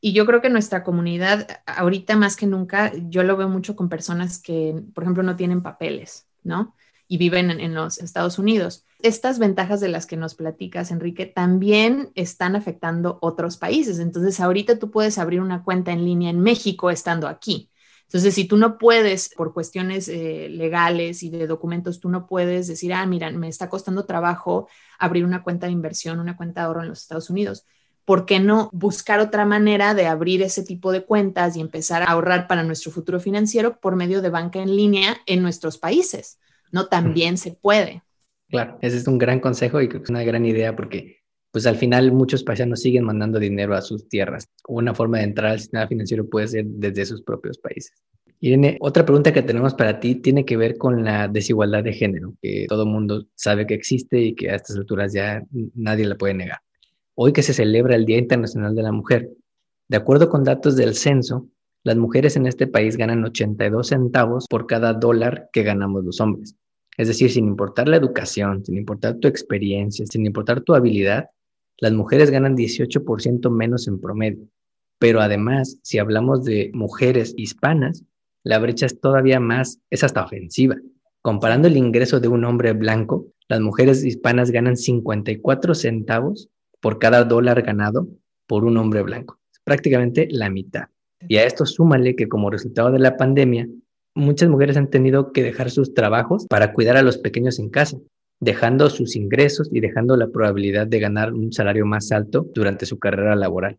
Y 0.00 0.12
yo 0.12 0.26
creo 0.26 0.40
que 0.40 0.50
nuestra 0.50 0.84
comunidad, 0.84 1.62
ahorita 1.66 2.16
más 2.16 2.36
que 2.36 2.46
nunca, 2.46 2.92
yo 3.08 3.24
lo 3.24 3.36
veo 3.36 3.48
mucho 3.48 3.74
con 3.74 3.88
personas 3.88 4.40
que, 4.40 4.80
por 4.94 5.02
ejemplo, 5.02 5.24
no 5.24 5.34
tienen 5.34 5.62
papeles, 5.62 6.28
¿no? 6.44 6.74
y 7.12 7.18
viven 7.18 7.50
en, 7.50 7.74
los 7.74 7.98
Estados 7.98 8.38
Unidos. 8.38 8.86
Estas 9.02 9.38
ventajas 9.38 9.80
de 9.80 9.88
las 9.88 10.06
que 10.06 10.16
nos 10.16 10.34
platicas, 10.34 10.90
Enrique, 10.90 11.26
también 11.26 12.10
están 12.14 12.56
afectando 12.56 13.18
otros 13.20 13.56
países. 13.56 13.98
Entonces, 13.98 14.40
ahorita 14.40 14.78
tú 14.78 14.90
puedes 14.90 15.18
abrir 15.18 15.40
una 15.40 15.62
cuenta 15.64 15.92
en 15.92 16.04
línea 16.04 16.30
en 16.30 16.40
México 16.40 16.90
estando 16.90 17.28
aquí. 17.28 17.70
Entonces, 18.04 18.34
si 18.34 18.44
tú 18.44 18.56
no 18.56 18.78
puedes, 18.78 19.30
por 19.34 19.54
cuestiones 19.54 20.08
eh, 20.08 20.48
legales 20.50 21.22
y 21.22 21.30
de 21.30 21.46
documentos, 21.46 21.98
tú 22.00 22.08
no 22.10 22.26
puedes 22.26 22.66
decir, 22.66 22.92
ah, 22.92 23.06
mira, 23.06 23.30
me 23.30 23.48
está 23.48 23.68
costando 23.68 24.04
trabajo 24.04 24.68
abrir 24.98 25.24
una 25.24 25.42
cuenta 25.42 25.66
de 25.66 25.72
inversión, 25.72 26.20
una 26.20 26.36
cuenta 26.36 26.60
de 26.60 26.66
ahorro 26.66 26.82
en 26.82 26.88
los 26.88 27.00
Estados 27.00 27.30
Unidos. 27.30 27.64
¿Por 28.04 28.26
qué 28.26 28.40
no 28.40 28.68
buscar 28.72 29.20
otra 29.20 29.44
manera 29.46 29.94
de 29.94 30.06
abrir 30.06 30.42
ese 30.42 30.62
tipo 30.62 30.92
de 30.92 31.04
cuentas 31.04 31.56
y 31.56 31.60
empezar 31.60 32.02
a 32.02 32.06
ahorrar 32.06 32.48
para 32.48 32.64
nuestro 32.64 32.90
futuro 32.90 33.20
financiero 33.20 33.80
por 33.80 33.96
medio 33.96 34.20
de 34.20 34.30
banca 34.30 34.58
en 34.58 34.76
línea 34.76 35.16
en 35.26 35.40
nuestros 35.40 35.78
países? 35.78 36.38
no 36.72 36.86
también 36.86 37.38
se 37.38 37.52
puede. 37.52 38.02
Claro, 38.52 38.76
ese 38.82 38.98
es 38.98 39.08
un 39.08 39.16
gran 39.16 39.40
consejo 39.40 39.80
y 39.80 39.88
una 40.10 40.22
gran 40.24 40.44
idea 40.44 40.76
porque 40.76 41.22
pues 41.50 41.66
al 41.66 41.76
final 41.76 42.12
muchos 42.12 42.44
paisanos 42.44 42.82
siguen 42.82 43.04
mandando 43.04 43.38
dinero 43.38 43.74
a 43.74 43.80
sus 43.80 44.06
tierras. 44.10 44.46
Una 44.68 44.94
forma 44.94 45.18
de 45.18 45.24
entrar 45.24 45.52
al 45.52 45.58
sistema 45.58 45.88
financiero 45.88 46.28
puede 46.28 46.48
ser 46.48 46.66
desde 46.66 47.06
sus 47.06 47.22
propios 47.22 47.56
países. 47.56 47.94
Irene, 48.40 48.76
otra 48.80 49.06
pregunta 49.06 49.32
que 49.32 49.40
tenemos 49.40 49.72
para 49.72 50.00
ti 50.00 50.16
tiene 50.16 50.44
que 50.44 50.58
ver 50.58 50.76
con 50.76 51.02
la 51.02 51.28
desigualdad 51.28 51.82
de 51.82 51.94
género, 51.94 52.34
que 52.42 52.66
todo 52.68 52.84
mundo 52.84 53.26
sabe 53.36 53.66
que 53.66 53.72
existe 53.72 54.20
y 54.20 54.34
que 54.34 54.50
a 54.50 54.56
estas 54.56 54.76
alturas 54.76 55.14
ya 55.14 55.42
nadie 55.74 56.04
la 56.04 56.16
puede 56.16 56.34
negar. 56.34 56.58
Hoy 57.14 57.32
que 57.32 57.42
se 57.42 57.54
celebra 57.54 57.96
el 57.96 58.04
Día 58.04 58.18
Internacional 58.18 58.74
de 58.74 58.82
la 58.82 58.92
Mujer, 58.92 59.30
de 59.88 59.96
acuerdo 59.96 60.28
con 60.28 60.44
datos 60.44 60.76
del 60.76 60.94
censo, 60.94 61.48
las 61.84 61.96
mujeres 61.96 62.36
en 62.36 62.46
este 62.46 62.66
país 62.66 62.98
ganan 62.98 63.24
82 63.24 63.86
centavos 63.88 64.46
por 64.46 64.66
cada 64.66 64.92
dólar 64.92 65.48
que 65.54 65.62
ganamos 65.62 66.04
los 66.04 66.20
hombres. 66.20 66.54
Es 66.96 67.08
decir, 67.08 67.30
sin 67.30 67.46
importar 67.46 67.88
la 67.88 67.96
educación, 67.96 68.64
sin 68.64 68.76
importar 68.76 69.16
tu 69.16 69.28
experiencia, 69.28 70.04
sin 70.06 70.26
importar 70.26 70.60
tu 70.60 70.74
habilidad, 70.74 71.30
las 71.78 71.92
mujeres 71.92 72.30
ganan 72.30 72.56
18% 72.56 73.50
menos 73.50 73.88
en 73.88 74.00
promedio. 74.00 74.46
Pero 74.98 75.20
además, 75.20 75.78
si 75.82 75.98
hablamos 75.98 76.44
de 76.44 76.70
mujeres 76.74 77.34
hispanas, 77.36 78.04
la 78.44 78.58
brecha 78.58 78.86
es 78.86 79.00
todavía 79.00 79.40
más, 79.40 79.80
es 79.90 80.04
hasta 80.04 80.24
ofensiva. 80.24 80.76
Comparando 81.22 81.68
el 81.68 81.76
ingreso 81.76 82.20
de 82.20 82.28
un 82.28 82.44
hombre 82.44 82.72
blanco, 82.72 83.26
las 83.48 83.60
mujeres 83.60 84.04
hispanas 84.04 84.50
ganan 84.50 84.76
54 84.76 85.74
centavos 85.74 86.48
por 86.80 86.98
cada 86.98 87.24
dólar 87.24 87.62
ganado 87.62 88.08
por 88.46 88.64
un 88.64 88.76
hombre 88.76 89.02
blanco. 89.02 89.38
Es 89.52 89.60
prácticamente 89.64 90.28
la 90.30 90.50
mitad. 90.50 90.88
Y 91.28 91.36
a 91.36 91.44
esto 91.44 91.64
súmale 91.64 92.16
que 92.16 92.28
como 92.28 92.50
resultado 92.50 92.90
de 92.90 92.98
la 92.98 93.16
pandemia, 93.16 93.68
muchas 94.14 94.48
mujeres 94.48 94.76
han 94.76 94.88
tenido 94.88 95.32
que 95.32 95.42
dejar 95.42 95.70
sus 95.70 95.94
trabajos 95.94 96.46
para 96.48 96.72
cuidar 96.72 96.96
a 96.96 97.02
los 97.02 97.18
pequeños 97.18 97.58
en 97.58 97.70
casa, 97.70 97.98
dejando 98.40 98.90
sus 98.90 99.16
ingresos 99.16 99.68
y 99.72 99.80
dejando 99.80 100.16
la 100.16 100.28
probabilidad 100.28 100.86
de 100.86 101.00
ganar 101.00 101.32
un 101.32 101.52
salario 101.52 101.86
más 101.86 102.10
alto 102.12 102.46
durante 102.54 102.86
su 102.86 102.98
carrera 102.98 103.36
laboral. 103.36 103.78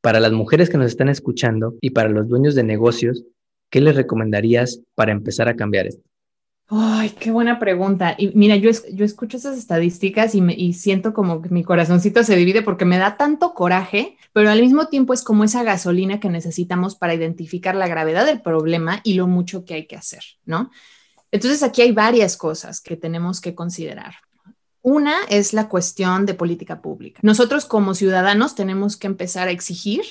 Para 0.00 0.20
las 0.20 0.32
mujeres 0.32 0.70
que 0.70 0.78
nos 0.78 0.86
están 0.86 1.08
escuchando 1.08 1.74
y 1.80 1.90
para 1.90 2.08
los 2.08 2.28
dueños 2.28 2.54
de 2.54 2.62
negocios, 2.62 3.24
¿qué 3.70 3.80
les 3.80 3.96
recomendarías 3.96 4.80
para 4.94 5.12
empezar 5.12 5.48
a 5.48 5.56
cambiar 5.56 5.88
esto? 5.88 6.07
Ay, 6.70 7.10
qué 7.18 7.30
buena 7.30 7.58
pregunta. 7.58 8.14
Y 8.18 8.28
mira, 8.34 8.56
yo, 8.56 8.70
yo 8.92 9.04
escucho 9.04 9.38
esas 9.38 9.56
estadísticas 9.56 10.34
y, 10.34 10.42
me, 10.42 10.52
y 10.52 10.74
siento 10.74 11.14
como 11.14 11.40
que 11.40 11.48
mi 11.48 11.64
corazoncito 11.64 12.22
se 12.24 12.36
divide 12.36 12.60
porque 12.60 12.84
me 12.84 12.98
da 12.98 13.16
tanto 13.16 13.54
coraje, 13.54 14.18
pero 14.34 14.50
al 14.50 14.60
mismo 14.60 14.88
tiempo 14.88 15.14
es 15.14 15.22
como 15.22 15.44
esa 15.44 15.62
gasolina 15.62 16.20
que 16.20 16.28
necesitamos 16.28 16.94
para 16.94 17.14
identificar 17.14 17.74
la 17.74 17.88
gravedad 17.88 18.26
del 18.26 18.42
problema 18.42 19.00
y 19.02 19.14
lo 19.14 19.26
mucho 19.26 19.64
que 19.64 19.74
hay 19.74 19.86
que 19.86 19.96
hacer, 19.96 20.22
¿no? 20.44 20.70
Entonces 21.30 21.62
aquí 21.62 21.80
hay 21.80 21.92
varias 21.92 22.36
cosas 22.36 22.82
que 22.82 22.96
tenemos 22.96 23.40
que 23.40 23.54
considerar. 23.54 24.16
Una 24.82 25.16
es 25.30 25.54
la 25.54 25.68
cuestión 25.70 26.26
de 26.26 26.34
política 26.34 26.82
pública. 26.82 27.20
Nosotros 27.22 27.64
como 27.64 27.94
ciudadanos 27.94 28.54
tenemos 28.54 28.98
que 28.98 29.06
empezar 29.06 29.48
a 29.48 29.52
exigir 29.52 30.02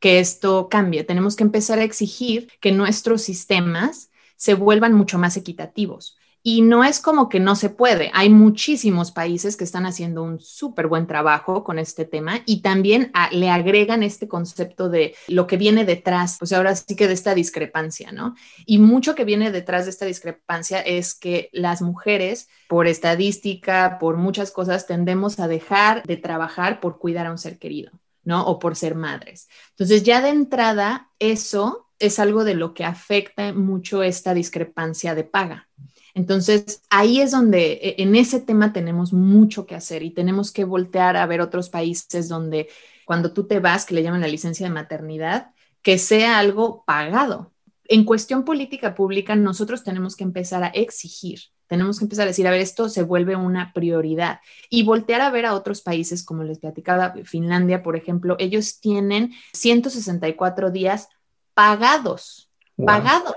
que 0.00 0.18
esto 0.18 0.68
cambie, 0.70 1.04
tenemos 1.04 1.36
que 1.36 1.44
empezar 1.44 1.78
a 1.78 1.84
exigir 1.84 2.48
que 2.60 2.72
nuestros 2.72 3.20
sistemas 3.20 4.10
se 4.36 4.54
vuelvan 4.54 4.92
mucho 4.92 5.18
más 5.18 5.36
equitativos. 5.36 6.16
Y 6.48 6.62
no 6.62 6.84
es 6.84 7.00
como 7.00 7.28
que 7.28 7.40
no 7.40 7.56
se 7.56 7.70
puede. 7.70 8.12
Hay 8.14 8.30
muchísimos 8.30 9.10
países 9.10 9.56
que 9.56 9.64
están 9.64 9.84
haciendo 9.84 10.22
un 10.22 10.38
súper 10.38 10.86
buen 10.86 11.08
trabajo 11.08 11.64
con 11.64 11.80
este 11.80 12.04
tema 12.04 12.40
y 12.46 12.62
también 12.62 13.10
le 13.32 13.50
agregan 13.50 14.04
este 14.04 14.28
concepto 14.28 14.88
de 14.88 15.16
lo 15.26 15.48
que 15.48 15.56
viene 15.56 15.84
detrás, 15.84 16.36
pues 16.38 16.52
ahora 16.52 16.76
sí 16.76 16.94
que 16.94 17.08
de 17.08 17.14
esta 17.14 17.34
discrepancia, 17.34 18.12
¿no? 18.12 18.36
Y 18.64 18.78
mucho 18.78 19.16
que 19.16 19.24
viene 19.24 19.50
detrás 19.50 19.86
de 19.86 19.90
esta 19.90 20.06
discrepancia 20.06 20.80
es 20.82 21.16
que 21.16 21.50
las 21.52 21.82
mujeres, 21.82 22.48
por 22.68 22.86
estadística, 22.86 23.98
por 23.98 24.16
muchas 24.16 24.52
cosas, 24.52 24.86
tendemos 24.86 25.40
a 25.40 25.48
dejar 25.48 26.04
de 26.04 26.16
trabajar 26.16 26.78
por 26.78 27.00
cuidar 27.00 27.26
a 27.26 27.32
un 27.32 27.38
ser 27.38 27.58
querido, 27.58 27.90
¿no? 28.22 28.46
O 28.46 28.60
por 28.60 28.76
ser 28.76 28.94
madres. 28.94 29.48
Entonces 29.70 30.04
ya 30.04 30.20
de 30.20 30.28
entrada, 30.28 31.10
eso 31.18 31.85
es 31.98 32.18
algo 32.18 32.44
de 32.44 32.54
lo 32.54 32.74
que 32.74 32.84
afecta 32.84 33.52
mucho 33.52 34.02
esta 34.02 34.34
discrepancia 34.34 35.14
de 35.14 35.24
paga. 35.24 35.68
Entonces, 36.14 36.82
ahí 36.88 37.20
es 37.20 37.32
donde 37.32 37.72
e, 37.74 38.02
en 38.02 38.16
ese 38.16 38.40
tema 38.40 38.72
tenemos 38.72 39.12
mucho 39.12 39.66
que 39.66 39.74
hacer 39.74 40.02
y 40.02 40.10
tenemos 40.10 40.50
que 40.50 40.64
voltear 40.64 41.16
a 41.16 41.26
ver 41.26 41.42
otros 41.42 41.68
países 41.68 42.28
donde 42.28 42.68
cuando 43.04 43.32
tú 43.32 43.46
te 43.46 43.60
vas, 43.60 43.84
que 43.84 43.94
le 43.94 44.02
llaman 44.02 44.22
la 44.22 44.26
licencia 44.26 44.66
de 44.66 44.72
maternidad, 44.72 45.50
que 45.82 45.98
sea 45.98 46.38
algo 46.38 46.84
pagado. 46.86 47.52
En 47.84 48.04
cuestión 48.04 48.44
política 48.44 48.94
pública, 48.94 49.36
nosotros 49.36 49.84
tenemos 49.84 50.16
que 50.16 50.24
empezar 50.24 50.64
a 50.64 50.68
exigir, 50.68 51.40
tenemos 51.66 51.98
que 51.98 52.06
empezar 52.06 52.24
a 52.24 52.28
decir, 52.28 52.46
a 52.46 52.50
ver, 52.50 52.60
esto 52.60 52.88
se 52.88 53.02
vuelve 53.02 53.36
una 53.36 53.72
prioridad 53.72 54.40
y 54.70 54.84
voltear 54.84 55.20
a 55.20 55.30
ver 55.30 55.46
a 55.46 55.54
otros 55.54 55.82
países, 55.82 56.24
como 56.24 56.44
les 56.44 56.58
platicaba, 56.58 57.14
Finlandia, 57.24 57.82
por 57.82 57.94
ejemplo, 57.94 58.36
ellos 58.38 58.80
tienen 58.80 59.32
164 59.52 60.70
días 60.70 61.08
pagados, 61.56 62.50
pagados. 62.76 63.34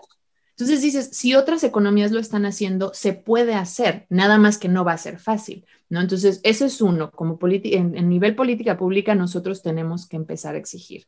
Entonces 0.50 0.82
dices, 0.82 1.12
si 1.14 1.36
otras 1.36 1.64
economías 1.64 2.12
lo 2.12 2.20
están 2.20 2.46
haciendo, 2.46 2.92
se 2.94 3.14
puede 3.14 3.56
hacer, 3.56 4.08
nada 4.10 4.38
más 4.38 4.58
que 4.58 4.68
no 4.68 4.84
va 4.84 4.92
a 4.92 4.98
ser 4.98 5.20
fácil, 5.20 5.66
¿no? 5.88 6.02
Entonces, 6.02 6.42
eso 6.44 6.66
es 6.66 6.82
uno, 6.82 7.12
como 7.12 7.40
en, 7.42 7.98
en 7.98 8.10
nivel 8.10 8.36
política 8.36 8.78
pública 8.78 9.16
nosotros 9.16 9.62
tenemos 9.62 10.06
que 10.06 10.18
empezar 10.18 10.56
a 10.56 10.58
exigir. 10.58 11.08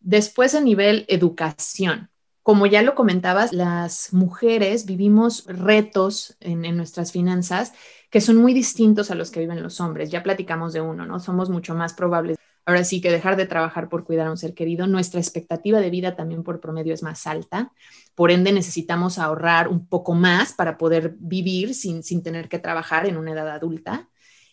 Después, 0.00 0.54
a 0.54 0.60
nivel 0.60 1.06
educación, 1.08 2.10
como 2.42 2.66
ya 2.66 2.82
lo 2.82 2.94
comentabas, 2.94 3.54
las 3.54 4.12
mujeres 4.12 4.84
vivimos 4.84 5.46
retos 5.46 6.36
en, 6.40 6.66
en, 6.66 6.76
nuestras 6.76 7.12
finanzas 7.12 7.72
que 8.10 8.20
son 8.20 8.36
muy 8.36 8.52
distintos 8.52 9.10
a 9.10 9.14
los 9.14 9.30
que 9.30 9.40
viven 9.40 9.62
los 9.62 9.80
hombres. 9.80 10.10
Ya 10.10 10.22
platicamos 10.22 10.74
de 10.74 10.82
uno, 10.82 11.06
¿no? 11.06 11.18
Somos 11.18 11.48
mucho 11.48 11.74
más 11.74 11.94
probables. 11.94 12.36
Ahora 12.64 12.84
sí 12.84 13.00
que 13.00 13.10
dejar 13.10 13.36
de 13.36 13.46
trabajar 13.46 13.88
por 13.88 14.04
cuidar 14.04 14.28
a 14.28 14.30
un 14.30 14.36
ser 14.36 14.54
querido, 14.54 14.86
nuestra 14.86 15.20
expectativa 15.20 15.80
de 15.80 15.90
vida 15.90 16.14
también 16.14 16.42
por 16.44 16.60
promedio 16.60 16.94
es 16.94 17.02
más 17.02 17.26
alta. 17.26 17.72
Por 18.14 18.30
ende, 18.30 18.52
necesitamos 18.52 19.18
ahorrar 19.18 19.68
un 19.68 19.86
poco 19.86 20.14
más 20.14 20.52
para 20.52 20.78
poder 20.78 21.14
vivir 21.18 21.74
sin, 21.74 22.02
sin 22.02 22.22
tener 22.22 22.48
que 22.48 22.58
trabajar 22.58 23.06
en 23.06 23.16
una 23.16 23.32
edad 23.32 23.48
adulta. 23.50 24.08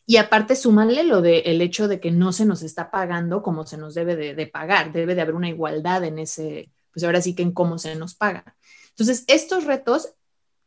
Y 0.06 0.18
aparte, 0.18 0.56
súmale 0.56 1.04
lo 1.04 1.22
del 1.22 1.44
el 1.46 1.62
hecho 1.62 1.88
de 1.88 2.00
que 2.00 2.10
no 2.10 2.32
se 2.32 2.46
nos 2.46 2.64
está 2.64 2.90
pagando 2.90 3.44
como 3.44 3.66
se 3.66 3.78
nos 3.78 3.94
debe 3.94 4.16
de, 4.16 4.34
de 4.34 4.48
pagar. 4.48 4.92
Debe 4.92 5.14
de 5.14 5.22
haber 5.22 5.36
una 5.36 5.50
igualdad 5.50 6.04
en 6.04 6.18
ese, 6.18 6.72
pues 6.92 7.04
ahora 7.04 7.22
sí 7.22 7.36
que 7.36 7.44
en 7.44 7.52
cómo 7.52 7.78
se 7.78 7.96
nos 7.96 8.16
paga. 8.16 8.56
Entonces, 8.90 9.24
estos 9.28 9.66
retos 9.66 10.16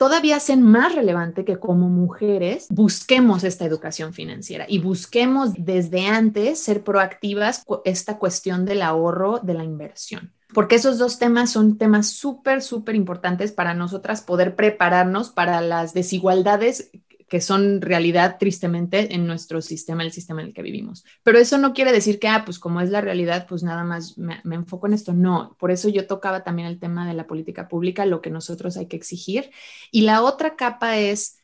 todavía 0.02 0.34
hacen 0.34 0.62
más 0.62 0.96
relevante 0.96 1.44
que 1.44 1.60
como 1.60 1.88
mujeres 1.88 2.66
busquemos 2.70 3.44
esta 3.44 3.64
educación 3.64 4.12
financiera 4.12 4.66
y 4.68 4.80
busquemos 4.80 5.52
desde 5.56 6.08
antes 6.08 6.58
ser 6.58 6.82
proactivas 6.82 7.62
esta 7.84 8.18
cuestión 8.18 8.64
del 8.64 8.82
ahorro, 8.82 9.38
de 9.38 9.54
la 9.54 9.62
inversión. 9.62 10.32
Porque 10.52 10.74
esos 10.74 10.98
dos 10.98 11.20
temas 11.20 11.50
son 11.52 11.78
temas 11.78 12.08
súper, 12.08 12.62
súper 12.62 12.96
importantes 12.96 13.52
para 13.52 13.74
nosotras 13.74 14.22
poder 14.22 14.56
prepararnos 14.56 15.30
para 15.30 15.60
las 15.60 15.94
desigualdades 15.94 16.90
que 17.32 17.40
son 17.40 17.80
realidad 17.80 18.36
tristemente 18.38 19.14
en 19.14 19.26
nuestro 19.26 19.62
sistema, 19.62 20.02
el 20.02 20.12
sistema 20.12 20.42
en 20.42 20.48
el 20.48 20.52
que 20.52 20.60
vivimos. 20.60 21.02
Pero 21.22 21.38
eso 21.38 21.56
no 21.56 21.72
quiere 21.72 21.90
decir 21.90 22.18
que, 22.18 22.28
ah, 22.28 22.42
pues 22.44 22.58
como 22.58 22.82
es 22.82 22.90
la 22.90 23.00
realidad, 23.00 23.46
pues 23.48 23.62
nada 23.62 23.84
más 23.84 24.18
me, 24.18 24.42
enfoco 24.44 24.86
en 24.86 24.92
esto. 24.92 25.14
No, 25.14 25.56
por 25.58 25.70
eso 25.70 25.88
yo 25.88 26.06
tocaba 26.06 26.44
también 26.44 26.68
el 26.68 26.78
tema 26.78 27.08
de 27.08 27.14
la 27.14 27.26
política 27.26 27.68
pública, 27.68 28.04
lo 28.04 28.20
que 28.20 28.28
nosotros 28.28 28.76
hay 28.76 28.84
que 28.84 28.98
exigir. 28.98 29.50
Y 29.90 30.02
la 30.02 30.20
otra 30.20 30.56
capa 30.56 30.98
es, 30.98 31.38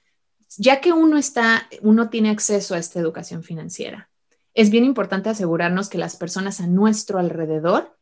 ya 0.58 0.82
que 0.82 0.92
uno 0.92 1.16
está, 1.16 1.66
uno 1.80 2.10
tiene 2.10 2.28
acceso 2.28 2.74
a 2.74 2.78
esta 2.78 3.00
educación 3.00 3.42
financiera, 3.42 4.10
es 4.52 4.68
bien 4.68 4.84
importante 4.84 5.30
asegurarnos 5.30 5.88
que 5.88 5.96
las 5.96 6.16
personas 6.16 6.60
a 6.60 6.66
nuestro 6.66 7.18
alrededor 7.18 7.96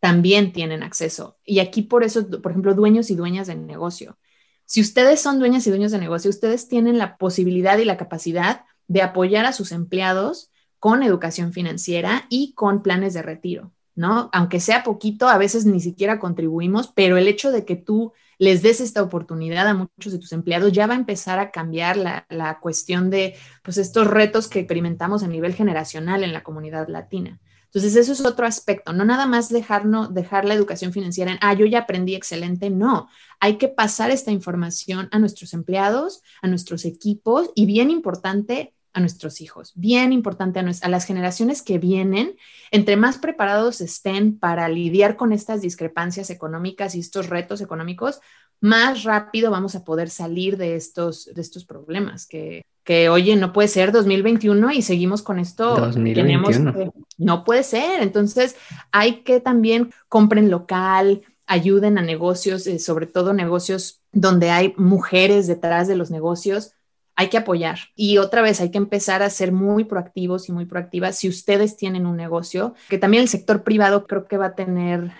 también 0.00 0.52
tienen 0.52 0.82
acceso. 0.82 1.38
Y 1.46 1.60
aquí 1.60 1.80
por 1.80 2.04
eso, 2.04 2.28
por 2.42 2.52
ejemplo, 2.52 2.74
dueños 2.74 3.08
y 3.08 3.14
dueñas 3.14 3.46
de 3.46 3.54
negocio 3.54 4.18
si 4.64 4.80
ustedes 4.80 5.20
son 5.20 5.38
dueñas 5.38 5.66
y 5.66 5.70
dueños 5.70 5.92
de 5.92 5.98
negocio, 5.98 6.30
ustedes 6.30 6.68
tienen 6.68 6.98
la 6.98 7.16
posibilidad 7.16 7.78
y 7.78 7.84
la 7.84 7.96
capacidad 7.96 8.64
de 8.88 9.02
apoyar 9.02 9.44
a 9.44 9.52
sus 9.52 9.72
empleados 9.72 10.50
con 10.78 11.02
educación 11.02 11.52
financiera 11.52 12.26
y 12.28 12.54
con 12.54 12.82
planes 12.82 13.14
de 13.14 13.22
retiro, 13.22 13.72
¿no? 13.94 14.30
Aunque 14.32 14.60
sea 14.60 14.82
poquito, 14.82 15.28
a 15.28 15.38
veces 15.38 15.64
ni 15.64 15.80
siquiera 15.80 16.18
contribuimos, 16.18 16.88
pero 16.88 17.16
el 17.16 17.28
hecho 17.28 17.52
de 17.52 17.64
que 17.64 17.76
tú 17.76 18.12
les 18.38 18.62
des 18.62 18.80
esta 18.80 19.02
oportunidad 19.02 19.68
a 19.68 19.74
muchos 19.74 20.12
de 20.12 20.18
tus 20.18 20.32
empleados 20.32 20.72
ya 20.72 20.88
va 20.88 20.94
a 20.94 20.98
empezar 20.98 21.38
a 21.38 21.52
cambiar 21.52 21.96
la, 21.96 22.26
la 22.28 22.58
cuestión 22.58 23.10
de 23.10 23.36
pues, 23.62 23.78
estos 23.78 24.08
retos 24.08 24.48
que 24.48 24.58
experimentamos 24.58 25.22
a 25.22 25.28
nivel 25.28 25.54
generacional 25.54 26.24
en 26.24 26.32
la 26.32 26.42
comunidad 26.42 26.88
latina. 26.88 27.40
Entonces, 27.74 27.96
eso 27.96 28.12
es 28.12 28.20
otro 28.20 28.46
aspecto, 28.46 28.92
no 28.92 29.06
nada 29.06 29.24
más 29.24 29.48
dejarnos, 29.48 30.12
dejar 30.12 30.44
la 30.44 30.52
educación 30.52 30.92
financiera 30.92 31.32
en, 31.32 31.38
ah, 31.40 31.54
yo 31.54 31.64
ya 31.64 31.80
aprendí 31.80 32.14
excelente, 32.14 32.68
no, 32.68 33.08
hay 33.40 33.56
que 33.56 33.68
pasar 33.68 34.10
esta 34.10 34.30
información 34.30 35.08
a 35.10 35.18
nuestros 35.18 35.54
empleados, 35.54 36.22
a 36.42 36.48
nuestros 36.48 36.84
equipos 36.84 37.50
y 37.54 37.64
bien 37.64 37.90
importante, 37.90 38.74
a 38.92 39.00
nuestros 39.00 39.40
hijos, 39.40 39.72
bien 39.74 40.12
importante 40.12 40.60
a, 40.60 40.64
a 40.82 40.88
las 40.90 41.06
generaciones 41.06 41.62
que 41.62 41.78
vienen, 41.78 42.36
entre 42.72 42.98
más 42.98 43.16
preparados 43.16 43.80
estén 43.80 44.38
para 44.38 44.68
lidiar 44.68 45.16
con 45.16 45.32
estas 45.32 45.62
discrepancias 45.62 46.28
económicas 46.28 46.94
y 46.94 47.00
estos 47.00 47.30
retos 47.30 47.62
económicos, 47.62 48.20
más 48.60 49.02
rápido 49.04 49.50
vamos 49.50 49.74
a 49.76 49.82
poder 49.82 50.10
salir 50.10 50.58
de 50.58 50.76
estos, 50.76 51.24
de 51.32 51.40
estos 51.40 51.64
problemas 51.64 52.26
que, 52.26 52.66
que, 52.84 53.08
oye, 53.08 53.36
no 53.36 53.52
puede 53.52 53.68
ser 53.68 53.92
2021 53.92 54.72
y 54.72 54.82
seguimos 54.82 55.22
con 55.22 55.38
esto. 55.38 55.76
2021. 55.76 56.72
Tenemos 56.72 56.92
no 57.18 57.44
puede 57.44 57.62
ser. 57.62 58.02
Entonces, 58.02 58.56
hay 58.90 59.22
que 59.22 59.40
también 59.40 59.92
compren 60.08 60.50
local, 60.50 61.22
ayuden 61.46 61.98
a 61.98 62.02
negocios, 62.02 62.66
eh, 62.66 62.78
sobre 62.78 63.06
todo 63.06 63.32
negocios 63.32 64.00
donde 64.12 64.50
hay 64.50 64.74
mujeres 64.76 65.46
detrás 65.46 65.88
de 65.88 65.96
los 65.96 66.10
negocios. 66.10 66.72
Hay 67.14 67.28
que 67.28 67.38
apoyar. 67.38 67.78
Y 67.94 68.18
otra 68.18 68.42
vez, 68.42 68.60
hay 68.60 68.70
que 68.70 68.78
empezar 68.78 69.22
a 69.22 69.30
ser 69.30 69.52
muy 69.52 69.84
proactivos 69.84 70.48
y 70.48 70.52
muy 70.52 70.64
proactivas. 70.64 71.18
Si 71.18 71.28
ustedes 71.28 71.76
tienen 71.76 72.06
un 72.06 72.16
negocio, 72.16 72.74
que 72.88 72.98
también 72.98 73.22
el 73.22 73.28
sector 73.28 73.62
privado 73.62 74.06
creo 74.06 74.26
que 74.26 74.38
va 74.38 74.46
a 74.46 74.54
tener 74.54 75.12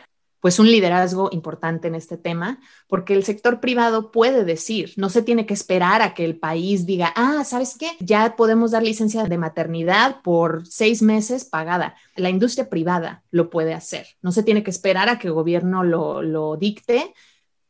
pues 0.42 0.58
un 0.58 0.68
liderazgo 0.68 1.28
importante 1.30 1.86
en 1.86 1.94
este 1.94 2.18
tema, 2.18 2.58
porque 2.88 3.14
el 3.14 3.22
sector 3.22 3.60
privado 3.60 4.10
puede 4.10 4.44
decir, 4.44 4.92
no 4.96 5.08
se 5.08 5.22
tiene 5.22 5.46
que 5.46 5.54
esperar 5.54 6.02
a 6.02 6.14
que 6.14 6.24
el 6.24 6.36
país 6.36 6.84
diga, 6.84 7.12
ah, 7.14 7.44
¿sabes 7.44 7.76
qué? 7.78 7.92
Ya 8.00 8.34
podemos 8.34 8.72
dar 8.72 8.82
licencia 8.82 9.22
de 9.22 9.38
maternidad 9.38 10.20
por 10.22 10.66
seis 10.66 11.00
meses 11.00 11.44
pagada. 11.44 11.94
La 12.16 12.28
industria 12.28 12.68
privada 12.68 13.22
lo 13.30 13.50
puede 13.50 13.72
hacer, 13.72 14.08
no 14.20 14.32
se 14.32 14.42
tiene 14.42 14.64
que 14.64 14.72
esperar 14.72 15.08
a 15.08 15.20
que 15.20 15.28
el 15.28 15.32
gobierno 15.32 15.84
lo, 15.84 16.22
lo 16.22 16.56
dicte. 16.56 17.14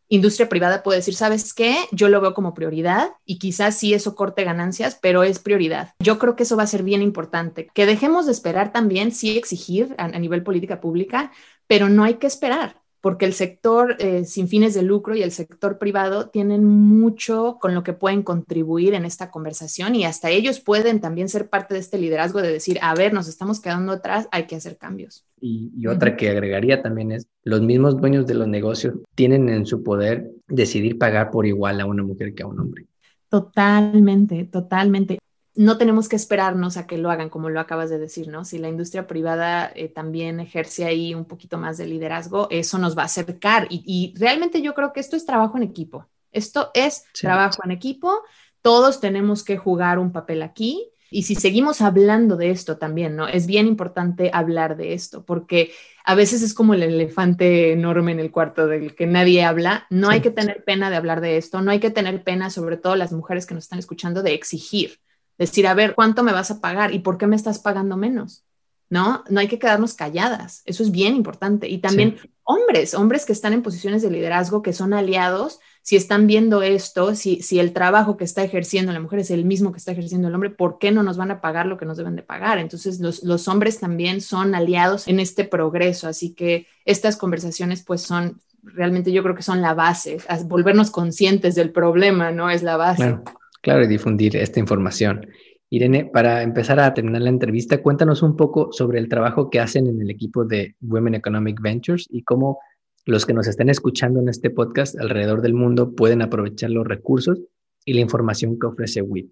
Industria 0.09 0.49
privada 0.49 0.83
puede 0.83 0.99
decir, 0.99 1.15
¿sabes 1.15 1.53
qué? 1.53 1.77
Yo 1.91 2.09
lo 2.09 2.23
veo 2.23 2.33
como 2.33 2.55
prioridad 2.55 3.13
y 3.27 3.39
quizás 3.39 3.77
sí 3.79 3.93
eso 3.93 4.15
corte 4.15 4.45
ganancias, 4.45 4.99
pero 5.01 5.25
es 5.25 5.39
prioridad. 5.39 5.95
Yo 6.01 6.19
creo 6.19 6.37
que 6.37 6.43
eso 6.43 6.57
va 6.57 6.63
a 6.63 6.67
ser 6.67 6.83
bien 6.83 7.03
importante. 7.03 7.69
Que 7.75 7.87
dejemos 7.87 8.27
de 8.27 8.33
esperar 8.33 8.73
también, 8.73 9.13
sí 9.13 9.37
exigir 9.37 9.95
a, 9.97 10.05
a 10.05 10.19
nivel 10.19 10.43
política 10.43 10.83
pública, 10.83 11.33
pero 11.67 11.89
no 11.89 12.05
hay 12.05 12.15
que 12.15 12.27
esperar 12.27 12.83
porque 13.03 13.27
el 13.27 13.35
sector 13.35 13.97
eh, 13.99 14.25
sin 14.25 14.47
fines 14.47 14.75
de 14.75 14.83
lucro 14.83 15.17
y 15.17 15.23
el 15.23 15.33
sector 15.33 15.77
privado 15.77 16.29
tienen 16.29 16.65
mucho 16.65 17.59
con 17.61 17.75
lo 17.75 17.83
que 17.83 17.93
pueden 17.93 18.23
contribuir 18.23 18.95
en 18.95 19.05
esta 19.05 19.31
conversación 19.33 19.97
y 19.97 20.05
hasta 20.05 20.31
ellos 20.31 20.61
pueden 20.61 21.01
también 21.01 21.29
ser 21.29 21.51
parte 21.51 21.75
de 21.75 21.81
este 21.81 21.99
liderazgo 21.99 22.41
de 22.41 22.53
decir, 22.53 22.79
a 22.81 22.95
ver, 22.95 23.13
nos 23.13 23.27
estamos 23.27 23.61
quedando 23.61 23.93
atrás, 23.93 24.29
hay 24.31 24.47
que 24.47 24.55
hacer 24.55 24.79
cambios. 24.79 25.27
Y, 25.41 25.73
y 25.77 25.89
otra 25.89 26.17
que 26.17 26.31
agregaría 26.31 26.81
también 26.81 27.11
es, 27.11 27.27
los 27.43 27.61
mismos 27.61 28.01
dueños 28.01 28.25
de 28.29 28.35
los 28.35 28.47
negocios 28.47 28.95
tienen 29.17 29.49
en 29.49 29.67
su 29.67 29.83
poder 29.83 30.31
decidir 30.47 30.97
pagar 30.97 31.33
por 31.33 31.45
igual 31.45 31.81
a 31.81 31.87
una 31.87 32.05
mujer 32.05 32.35
que 32.35 32.45
a 32.45 32.47
un 32.47 32.61
hombre. 32.61 32.87
Totalmente, 33.29 34.45
totalmente 34.45 35.19
no 35.55 35.77
tenemos 35.77 36.09
que 36.09 36.17
esperarnos 36.17 36.77
a 36.77 36.87
que 36.87 36.97
lo 36.97 37.11
hagan, 37.11 37.29
como 37.29 37.51
lo 37.51 37.61
acabas 37.61 37.91
de 37.91 37.99
decir, 37.99 38.29
¿no? 38.29 38.45
Si 38.45 38.59
la 38.59 38.69
industria 38.69 39.07
privada 39.07 39.71
eh, 39.75 39.89
también 39.89 40.41
ejerce 40.41 40.85
ahí 40.87 41.15
un 41.15 41.27
poquito 41.27 41.59
más 41.59 41.77
de 41.77 41.87
liderazgo, 41.87 42.49
eso 42.51 42.79
nos 42.79 42.97
va 42.97 43.03
a 43.03 43.07
acercar. 43.07 43.67
Y, 43.71 44.15
realmente 44.17 44.63
yo 44.63 44.75
creo 44.75 44.93
que 44.93 45.01
esto 45.01 45.17
es 45.17 45.27
trabajo 45.27 45.59
en 45.59 45.63
equipo. 45.65 46.07
Esto 46.31 46.71
es 46.73 47.05
trabajo 47.13 47.61
en 47.65 47.71
equipo. 47.71 48.23
Todos 48.63 49.01
tenemos 49.01 49.45
que 49.45 49.59
jugar 49.59 49.99
un 49.99 50.13
papel 50.13 50.43
aquí. 50.43 50.89
Y 51.11 51.25
si 51.25 51.35
seguimos 51.35 51.83
hablando 51.83 52.37
de 52.37 52.49
esto 52.51 52.79
también, 52.79 53.15
¿no? 53.15 53.29
Es 53.29 53.47
bien 53.47 53.67
importante 53.67 54.31
hablar 54.33 54.79
de 54.79 54.95
esto, 54.95 55.27
porque 55.27 55.73
a 56.07 56.15
veces 56.15 56.41
es 56.41 56.55
como 56.55 56.73
el 56.73 56.83
elefante 56.83 57.73
enorme 57.73 58.13
en 58.13 58.21
el 58.21 58.31
cuarto 58.31 58.67
del 58.67 58.95
que 58.95 59.07
nadie 59.07 59.45
habla. 59.45 59.87
No 59.91 60.09
hay 60.09 60.23
que 60.23 60.31
tener 60.31 60.65
pena 60.65 60.89
de 60.89 60.97
hablar 60.97 61.21
de 61.21 61.37
esto, 61.37 61.61
no 61.61 61.71
hay 61.71 61.81
que 61.81 61.91
tener 61.91 62.25
pena, 62.25 62.49
sobre 62.49 62.79
todo 62.79 62.97
las 62.97 63.13
mujeres 63.13 63.45
que 63.45 63.53
nos 63.55 63.65
están 63.65 63.79
escuchando, 63.79 64.23
de 64.23 64.33
exigir 64.33 65.01
Decir, 65.39 65.67
a 65.67 65.75
ver, 65.75 65.95
¿cuánto 65.95 66.23
me 66.23 66.33
vas 66.33 66.51
a 66.51 66.61
pagar 66.61 66.95
y 66.95 67.01
por 67.01 67.19
qué 67.19 67.27
me 67.27 67.37
estás 67.37 67.59
pagando 67.59 67.97
menos? 67.97 68.45
¿No? 68.89 69.25
No 69.31 69.41
hay 69.41 69.49
que 69.49 69.59
quedarnos 69.59 69.95
calladas. 69.95 70.63
Eso 70.67 70.83
es 70.83 70.91
bien 70.91 71.17
importante. 71.17 71.69
Y 71.69 71.79
también 71.79 72.19
hombres, 72.45 72.95
hombres 72.95 73.25
que 73.25 73.33
están 73.33 73.55
en 73.55 73.63
posiciones 73.63 74.03
de 74.03 74.11
liderazgo, 74.11 74.61
que 74.61 74.75
son 74.75 74.93
aliados, 74.93 75.61
si 75.81 75.97
están 75.97 76.27
viendo 76.27 76.63
esto, 76.63 77.15
si, 77.15 77.43
si 77.43 77.59
el 77.59 77.73
trabajo 77.73 78.17
que 78.17 78.25
está 78.25 78.45
ejerciendo 78.45 78.93
la 78.93 79.01
mujer 79.01 79.21
es 79.21 79.31
el 79.31 79.45
mismo 79.45 79.73
que 79.73 79.79
está 79.79 79.93
ejerciendo 79.93 80.29
el 80.29 80.35
hombre, 80.35 80.51
¿por 80.51 80.79
qué 80.79 80.93
no 80.93 81.03
nos 81.03 81.17
van 81.17 81.31
a 81.31 81.41
pagar 81.41 81.67
lo 81.67 81.79
que 81.79 81.87
nos 81.87 81.97
deben 81.97 82.17
de 82.17 82.23
pagar? 82.23 82.59
Entonces, 82.59 83.01
los, 83.01 83.23
los 83.23 83.49
hombres 83.49 83.81
también 83.81 84.21
son 84.21 84.55
aliados 84.55 85.09
en 85.09 85.21
este 85.21 85.45
progreso. 85.45 86.07
Así 86.07 86.35
que 86.35 86.67
estas 86.85 87.17
conversaciones 87.17 87.83
pues 87.83 88.03
son 88.03 88.41
realmente 88.63 89.13
yo 89.13 89.23
creo 89.23 89.35
que 89.35 89.43
son 89.43 89.61
la 89.61 89.75
base, 89.75 90.19
volvernos 90.45 90.91
conscientes 90.91 91.55
del 91.55 91.73
problema, 91.73 92.31
¿no? 92.31 92.51
Es 92.51 92.63
la 92.63 92.77
base. 92.77 92.97
Claro, 93.03 93.25
y 93.65 93.87
difundir 93.87 94.37
esta 94.37 94.61
información. 94.61 95.27
Irene, 95.71 96.05
para 96.05 96.43
empezar 96.43 96.81
a 96.81 96.93
terminar 96.93 97.23
la 97.23 97.31
entrevista, 97.31 97.81
cuéntanos 97.81 98.23
un 98.23 98.37
poco 98.37 98.73
sobre 98.73 98.99
el 98.99 99.09
trabajo 99.09 99.49
que 99.49 99.61
hacen 99.61 99.87
en 99.87 100.01
el 100.03 100.11
equipo 100.11 100.45
de 100.45 100.75
Women 100.83 101.15
Economic 101.15 101.61
Ventures 101.61 102.07
y 102.11 102.23
cómo 102.25 102.59
los 103.07 103.25
que 103.25 103.33
nos 103.33 103.47
estén 103.47 103.71
escuchando 103.71 104.21
en 104.21 104.29
este 104.29 104.51
podcast 104.51 104.99
alrededor 104.99 105.41
del 105.41 105.55
mundo 105.55 105.95
pueden 105.95 106.23
aprovechar 106.23 106.71
los 106.71 106.87
recursos 106.87 107.41
y 107.85 107.95
la 107.95 108.01
información 108.01 108.59
que 108.59 108.67
ofrece 108.67 109.01
WIP. 109.01 109.31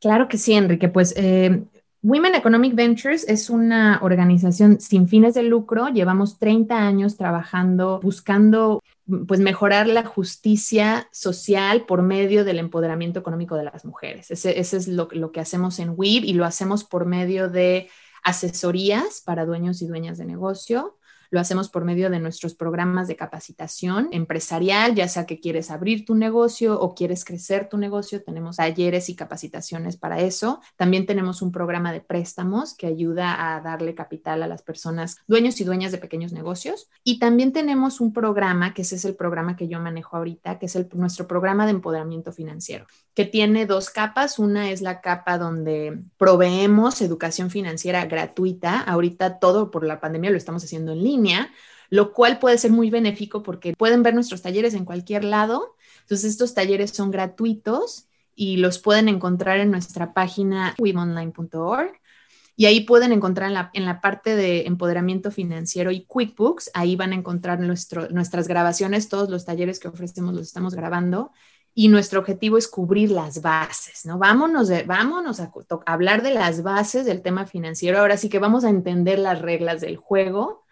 Claro 0.00 0.28
que 0.28 0.38
sí, 0.38 0.52
Enrique. 0.52 0.88
Pues 0.88 1.12
eh, 1.16 1.64
Women 2.02 2.34
Economic 2.34 2.74
Ventures 2.74 3.28
es 3.28 3.50
una 3.50 3.98
organización 4.02 4.80
sin 4.80 5.06
fines 5.06 5.34
de 5.34 5.42
lucro. 5.42 5.88
Llevamos 5.88 6.38
30 6.38 6.78
años 6.78 7.16
trabajando, 7.16 8.00
buscando 8.02 8.80
pues 9.26 9.40
mejorar 9.40 9.86
la 9.88 10.04
justicia 10.04 11.08
social 11.12 11.84
por 11.86 12.02
medio 12.02 12.44
del 12.44 12.58
empoderamiento 12.58 13.18
económico 13.18 13.56
de 13.56 13.64
las 13.64 13.84
mujeres. 13.84 14.30
Ese, 14.30 14.58
es 14.58 14.88
lo, 14.88 15.08
lo, 15.12 15.32
que 15.32 15.40
hacemos 15.40 15.78
en 15.78 15.94
WIB 15.96 16.24
y 16.24 16.32
lo 16.34 16.44
hacemos 16.44 16.84
por 16.84 17.06
medio 17.06 17.48
de 17.48 17.88
asesorías 18.22 19.22
para 19.24 19.46
dueños 19.46 19.82
y 19.82 19.86
dueñas 19.86 20.18
de 20.18 20.26
negocio. 20.26 20.98
Lo 21.30 21.40
hacemos 21.40 21.68
por 21.68 21.84
medio 21.84 22.10
de 22.10 22.20
nuestros 22.20 22.54
programas 22.54 23.08
de 23.08 23.16
capacitación 23.16 24.08
empresarial, 24.12 24.94
ya 24.94 25.08
sea 25.08 25.26
que 25.26 25.40
quieres 25.40 25.70
abrir 25.70 26.04
tu 26.04 26.14
negocio 26.14 26.78
o 26.80 26.94
quieres 26.94 27.24
crecer 27.24 27.68
tu 27.68 27.78
negocio, 27.78 28.22
tenemos 28.22 28.56
talleres 28.56 29.08
y 29.08 29.14
capacitaciones 29.14 29.96
para 29.96 30.20
eso. 30.20 30.60
También 30.76 31.06
tenemos 31.06 31.42
un 31.42 31.52
programa 31.52 31.92
de 31.92 32.00
préstamos 32.00 32.74
que 32.74 32.86
ayuda 32.86 33.56
a 33.56 33.60
darle 33.60 33.94
capital 33.94 34.42
a 34.42 34.46
las 34.46 34.62
personas 34.62 35.18
dueños 35.26 35.60
y 35.60 35.64
dueñas 35.64 35.92
de 35.92 35.98
pequeños 35.98 36.32
negocios. 36.32 36.88
Y 37.04 37.18
también 37.18 37.52
tenemos 37.52 38.00
un 38.00 38.12
programa, 38.12 38.74
que 38.74 38.82
ese 38.82 38.96
es 38.96 39.04
el 39.04 39.14
programa 39.14 39.56
que 39.56 39.68
yo 39.68 39.80
manejo 39.80 40.16
ahorita, 40.16 40.58
que 40.58 40.66
es 40.66 40.76
el, 40.76 40.88
nuestro 40.94 41.26
programa 41.26 41.64
de 41.64 41.72
empoderamiento 41.72 42.32
financiero, 42.32 42.86
que 43.14 43.24
tiene 43.24 43.66
dos 43.66 43.90
capas. 43.90 44.38
Una 44.38 44.70
es 44.70 44.82
la 44.82 45.00
capa 45.00 45.38
donde 45.38 46.02
proveemos 46.18 47.00
educación 47.00 47.50
financiera 47.50 48.04
gratuita. 48.06 48.80
Ahorita 48.80 49.38
todo 49.38 49.70
por 49.70 49.84
la 49.84 50.00
pandemia 50.00 50.30
lo 50.30 50.36
estamos 50.36 50.64
haciendo 50.64 50.92
en 50.92 51.02
línea, 51.02 51.19
lo 51.90 52.12
cual 52.12 52.38
puede 52.38 52.56
ser 52.56 52.70
muy 52.70 52.88
benéfico 52.88 53.42
porque 53.42 53.74
pueden 53.76 54.02
ver 54.02 54.14
nuestros 54.14 54.42
talleres 54.42 54.74
en 54.74 54.84
cualquier 54.84 55.24
lado. 55.24 55.76
Entonces, 56.02 56.30
estos 56.30 56.54
talleres 56.54 56.90
son 56.92 57.10
gratuitos 57.10 58.06
y 58.34 58.56
los 58.56 58.78
pueden 58.78 59.08
encontrar 59.08 59.58
en 59.58 59.70
nuestra 59.70 60.14
página 60.14 60.74
webonline.org. 60.78 61.92
Y 62.56 62.66
ahí 62.66 62.80
pueden 62.80 63.12
encontrar 63.12 63.48
en 63.48 63.54
la, 63.54 63.70
en 63.72 63.84
la, 63.86 64.00
parte 64.00 64.36
de 64.36 64.66
empoderamiento 64.66 65.30
financiero 65.30 65.90
y 65.90 66.04
QuickBooks, 66.04 66.70
ahí 66.74 66.94
van 66.94 67.12
a 67.12 67.16
encontrar 67.16 67.58
nuestro, 67.58 68.08
nuestras 68.10 68.48
grabaciones, 68.48 69.08
todos 69.08 69.30
los 69.30 69.46
talleres 69.46 69.80
que 69.80 69.88
ofrecemos 69.88 70.34
los 70.34 70.42
estamos 70.42 70.74
grabando 70.74 71.32
y 71.74 71.88
nuestro 71.88 72.20
objetivo 72.20 72.58
es 72.58 72.68
cubrir 72.68 73.12
las 73.12 73.40
bases, 73.40 74.04
¿no? 74.04 74.18
Vámonos, 74.18 74.68
de, 74.68 74.82
vámonos 74.82 75.40
a, 75.40 75.44
a, 75.44 75.92
hablar 75.92 76.22
de 76.22 76.34
las 76.34 76.62
bases 76.62 77.06
del 77.06 77.22
tema 77.22 77.46
financiero. 77.46 77.98
Ahora 77.98 78.16
sí 78.16 78.28
que 78.28 78.38
vamos 78.38 78.64
a 78.64 78.70
entender 78.70 79.18
las 79.18 79.40
reglas 79.40 79.80
del 79.80 79.96
juego 79.96 80.64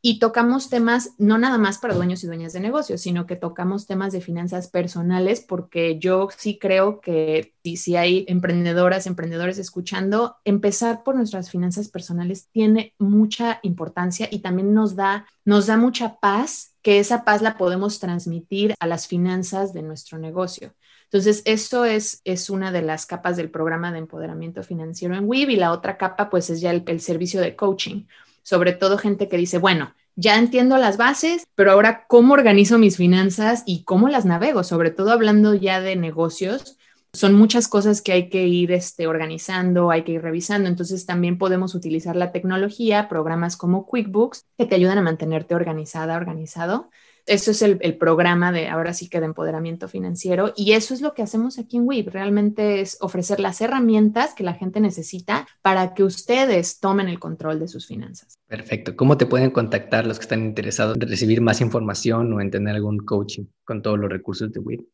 y 0.00 0.20
tocamos 0.20 0.70
temas 0.70 1.14
no 1.18 1.38
nada 1.38 1.58
más 1.58 1.78
para 1.78 1.94
dueños 1.94 2.22
y 2.22 2.28
dueñas 2.28 2.52
de 2.52 2.60
negocios, 2.60 3.00
sino 3.00 3.26
que 3.26 3.36
tocamos 3.36 3.86
temas 3.86 4.12
de 4.12 4.20
finanzas 4.20 4.68
personales, 4.68 5.40
porque 5.40 5.98
yo 5.98 6.28
sí 6.36 6.58
creo 6.58 7.00
que 7.00 7.54
si, 7.64 7.96
hay 7.96 8.24
emprendedoras, 8.28 9.06
emprendedores 9.06 9.58
escuchando, 9.58 10.36
empezar 10.44 11.02
por 11.02 11.16
nuestras 11.16 11.50
finanzas 11.50 11.88
personales 11.88 12.48
tiene 12.52 12.94
mucha 12.98 13.58
importancia 13.62 14.28
y 14.30 14.38
también 14.38 14.72
nos 14.72 14.94
da, 14.94 15.26
nos 15.44 15.66
da 15.66 15.76
mucha 15.76 16.18
paz, 16.20 16.74
que 16.80 17.00
esa 17.00 17.24
paz 17.24 17.42
la 17.42 17.58
podemos 17.58 17.98
transmitir 17.98 18.74
a 18.78 18.86
las 18.86 19.08
finanzas 19.08 19.72
de 19.72 19.82
nuestro 19.82 20.18
negocio. 20.18 20.74
Entonces, 21.04 21.42
eso 21.44 21.84
es, 21.84 22.20
es 22.24 22.50
una 22.50 22.70
de 22.70 22.82
las 22.82 23.04
capas 23.04 23.36
del 23.36 23.50
programa 23.50 23.90
de 23.92 23.98
empoderamiento 23.98 24.62
financiero 24.62 25.16
en 25.16 25.24
WIB 25.26 25.50
y 25.50 25.56
la 25.56 25.72
otra 25.72 25.96
capa, 25.98 26.30
pues, 26.30 26.50
es 26.50 26.60
ya 26.60 26.70
el 26.70 27.00
servicio 27.00 27.40
de 27.40 27.56
coaching 27.56 28.04
sobre 28.48 28.72
todo 28.72 28.96
gente 28.96 29.28
que 29.28 29.36
dice, 29.36 29.58
bueno, 29.58 29.92
ya 30.16 30.38
entiendo 30.38 30.78
las 30.78 30.96
bases, 30.96 31.46
pero 31.54 31.70
ahora 31.70 32.06
cómo 32.08 32.32
organizo 32.32 32.78
mis 32.78 32.96
finanzas 32.96 33.62
y 33.66 33.84
cómo 33.84 34.08
las 34.08 34.24
navego, 34.24 34.64
sobre 34.64 34.90
todo 34.90 35.12
hablando 35.12 35.52
ya 35.52 35.82
de 35.82 35.96
negocios. 35.96 36.78
Son 37.12 37.34
muchas 37.34 37.68
cosas 37.68 38.00
que 38.00 38.12
hay 38.12 38.30
que 38.30 38.46
ir 38.46 38.72
este, 38.72 39.06
organizando, 39.06 39.90
hay 39.90 40.02
que 40.02 40.12
ir 40.12 40.22
revisando. 40.22 40.66
Entonces 40.66 41.04
también 41.04 41.36
podemos 41.36 41.74
utilizar 41.74 42.16
la 42.16 42.32
tecnología, 42.32 43.06
programas 43.10 43.58
como 43.58 43.84
QuickBooks, 43.84 44.46
que 44.56 44.64
te 44.64 44.76
ayudan 44.76 44.96
a 44.96 45.02
mantenerte 45.02 45.54
organizada, 45.54 46.16
organizado 46.16 46.88
eso 47.28 47.50
es 47.50 47.62
el, 47.62 47.96
programa 47.96 48.52
de 48.52 48.68
ahora 48.68 48.94
sí 48.94 49.08
que 49.08 49.20
de 49.20 49.26
empoderamiento 49.26 49.88
financiero 49.88 50.52
y 50.56 50.72
eso 50.72 50.94
es 50.94 51.00
lo 51.00 51.14
que 51.14 51.22
hacemos 51.22 51.58
aquí 51.58 51.76
en 51.76 51.86
WIB. 51.86 52.10
Realmente 52.10 52.80
es 52.80 52.96
ofrecer 53.00 53.40
las 53.40 53.60
herramientas 53.60 54.34
que 54.34 54.44
la 54.44 54.54
gente 54.54 54.80
necesita 54.80 55.46
para 55.62 55.94
que 55.94 56.02
ustedes 56.02 56.80
tomen 56.80 57.08
el 57.08 57.18
control 57.18 57.60
de 57.60 57.68
sus 57.68 57.86
finanzas. 57.86 58.38
Perfecto. 58.46 58.96
¿Cómo 58.96 59.16
te 59.16 59.26
pueden 59.26 59.50
contactar 59.50 60.06
los 60.06 60.18
que 60.18 60.24
están 60.24 60.44
interesados 60.44 60.96
en 60.96 61.08
recibir 61.08 61.40
más 61.40 61.60
información 61.60 62.32
o 62.32 62.40
en 62.40 62.50
tener 62.50 62.74
algún 62.74 62.98
coaching 62.98 63.44
con 63.64 63.82
todos 63.82 63.98
los 63.98 64.10
recursos 64.10 64.50
de 64.52 64.60
WIB? 64.60 64.86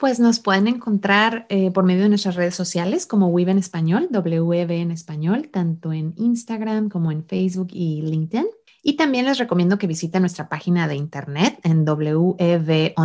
Pues 0.00 0.18
nos 0.18 0.40
pueden 0.40 0.66
encontrar 0.66 1.44
eh, 1.50 1.70
por 1.70 1.84
medio 1.84 2.04
de 2.04 2.08
nuestras 2.08 2.34
redes 2.34 2.54
sociales 2.54 3.04
como 3.04 3.28
WIB 3.28 3.50
en 3.50 3.58
español, 3.58 4.08
WB 4.10 4.70
en 4.70 4.92
español, 4.92 5.50
tanto 5.50 5.92
en 5.92 6.14
Instagram 6.16 6.88
como 6.88 7.12
en 7.12 7.22
Facebook 7.22 7.68
y 7.72 8.00
LinkedIn. 8.00 8.46
Y 8.82 8.94
también 8.94 9.26
les 9.26 9.38
recomiendo 9.38 9.78
que 9.78 9.86
visiten 9.86 10.22
nuestra 10.22 10.48
página 10.48 10.88
de 10.88 10.96
internet 10.96 11.58
en 11.62 11.84
wevonline.org. 11.86 12.96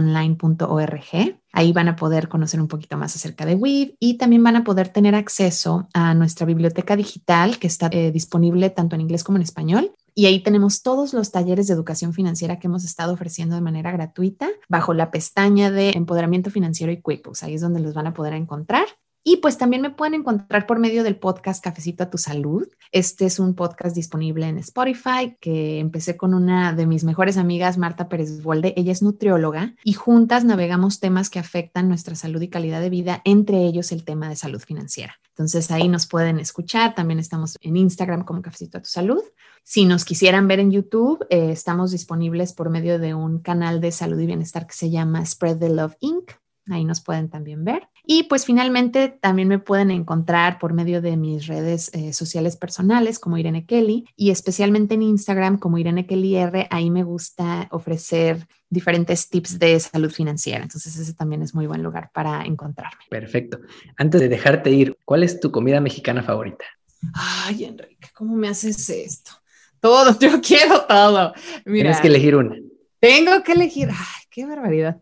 Ahí 1.51 1.73
van 1.73 1.87
a 1.87 1.95
poder 1.95 2.27
conocer 2.29 2.61
un 2.61 2.67
poquito 2.67 2.97
más 2.97 3.15
acerca 3.15 3.45
de 3.45 3.55
WIV 3.55 3.95
y 3.99 4.17
también 4.17 4.43
van 4.43 4.55
a 4.55 4.63
poder 4.63 4.89
tener 4.89 5.15
acceso 5.15 5.87
a 5.93 6.13
nuestra 6.13 6.45
biblioteca 6.45 6.95
digital 6.95 7.59
que 7.59 7.67
está 7.67 7.89
eh, 7.91 8.11
disponible 8.11 8.69
tanto 8.69 8.95
en 8.95 9.01
inglés 9.01 9.23
como 9.23 9.37
en 9.37 9.43
español. 9.43 9.91
Y 10.13 10.27
ahí 10.27 10.41
tenemos 10.41 10.81
todos 10.81 11.13
los 11.13 11.31
talleres 11.31 11.67
de 11.67 11.73
educación 11.73 12.13
financiera 12.13 12.57
que 12.57 12.67
hemos 12.67 12.85
estado 12.85 13.13
ofreciendo 13.13 13.55
de 13.55 13.61
manera 13.61 13.91
gratuita 13.91 14.49
bajo 14.69 14.93
la 14.93 15.11
pestaña 15.11 15.71
de 15.71 15.89
empoderamiento 15.91 16.49
financiero 16.49 16.93
y 16.93 17.01
QuickBooks. 17.01 17.43
Ahí 17.43 17.55
es 17.55 17.61
donde 17.61 17.81
los 17.81 17.93
van 17.93 18.07
a 18.07 18.13
poder 18.13 18.33
encontrar. 18.33 18.85
Y 19.27 19.37
pues 19.37 19.57
también 19.57 19.81
me 19.81 19.89
pueden 19.89 20.13
encontrar 20.13 20.67
por 20.67 20.77
medio 20.77 21.03
del 21.03 21.17
podcast 21.17 21.63
Cafecito 21.63 22.03
a 22.03 22.11
tu 22.11 22.19
Salud. 22.19 22.67
Este 22.91 23.25
es 23.25 23.39
un 23.39 23.55
podcast 23.55 23.95
disponible 23.95 24.47
en 24.47 24.59
Spotify 24.59 25.35
que 25.41 25.79
empecé 25.79 26.15
con 26.15 26.35
una 26.35 26.73
de 26.73 26.85
mis 26.85 27.03
mejores 27.03 27.37
amigas, 27.37 27.79
Marta 27.79 28.07
Pérez 28.07 28.43
Volde. 28.43 28.75
Ella 28.77 28.91
es 28.91 29.01
nutrióloga 29.01 29.73
y 29.83 29.93
juntas 29.93 30.45
navegamos 30.45 30.99
temas 30.99 31.31
que 31.31 31.39
afectan 31.39 31.87
nuestra 31.89 32.13
salud 32.13 32.39
y 32.39 32.49
calidad 32.49 32.81
de 32.81 32.91
vida, 32.91 33.23
entre 33.25 33.65
ellos 33.65 33.91
el 33.91 34.03
tema 34.03 34.29
de 34.29 34.35
salud 34.35 34.61
financiera. 34.61 35.15
Entonces 35.29 35.71
ahí 35.71 35.87
nos 35.87 36.05
pueden 36.05 36.39
escuchar. 36.39 36.93
También 36.93 37.17
estamos 37.17 37.57
en 37.61 37.77
Instagram 37.77 38.25
como 38.25 38.43
Cafecito 38.43 38.77
a 38.77 38.81
tu 38.81 38.89
Salud. 38.89 39.23
Si 39.63 39.85
nos 39.85 40.05
quisieran 40.05 40.47
ver 40.47 40.59
en 40.59 40.69
YouTube, 40.69 41.25
eh, 41.31 41.49
estamos 41.49 41.89
disponibles 41.89 42.53
por 42.53 42.69
medio 42.69 42.99
de 42.99 43.15
un 43.15 43.39
canal 43.39 43.81
de 43.81 43.91
salud 43.91 44.19
y 44.19 44.27
bienestar 44.27 44.67
que 44.67 44.75
se 44.75 44.91
llama 44.91 45.25
Spread 45.25 45.57
the 45.57 45.69
Love 45.69 45.95
Inc. 45.99 46.33
Ahí 46.69 46.83
nos 46.83 47.01
pueden 47.01 47.29
también 47.29 47.63
ver. 47.63 47.87
Y 48.05 48.23
pues 48.23 48.45
finalmente 48.45 49.09
también 49.09 49.47
me 49.47 49.59
pueden 49.59 49.91
encontrar 49.91 50.57
por 50.57 50.73
medio 50.73 51.01
de 51.01 51.15
mis 51.15 51.45
redes 51.47 51.91
eh, 51.93 52.11
sociales 52.13 52.55
personales 52.57 53.19
como 53.19 53.37
Irene 53.37 53.65
Kelly 53.65 54.05
y 54.15 54.31
especialmente 54.31 54.95
en 54.95 55.03
Instagram 55.03 55.59
como 55.59 55.77
Irene 55.77 56.07
Kelly 56.07 56.35
R. 56.35 56.67
Ahí 56.71 56.89
me 56.89 57.03
gusta 57.03 57.67
ofrecer 57.71 58.47
diferentes 58.69 59.29
tips 59.29 59.59
de 59.59 59.79
salud 59.79 60.11
financiera. 60.11 60.63
Entonces 60.63 60.97
ese 60.97 61.13
también 61.13 61.43
es 61.43 61.53
muy 61.53 61.67
buen 61.67 61.83
lugar 61.83 62.09
para 62.13 62.43
encontrarme. 62.45 63.03
Perfecto. 63.09 63.59
Antes 63.97 64.21
de 64.21 64.29
dejarte 64.29 64.71
ir, 64.71 64.97
¿cuál 65.05 65.23
es 65.23 65.39
tu 65.39 65.51
comida 65.51 65.79
mexicana 65.79 66.23
favorita? 66.23 66.65
Ay, 67.13 67.65
Enrique, 67.65 68.09
¿cómo 68.13 68.35
me 68.35 68.47
haces 68.47 68.89
esto? 68.89 69.31
Todo, 69.79 70.17
yo 70.19 70.41
quiero 70.41 70.81
todo. 70.87 71.33
Tienes 71.63 71.99
que 71.99 72.07
elegir 72.07 72.35
una. 72.35 72.55
Tengo 72.99 73.43
que 73.43 73.51
elegir. 73.51 73.89
Ay, 73.91 74.23
qué 74.31 74.45
barbaridad. 74.45 74.99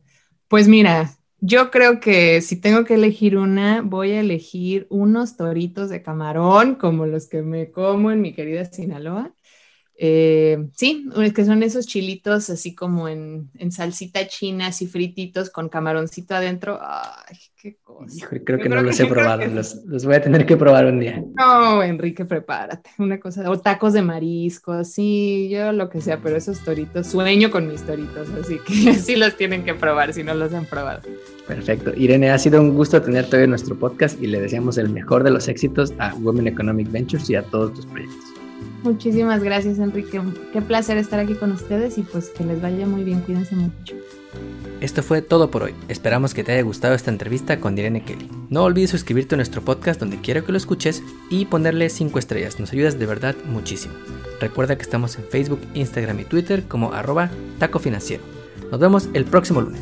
Pues 0.49 0.67
mira, 0.67 1.15
yo 1.45 1.71
creo 1.71 1.99
que 1.99 2.41
si 2.41 2.55
tengo 2.55 2.85
que 2.85 2.93
elegir 2.95 3.37
una, 3.37 3.81
voy 3.81 4.11
a 4.11 4.21
elegir 4.21 4.87
unos 4.89 5.35
toritos 5.35 5.89
de 5.89 6.01
camarón, 6.01 6.75
como 6.75 7.05
los 7.05 7.27
que 7.27 7.41
me 7.41 7.69
como 7.71 8.11
en 8.11 8.21
mi 8.21 8.33
querida 8.33 8.63
Sinaloa. 8.65 9.35
Eh, 9.95 10.69
sí, 10.73 11.07
que 11.35 11.45
son 11.45 11.61
esos 11.61 11.85
chilitos 11.85 12.49
así 12.49 12.73
como 12.73 13.07
en, 13.07 13.49
salsita 13.69 14.27
china, 14.27 14.67
así 14.67 14.87
frititos 14.87 15.49
con 15.49 15.69
camaroncito 15.69 16.35
adentro. 16.35 16.79
Ay, 16.81 17.37
qué 17.55 17.77
cosa. 17.83 18.27
creo 18.43 18.59
que 18.59 18.69
no 18.69 18.81
los 18.81 18.99
he 18.99 19.05
probado, 19.05 19.45
los, 19.45 19.85
voy 20.03 20.15
a 20.15 20.21
tener 20.21 20.45
que 20.45 20.57
probar 20.57 20.87
un 20.87 20.99
día. 20.99 21.23
No, 21.35 21.83
Enrique, 21.83 22.25
prepárate. 22.25 22.89
Una 22.97 23.19
cosa, 23.19 23.49
o 23.49 23.59
tacos 23.59 23.93
de 23.93 24.01
marisco, 24.01 24.83
sí, 24.83 25.47
yo 25.49 25.71
lo 25.71 25.89
que 25.89 26.01
sea, 26.01 26.19
pero 26.21 26.37
esos 26.37 26.59
toritos, 26.63 27.07
sueño 27.07 27.51
con 27.51 27.67
mis 27.67 27.83
toritos, 27.83 28.29
así 28.41 28.59
que 28.65 28.93
sí 28.95 29.15
los 29.15 29.37
tienen 29.37 29.63
que 29.63 29.75
probar 29.75 30.13
si 30.13 30.23
no 30.23 30.33
los 30.33 30.53
han 30.53 30.65
probado. 30.65 31.01
Perfecto. 31.47 31.93
Irene, 31.95 32.31
ha 32.31 32.39
sido 32.39 32.59
un 32.59 32.75
gusto 32.75 33.01
tenerte 33.01 33.37
hoy 33.37 33.43
en 33.43 33.51
nuestro 33.51 33.77
podcast 33.77 34.21
y 34.21 34.27
le 34.27 34.41
deseamos 34.41 34.77
el 34.77 34.89
mejor 34.89 35.23
de 35.23 35.31
los 35.31 35.47
éxitos 35.47 35.93
a 35.99 36.15
Women 36.15 36.47
Economic 36.47 36.91
Ventures 36.91 37.29
y 37.29 37.35
a 37.35 37.43
todos 37.43 37.73
tus 37.73 37.85
proyectos. 37.85 38.32
Muchísimas 38.83 39.41
gracias, 39.41 39.79
Enrique. 39.79 40.21
Qué 40.51 40.61
placer 40.61 40.97
estar 40.97 41.19
aquí 41.19 41.35
con 41.35 41.51
ustedes 41.51 41.97
y 41.97 42.03
pues 42.03 42.29
que 42.29 42.43
les 42.43 42.61
vaya 42.61 42.85
muy 42.85 43.03
bien. 43.03 43.21
Cuídense 43.21 43.55
mucho. 43.55 43.95
Esto 44.81 45.01
fue 45.01 45.21
todo 45.21 45.49
por 45.49 45.63
hoy. 45.63 45.73
Esperamos 45.87 46.33
que 46.33 46.43
te 46.43 46.51
haya 46.51 46.61
gustado 46.63 46.93
esta 46.93 47.09
entrevista 47.09 47.61
con 47.61 47.77
Irene 47.77 48.03
Kelly. 48.03 48.29
No 48.49 48.63
olvides 48.63 48.89
suscribirte 48.89 49.35
a 49.35 49.37
nuestro 49.37 49.61
podcast 49.61 49.99
donde 49.99 50.19
quiero 50.19 50.43
que 50.43 50.51
lo 50.51 50.57
escuches 50.57 51.01
y 51.29 51.45
ponerle 51.45 51.89
5 51.89 52.19
estrellas. 52.19 52.59
Nos 52.59 52.73
ayudas 52.73 52.99
de 52.99 53.05
verdad 53.05 53.35
muchísimo. 53.45 53.93
Recuerda 54.41 54.75
que 54.75 54.83
estamos 54.83 55.15
en 55.17 55.23
Facebook, 55.23 55.61
Instagram 55.73 56.19
y 56.19 56.25
Twitter 56.25 56.63
como 56.63 56.91
arroba 56.91 57.31
taco. 57.59 57.79
Nos 58.69 58.79
vemos 58.79 59.09
el 59.13 59.23
próximo 59.23 59.61
lunes. 59.61 59.81